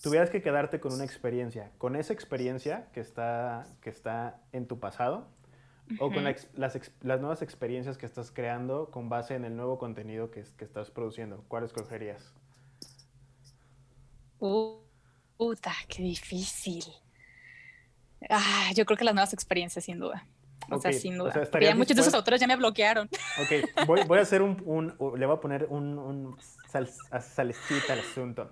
Tuvieras 0.04 0.30
que 0.30 0.42
quedarte 0.42 0.82
con 0.82 0.92
una 0.92 1.06
experiencia, 1.06 1.72
con 1.78 1.96
esa 1.96 2.12
experiencia 2.12 2.90
que 2.92 3.00
está, 3.00 3.66
que 3.80 3.90
está 3.90 4.38
en 4.52 4.68
tu 4.68 4.78
pasado 4.78 5.30
o 5.98 6.12
con 6.12 6.26
la 6.26 6.36
las, 6.56 6.78
las 7.02 7.22
nuevas 7.22 7.42
experiencias 7.42 7.98
que 7.98 8.06
estás 8.06 8.30
creando 8.30 8.92
con 8.92 9.08
base 9.08 9.34
en 9.36 9.46
el 9.46 9.56
nuevo 9.56 9.78
contenido 9.80 10.30
que, 10.30 10.44
que 10.58 10.66
estás 10.66 10.92
produciendo. 10.92 11.46
¿Cuál 11.48 11.64
escogerías? 11.64 12.34
Uh, 14.40 14.76
puta, 15.38 15.72
qué 15.88 16.04
difícil. 16.04 16.84
Ah, 18.30 18.72
yo 18.76 18.86
creo 18.86 18.98
que 18.98 19.06
las 19.06 19.14
nuevas 19.14 19.32
experiencias, 19.34 19.86
sin 19.86 20.00
duda. 20.00 20.28
O 20.70 20.80
sea, 20.80 20.92
sin 20.92 21.14
o 21.20 21.24
duda. 21.24 21.34
sea, 21.34 21.44
¿estarías 21.44 21.72
ya 21.72 21.76
muchos 21.78 21.96
de 21.96 22.02
esos 22.02 22.14
autores 22.14 22.42
ya 22.42 22.48
me 22.48 22.58
bloquearon. 22.58 23.08
Ok, 23.42 23.86
voy, 23.88 24.02
voy 24.06 24.20
a 24.20 24.22
hacer 24.24 24.42
un, 24.42 24.62
un- 24.66 24.90
le 25.18 25.26
voy 25.26 25.38
a 25.38 25.40
poner 25.40 25.68
un, 25.70 25.98
un 25.98 26.38
sal- 26.68 26.90
salecita 27.22 27.94
al 27.94 28.00
asunto. 28.00 28.52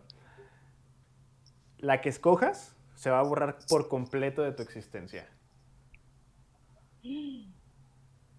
La 1.82 2.02
que 2.02 2.10
escojas 2.10 2.76
se 2.96 3.10
va 3.10 3.20
a 3.20 3.24
borrar 3.24 3.58
por 3.68 3.90
completo 3.90 4.42
de 4.44 4.52
tu 4.54 4.62
existencia. 4.64 5.28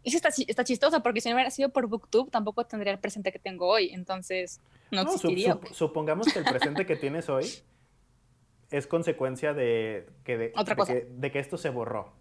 Sí 0.04 0.16
está, 0.16 0.30
está 0.30 0.64
chistoso 0.64 1.00
porque 1.00 1.20
si 1.20 1.28
no 1.28 1.36
hubiera 1.36 1.52
sido 1.52 1.68
por 1.68 1.86
BookTube 1.86 2.28
tampoco 2.28 2.64
tendría 2.66 2.92
el 2.92 2.98
presente 2.98 3.30
que 3.30 3.38
tengo 3.38 3.68
hoy. 3.68 3.90
Entonces, 3.90 4.60
no 4.90 5.04
No, 5.04 5.10
existiría. 5.14 5.54
sup- 5.54 5.72
supongamos 5.72 6.32
que 6.32 6.40
el 6.40 6.44
presente 6.44 6.84
que 6.86 6.96
tienes 6.96 7.28
hoy 7.28 7.46
es 8.72 8.88
consecuencia 8.88 9.54
de 9.54 10.08
que, 10.24 10.38
de, 10.38 10.52
Otra 10.56 10.74
de 10.74 10.80
cosa. 10.80 10.92
que, 10.92 11.04
de 11.08 11.30
que 11.30 11.38
esto 11.38 11.56
se 11.56 11.68
borró. 11.70 12.12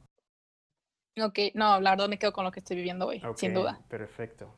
Ok, 1.20 1.40
no, 1.56 1.82
la 1.82 1.90
verdad 1.90 2.08
me 2.08 2.20
quedo 2.20 2.34
con 2.34 2.44
lo 2.46 2.52
que 2.52 2.60
estoy 2.60 2.76
viviendo 2.78 3.08
hoy, 3.08 3.20
Ok, 3.26 3.38
sin 3.40 3.56
duda. 3.56 3.80
Perfecto. 3.90 4.54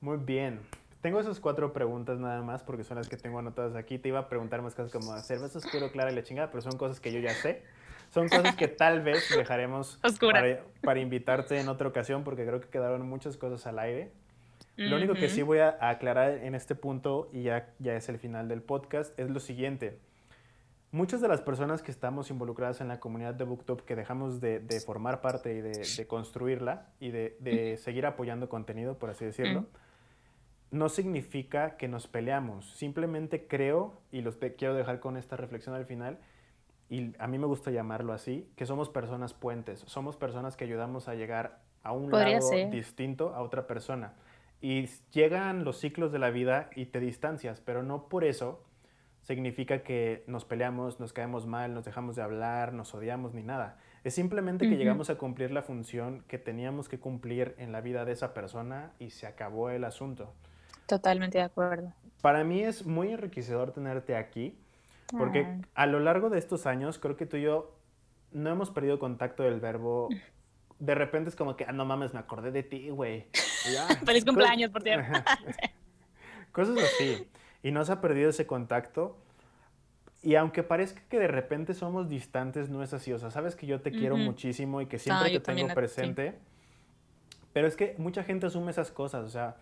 Muy 0.00 0.16
bien. 0.16 0.60
Tengo 1.06 1.20
esas 1.20 1.38
cuatro 1.38 1.72
preguntas 1.72 2.18
nada 2.18 2.42
más 2.42 2.64
porque 2.64 2.82
son 2.82 2.96
las 2.96 3.08
que 3.08 3.16
tengo 3.16 3.38
anotadas 3.38 3.76
aquí. 3.76 3.96
Te 3.96 4.08
iba 4.08 4.18
a 4.18 4.28
preguntar 4.28 4.60
más 4.60 4.74
cosas 4.74 4.90
como 4.90 5.16
cerveza 5.20 5.56
oscuro, 5.56 5.92
clara 5.92 6.10
y 6.10 6.16
la 6.16 6.24
chingada, 6.24 6.50
pero 6.50 6.62
son 6.62 6.76
cosas 6.76 6.98
que 6.98 7.12
yo 7.12 7.20
ya 7.20 7.32
sé. 7.32 7.62
Son 8.10 8.28
cosas 8.28 8.56
que 8.56 8.66
tal 8.66 9.02
vez 9.02 9.24
dejaremos 9.30 10.00
para, 10.20 10.64
para 10.82 10.98
invitarte 10.98 11.60
en 11.60 11.68
otra 11.68 11.86
ocasión 11.86 12.24
porque 12.24 12.44
creo 12.44 12.60
que 12.60 12.66
quedaron 12.66 13.08
muchas 13.08 13.36
cosas 13.36 13.68
al 13.68 13.78
aire. 13.78 14.10
Lo 14.74 14.96
único 14.96 15.14
que 15.14 15.28
sí 15.28 15.42
voy 15.42 15.60
a 15.60 15.78
aclarar 15.80 16.38
en 16.42 16.56
este 16.56 16.74
punto, 16.74 17.30
y 17.32 17.44
ya, 17.44 17.72
ya 17.78 17.94
es 17.94 18.08
el 18.08 18.18
final 18.18 18.48
del 18.48 18.62
podcast, 18.62 19.16
es 19.16 19.30
lo 19.30 19.38
siguiente. 19.38 20.00
Muchas 20.90 21.20
de 21.20 21.28
las 21.28 21.40
personas 21.40 21.82
que 21.82 21.92
estamos 21.92 22.30
involucradas 22.30 22.80
en 22.80 22.88
la 22.88 22.98
comunidad 22.98 23.34
de 23.34 23.44
Booktube, 23.44 23.84
que 23.84 23.94
dejamos 23.94 24.40
de, 24.40 24.58
de 24.58 24.80
formar 24.80 25.20
parte 25.20 25.54
y 25.54 25.60
de, 25.60 25.86
de 25.96 26.06
construirla 26.08 26.88
y 26.98 27.12
de, 27.12 27.36
de 27.38 27.76
seguir 27.76 28.06
apoyando 28.06 28.48
contenido, 28.48 28.98
por 28.98 29.10
así 29.10 29.24
decirlo. 29.24 29.66
No 30.70 30.88
significa 30.88 31.76
que 31.76 31.88
nos 31.88 32.06
peleamos. 32.06 32.70
Simplemente 32.72 33.46
creo, 33.46 34.00
y 34.12 34.20
los 34.22 34.38
te- 34.38 34.54
quiero 34.54 34.74
dejar 34.74 35.00
con 35.00 35.16
esta 35.16 35.36
reflexión 35.36 35.74
al 35.74 35.86
final, 35.86 36.18
y 36.88 37.14
a 37.18 37.26
mí 37.26 37.38
me 37.38 37.46
gusta 37.46 37.70
llamarlo 37.70 38.12
así, 38.12 38.48
que 38.56 38.66
somos 38.66 38.88
personas 38.90 39.34
puentes, 39.34 39.80
somos 39.86 40.16
personas 40.16 40.56
que 40.56 40.64
ayudamos 40.64 41.08
a 41.08 41.14
llegar 41.14 41.60
a 41.82 41.92
un 41.92 42.10
Podría 42.10 42.36
lado 42.38 42.48
ser. 42.48 42.70
distinto 42.70 43.34
a 43.34 43.42
otra 43.42 43.66
persona. 43.66 44.14
Y 44.60 44.86
llegan 45.12 45.64
los 45.64 45.78
ciclos 45.78 46.12
de 46.12 46.18
la 46.18 46.30
vida 46.30 46.70
y 46.74 46.86
te 46.86 46.98
distancias, 47.00 47.60
pero 47.60 47.82
no 47.82 48.08
por 48.08 48.24
eso 48.24 48.62
significa 49.22 49.82
que 49.82 50.22
nos 50.28 50.44
peleamos, 50.44 51.00
nos 51.00 51.12
caemos 51.12 51.46
mal, 51.46 51.74
nos 51.74 51.84
dejamos 51.84 52.14
de 52.16 52.22
hablar, 52.22 52.72
nos 52.72 52.94
odiamos 52.94 53.34
ni 53.34 53.42
nada. 53.42 53.76
Es 54.04 54.14
simplemente 54.14 54.68
que 54.68 54.76
llegamos 54.76 55.10
a 55.10 55.16
cumplir 55.18 55.50
la 55.50 55.62
función 55.62 56.22
que 56.28 56.38
teníamos 56.38 56.88
que 56.88 57.00
cumplir 57.00 57.54
en 57.58 57.72
la 57.72 57.80
vida 57.80 58.04
de 58.04 58.12
esa 58.12 58.32
persona 58.34 58.92
y 59.00 59.10
se 59.10 59.26
acabó 59.26 59.70
el 59.70 59.82
asunto. 59.82 60.32
Totalmente 60.86 61.38
de 61.38 61.44
acuerdo. 61.44 61.92
Para 62.22 62.44
mí 62.44 62.62
es 62.62 62.86
muy 62.86 63.12
enriquecedor 63.12 63.72
tenerte 63.72 64.16
aquí, 64.16 64.56
porque 65.18 65.40
Ah. 65.46 65.60
a 65.74 65.86
lo 65.86 66.00
largo 66.00 66.30
de 66.30 66.38
estos 66.38 66.66
años 66.66 66.98
creo 66.98 67.16
que 67.16 67.26
tú 67.26 67.36
y 67.36 67.42
yo 67.42 67.72
no 68.32 68.50
hemos 68.50 68.70
perdido 68.70 68.98
contacto 68.98 69.42
del 69.42 69.60
verbo. 69.60 70.08
De 70.78 70.94
repente 70.94 71.30
es 71.30 71.36
como 71.36 71.56
que, 71.56 71.64
ah, 71.64 71.72
no 71.72 71.84
mames, 71.84 72.12
me 72.12 72.20
acordé 72.20 72.50
de 72.50 72.62
ti, 72.62 72.90
güey. 72.90 73.26
Feliz 74.04 74.24
cumpleaños, 74.24 74.70
por 74.70 74.82
cierto. 74.82 75.12
Cosas 76.52 76.76
así. 76.78 77.28
Y 77.62 77.70
no 77.70 77.84
se 77.84 77.92
ha 77.92 78.00
perdido 78.00 78.30
ese 78.30 78.46
contacto. 78.46 79.16
Y 80.22 80.34
aunque 80.34 80.62
parezca 80.62 81.02
que 81.08 81.18
de 81.18 81.28
repente 81.28 81.72
somos 81.74 82.08
distantes, 82.08 82.68
no 82.68 82.82
es 82.82 82.92
así. 82.92 83.12
O 83.12 83.18
sea, 83.18 83.30
sabes 83.30 83.54
que 83.56 83.66
yo 83.66 83.80
te 83.80 83.90
quiero 83.92 84.14
Ujú. 84.16 84.24
muchísimo 84.24 84.80
y 84.80 84.86
que 84.86 84.98
siempre 84.98 85.28
Ah, 85.28 85.30
te 85.30 85.40
tengo 85.40 85.72
presente. 85.74 86.38
Pero 87.52 87.66
es 87.68 87.76
que 87.76 87.94
mucha 87.98 88.22
gente 88.24 88.46
asume 88.46 88.70
esas 88.70 88.90
cosas. 88.90 89.24
O 89.24 89.28
sea, 89.28 89.56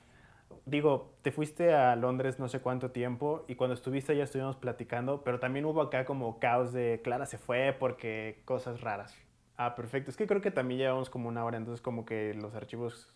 digo, 0.66 1.14
te 1.22 1.32
fuiste 1.32 1.74
a 1.74 1.96
Londres 1.96 2.38
no 2.38 2.48
sé 2.48 2.60
cuánto 2.60 2.90
tiempo 2.90 3.44
y 3.48 3.54
cuando 3.54 3.74
estuviste 3.74 4.12
allá 4.12 4.24
estuvimos 4.24 4.56
platicando, 4.56 5.22
pero 5.24 5.38
también 5.40 5.64
hubo 5.64 5.80
acá 5.82 6.04
como 6.04 6.38
caos 6.38 6.72
de 6.72 7.00
Clara 7.02 7.26
se 7.26 7.38
fue 7.38 7.76
porque 7.78 8.42
cosas 8.44 8.80
raras. 8.80 9.14
Ah, 9.56 9.74
perfecto. 9.74 10.10
Es 10.10 10.16
que 10.16 10.26
creo 10.26 10.40
que 10.40 10.50
también 10.50 10.78
llevamos 10.80 11.10
como 11.10 11.28
una 11.28 11.44
hora, 11.44 11.56
entonces 11.56 11.80
como 11.80 12.04
que 12.04 12.34
los 12.34 12.54
archivos 12.54 13.08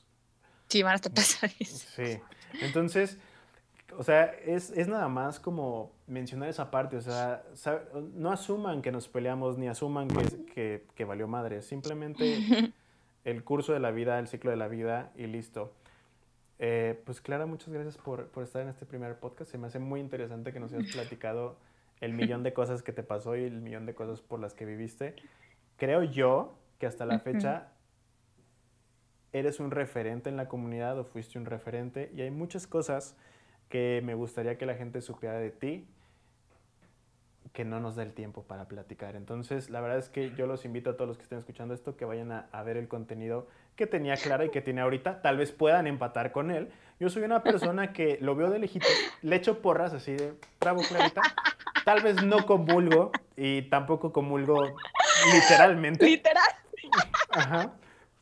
Sí, 0.69 0.83
van 0.83 0.93
a 0.93 0.97
estar 0.97 1.13
pesadísimos. 1.13 1.81
Sí. 1.81 2.21
Entonces, 2.61 3.19
o 3.97 4.03
sea, 4.03 4.25
es, 4.45 4.71
es 4.71 4.87
nada 4.87 5.09
más 5.09 5.41
como 5.41 5.93
mencionar 6.07 6.49
esa 6.51 6.71
parte, 6.71 6.97
o 6.97 7.01
sea, 7.01 7.43
sabe- 7.55 7.83
no 8.15 8.31
asuman 8.31 8.83
que 8.83 8.93
nos 8.93 9.09
peleamos 9.09 9.57
ni 9.59 9.67
asuman 9.67 10.09
que, 10.09 10.45
que, 10.55 10.87
que 10.95 11.05
valió 11.05 11.27
madre, 11.27 11.63
simplemente 11.63 12.39
el 13.25 13.45
curso 13.45 13.73
de 13.73 13.81
la 13.81 13.91
vida, 13.91 14.19
el 14.19 14.29
ciclo 14.29 14.51
de 14.51 14.57
la 14.59 14.69
vida 14.69 15.11
y 15.17 15.27
listo. 15.27 15.73
Eh, 16.59 17.01
pues 17.05 17.21
Clara, 17.21 17.47
muchas 17.47 17.73
gracias 17.73 17.97
por, 17.97 18.29
por 18.29 18.43
estar 18.43 18.63
en 18.63 18.69
este 18.69 18.87
primer 18.87 19.19
podcast. 19.19 19.51
Se 19.51 19.59
me 19.59 19.69
hace 19.69 19.79
muy 19.79 20.01
interesante 20.01 20.53
que 20.53 20.61
nos 20.61 20.73
hayas 20.73 20.93
platicado 20.93 21.57
el 22.01 22.13
millón 22.13 22.43
de 22.43 22.53
cosas 22.53 22.83
que 22.83 22.93
te 22.93 23.03
pasó 23.03 23.37
y 23.37 23.45
el 23.45 23.61
millón 23.61 23.87
de 23.87 23.95
cosas 23.95 24.21
por 24.21 24.41
las 24.41 24.55
que 24.55 24.65
viviste. 24.65 25.15
Creo 25.77 26.03
yo 26.03 26.59
que 26.79 26.87
hasta 26.87 27.07
la 27.07 27.21
fecha 27.21 27.69
eres 29.33 29.61
un 29.61 29.71
referente 29.71 30.31
en 30.31 30.37
la 30.37 30.49
comunidad 30.49 30.99
o 30.99 31.05
fuiste 31.05 31.39
un 31.39 31.45
referente 31.45 32.11
y 32.15 32.23
hay 32.23 32.31
muchas 32.31 32.67
cosas 32.67 33.17
que 33.69 34.01
me 34.05 34.15
gustaría 34.15 34.57
que 34.59 34.67
la 34.67 34.75
gente 34.75 35.01
supiera 35.01 35.39
de 35.39 35.51
ti 35.51 35.87
que 37.53 37.65
no 37.65 37.81
nos 37.81 37.97
da 37.97 38.03
el 38.03 38.13
tiempo 38.13 38.43
para 38.45 38.69
platicar. 38.69 39.17
Entonces, 39.17 39.71
la 39.71 39.81
verdad 39.81 39.99
es 39.99 40.09
que 40.09 40.35
yo 40.35 40.47
los 40.47 40.65
invito 40.65 40.91
a 40.91 40.97
todos 40.97 41.09
los 41.09 41.17
que 41.17 41.25
estén 41.25 41.39
escuchando 41.39 41.75
esto 41.75 41.97
que 41.97 42.05
vayan 42.05 42.31
a, 42.31 42.49
a 42.53 42.63
ver 42.63 42.77
el 42.77 42.89
contenido 42.89 43.49
que 43.79 43.87
tenía 43.87 44.17
Clara 44.17 44.45
y 44.45 44.51
que 44.51 44.61
tiene 44.61 44.81
ahorita. 44.81 45.23
Tal 45.23 45.39
vez 45.39 45.53
puedan 45.53 45.87
empatar 45.87 46.33
con 46.33 46.51
él. 46.51 46.69
Yo 46.99 47.09
soy 47.09 47.23
una 47.23 47.45
persona 47.45 47.93
que 47.93 48.19
lo 48.21 48.35
veo 48.35 48.51
de 48.51 48.59
lejitos, 48.59 48.91
le 49.23 49.37
echo 49.37 49.63
porras 49.63 49.95
así 49.95 50.13
de, 50.13 50.35
bravo 50.61 50.83
Clarita. 50.83 51.23
Tal 51.85 52.03
vez 52.03 52.23
no 52.23 52.45
comulgo 52.45 53.13
y 53.37 53.63
tampoco 53.63 54.13
comulgo 54.13 54.77
literalmente. 55.33 56.05
Literal. 56.05 56.51
Ajá. 57.31 57.73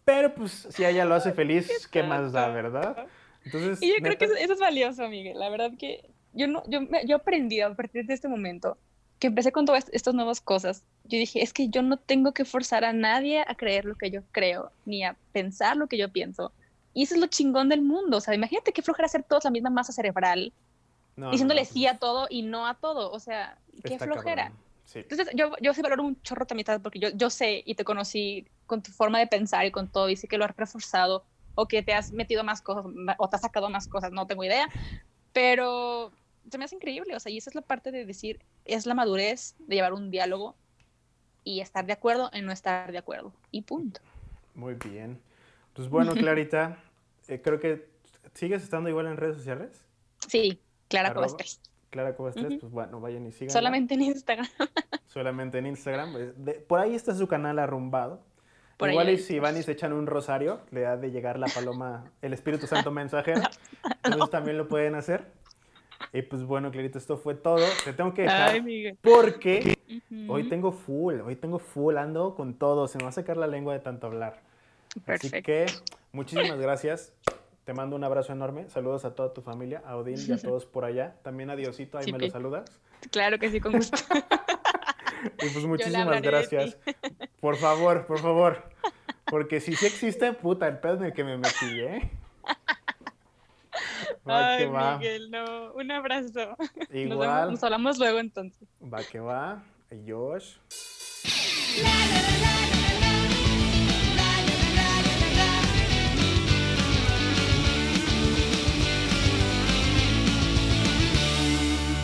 Pero 0.05 0.35
pues 0.35 0.69
si 0.71 0.85
ella 0.85 1.07
lo 1.07 1.15
hace 1.15 1.33
feliz, 1.33 1.89
¿qué, 1.89 2.03
más 2.03 2.33
da, 2.33 2.49
verdad? 2.49 3.07
Entonces, 3.45 3.83
Y 3.83 3.89
yo 3.89 3.97
creo 4.03 4.19
que 4.19 4.27
eso, 4.27 4.35
eso 4.35 4.53
es 4.53 4.61
valioso, 4.61 5.09
Miguel. 5.09 5.39
La 5.39 5.49
verdad 5.49 5.73
que 5.79 6.11
yo 6.35 6.47
no, 6.47 6.63
yo, 6.69 6.81
yo 7.07 7.17
aprendí 7.17 7.63
a 7.63 7.75
partir 7.75 8.05
de 8.05 8.13
este 8.13 8.29
momento 8.29 8.77
que 9.19 9.29
empecé 9.29 9.53
con 9.53 9.65
todas 9.65 9.87
estas 9.93 10.15
nuevas 10.15 10.41
cosas. 10.41 10.83
Yo 11.05 11.19
dije, 11.19 11.43
es 11.43 11.53
que 11.53 11.69
yo 11.69 11.83
no 11.83 11.97
tengo 11.97 12.33
que 12.33 12.45
forzar 12.45 12.85
a 12.85 12.93
nadie 12.93 13.45
a 13.47 13.55
creer 13.55 13.85
lo 13.85 13.95
que 13.95 14.11
yo 14.11 14.23
creo, 14.33 14.71
ni 14.85 15.05
a 15.05 15.17
pensar 15.33 15.77
lo 15.77 15.87
que 15.87 15.97
yo 15.97 16.11
pienso. 16.11 16.53
Y 16.93 17.05
eso 17.05 17.15
es 17.15 17.21
lo 17.21 17.27
chingón 17.27 17.69
del 17.69 17.83
mundo. 17.83 18.19
O 18.19 18.21
sea, 18.21 18.35
imagínate 18.35 18.73
qué 18.73 18.83
flojera 18.83 19.07
hacer 19.07 19.23
todos 19.23 19.45
la 19.45 19.51
misma 19.51 19.71
masa 19.71 19.93
cerebral, 19.93 20.53
no, 21.17 21.27
no, 21.27 21.31
diciéndole 21.31 21.63
no, 21.63 21.67
sí 21.67 21.83
pues, 21.83 21.95
a 21.95 21.99
todo 21.99 22.27
y 22.29 22.43
no 22.43 22.67
a 22.67 22.75
todo. 22.75 23.11
O 23.11 23.19
sea, 23.19 23.59
qué 23.85 23.99
flojera. 23.99 24.53
Sí. 24.85 25.01
Entonces, 25.01 25.29
yo, 25.35 25.53
yo 25.61 25.75
sí 25.75 25.83
valoro 25.83 26.05
un 26.05 26.21
chorro 26.23 26.47
tu 26.47 26.55
amistad 26.55 26.81
porque 26.81 26.99
yo, 26.99 27.09
yo 27.11 27.31
sé 27.31 27.63
y 27.65 27.75
te 27.75 27.85
conocí 27.85 28.47
con 28.67 28.83
tu 28.83 28.93
forma 28.93 29.19
de 29.19 29.27
pensar 29.27 29.65
y 29.65 29.71
con 29.71 29.89
todo, 29.89 30.09
y 30.09 30.17
sé 30.17 30.29
que 30.29 30.39
lo 30.39 30.45
has 30.45 30.57
reforzado 30.57 31.25
o 31.55 31.67
que 31.67 31.83
te 31.83 31.95
has 31.95 32.13
metido 32.13 32.45
más 32.45 32.61
cosas 32.61 32.85
o 33.19 33.29
te 33.29 33.37
has 33.37 33.43
sacado 33.43 33.71
más 33.71 33.89
cosas, 33.89 34.13
no 34.13 34.27
tengo 34.27 34.45
idea, 34.45 34.69
pero 35.33 36.13
se 36.51 36.59
me 36.59 36.65
hace 36.65 36.77
increíble, 36.77 37.15
o 37.17 37.21
sea, 37.21 37.31
y 37.33 37.39
esa 37.39 37.51
es 37.51 37.55
la 37.55 37.63
parte 37.63 37.91
de 37.93 38.05
decir, 38.05 38.41
es 38.65 38.87
la 38.87 38.95
madurez 38.95 39.55
de 39.59 39.77
llevar 39.77 39.93
un 39.93 40.11
diálogo 40.11 40.57
y 41.45 41.61
estar 41.61 41.87
de 41.87 41.93
acuerdo 41.93 42.31
en 42.33 42.45
no 42.47 42.53
estar 42.53 42.91
de 42.93 42.99
acuerdo, 42.99 43.33
y 43.51 43.63
punto. 43.63 44.01
Muy 44.55 44.75
bien. 44.75 45.21
Pues 45.75 45.89
bueno, 45.89 46.13
Clarita, 46.15 46.79
eh, 47.29 47.41
creo 47.43 47.61
que 47.61 47.89
sigues 48.35 48.63
estando 48.63 48.89
igual 48.89 49.07
en 49.07 49.17
redes 49.17 49.37
sociales. 49.37 49.85
Sí, 50.29 50.61
Clara 50.89 51.11
Arroba. 51.11 51.27
Cobas 51.29 51.61
Clara 51.91 52.17
Cobas 52.17 52.35
3, 52.35 52.47
Ujú. 52.47 52.59
pues 52.61 52.73
bueno, 52.73 53.01
vayan 53.01 53.27
y 53.27 53.33
sigan. 53.33 53.51
solamente 53.53 53.95
en 53.95 54.03
Instagram. 54.03 54.47
Solamente 55.07 55.57
en 55.59 55.67
Instagram. 55.67 56.13
pues, 56.13 56.45
de- 56.45 56.55
por 56.55 56.79
ahí 56.81 56.95
está 56.95 57.15
su 57.15 57.27
canal 57.27 57.59
arrumbado. 57.59 58.21
Por 58.77 58.91
Igual 58.91 59.09
y 59.09 59.17
si 59.19 59.39
van 59.39 59.57
y 59.57 59.63
se 59.63 59.73
echan 59.73 59.95
un 59.95 60.07
rosario, 60.07 60.61
le 60.71 60.85
ha 60.85 60.99
de 60.99 61.11
llegar 61.11 61.39
la 61.39 61.47
paloma, 61.47 62.13
el 62.21 62.35
Espíritu 62.35 62.67
Santo 62.67 62.91
mensajero. 62.91 63.41
Entonces 64.05 64.31
también 64.31 64.59
lo 64.59 64.69
pueden 64.69 64.95
hacer. 64.95 65.33
Y 66.13 66.23
pues 66.23 66.45
bueno, 66.45 66.71
Clarita, 66.71 66.99
esto 66.99 67.17
fue 67.17 67.35
todo. 67.35 67.65
Te 67.85 67.93
tengo 67.93 68.15
que 68.15 68.23
dejar 68.23 68.51
Ay, 68.51 68.99
porque 69.03 69.77
hoy 70.29 70.49
tengo 70.49 70.73
full, 70.73 71.21
hoy 71.21 71.37
tengo 71.37 71.59
full, 71.59 71.97
ando 71.97 72.35
con 72.35 72.55
todo. 72.55 72.89
Se 72.89 72.99
me 72.99 73.05
va 73.05 73.11
a 73.11 73.13
sacar 73.13 73.37
la 73.37 73.47
lengua 73.47 73.75
de 73.75 73.81
tanto 73.81 74.07
hablar. 74.07 74.41
Así 74.91 75.01
Perfecto. 75.01 75.47
que 75.47 75.67
muchísimas 76.13 76.59
gracias. 76.59 77.13
Te 77.65 77.75
mando 77.75 77.97
un 77.97 78.05
abrazo 78.05 78.33
enorme. 78.33 78.69
Saludos 78.69 79.05
a 79.05 79.15
toda 79.15 79.35
tu 79.35 79.43
familia, 79.43 79.83
a 79.85 79.97
Odín 79.97 80.19
y 80.27 80.33
a 80.33 80.39
todos 80.39 80.65
por 80.65 80.85
allá. 80.85 81.17
También 81.23 81.51
a 81.51 81.57
Diosito, 81.57 81.99
ahí 81.99 82.13
me 82.13 82.19
lo 82.19 82.31
saludas. 82.31 82.71
Claro 83.11 83.39
que 83.39 83.51
sí, 83.51 83.61
con 83.61 83.73
gusto. 83.73 83.97
Y 85.43 85.49
pues 85.49 85.65
muchísimas 85.65 86.23
gracias. 86.23 86.77
Por 87.41 87.57
favor, 87.57 88.07
por 88.07 88.19
favor. 88.21 88.63
Porque 89.27 89.61
si 89.61 89.75
sí 89.75 89.87
existe, 89.87 90.33
puta, 90.33 90.69
el 90.69 90.79
pedo 90.79 90.97
en 90.97 91.05
el 91.05 91.13
que 91.13 91.25
me 91.25 91.37
metí, 91.37 91.81
¿eh? 91.81 92.11
Va 94.29 94.57
que 94.57 94.65
Ay, 94.65 94.69
va. 94.69 94.99
Miguel, 94.99 95.31
no, 95.31 95.73
un 95.75 95.91
abrazo. 95.91 96.57
Nos, 96.59 96.89
vemos- 96.91 97.13
Igual. 97.15 97.51
nos 97.53 97.63
hablamos 97.63 97.99
luego 97.99 98.19
entonces. 98.19 98.69
Va 98.83 99.03
que 99.05 99.21
va. 99.21 99.63
Josh. 100.07 100.57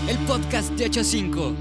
El 0.09 0.18
podcast 0.27 0.70
de 0.73 0.87
85. 0.87 1.55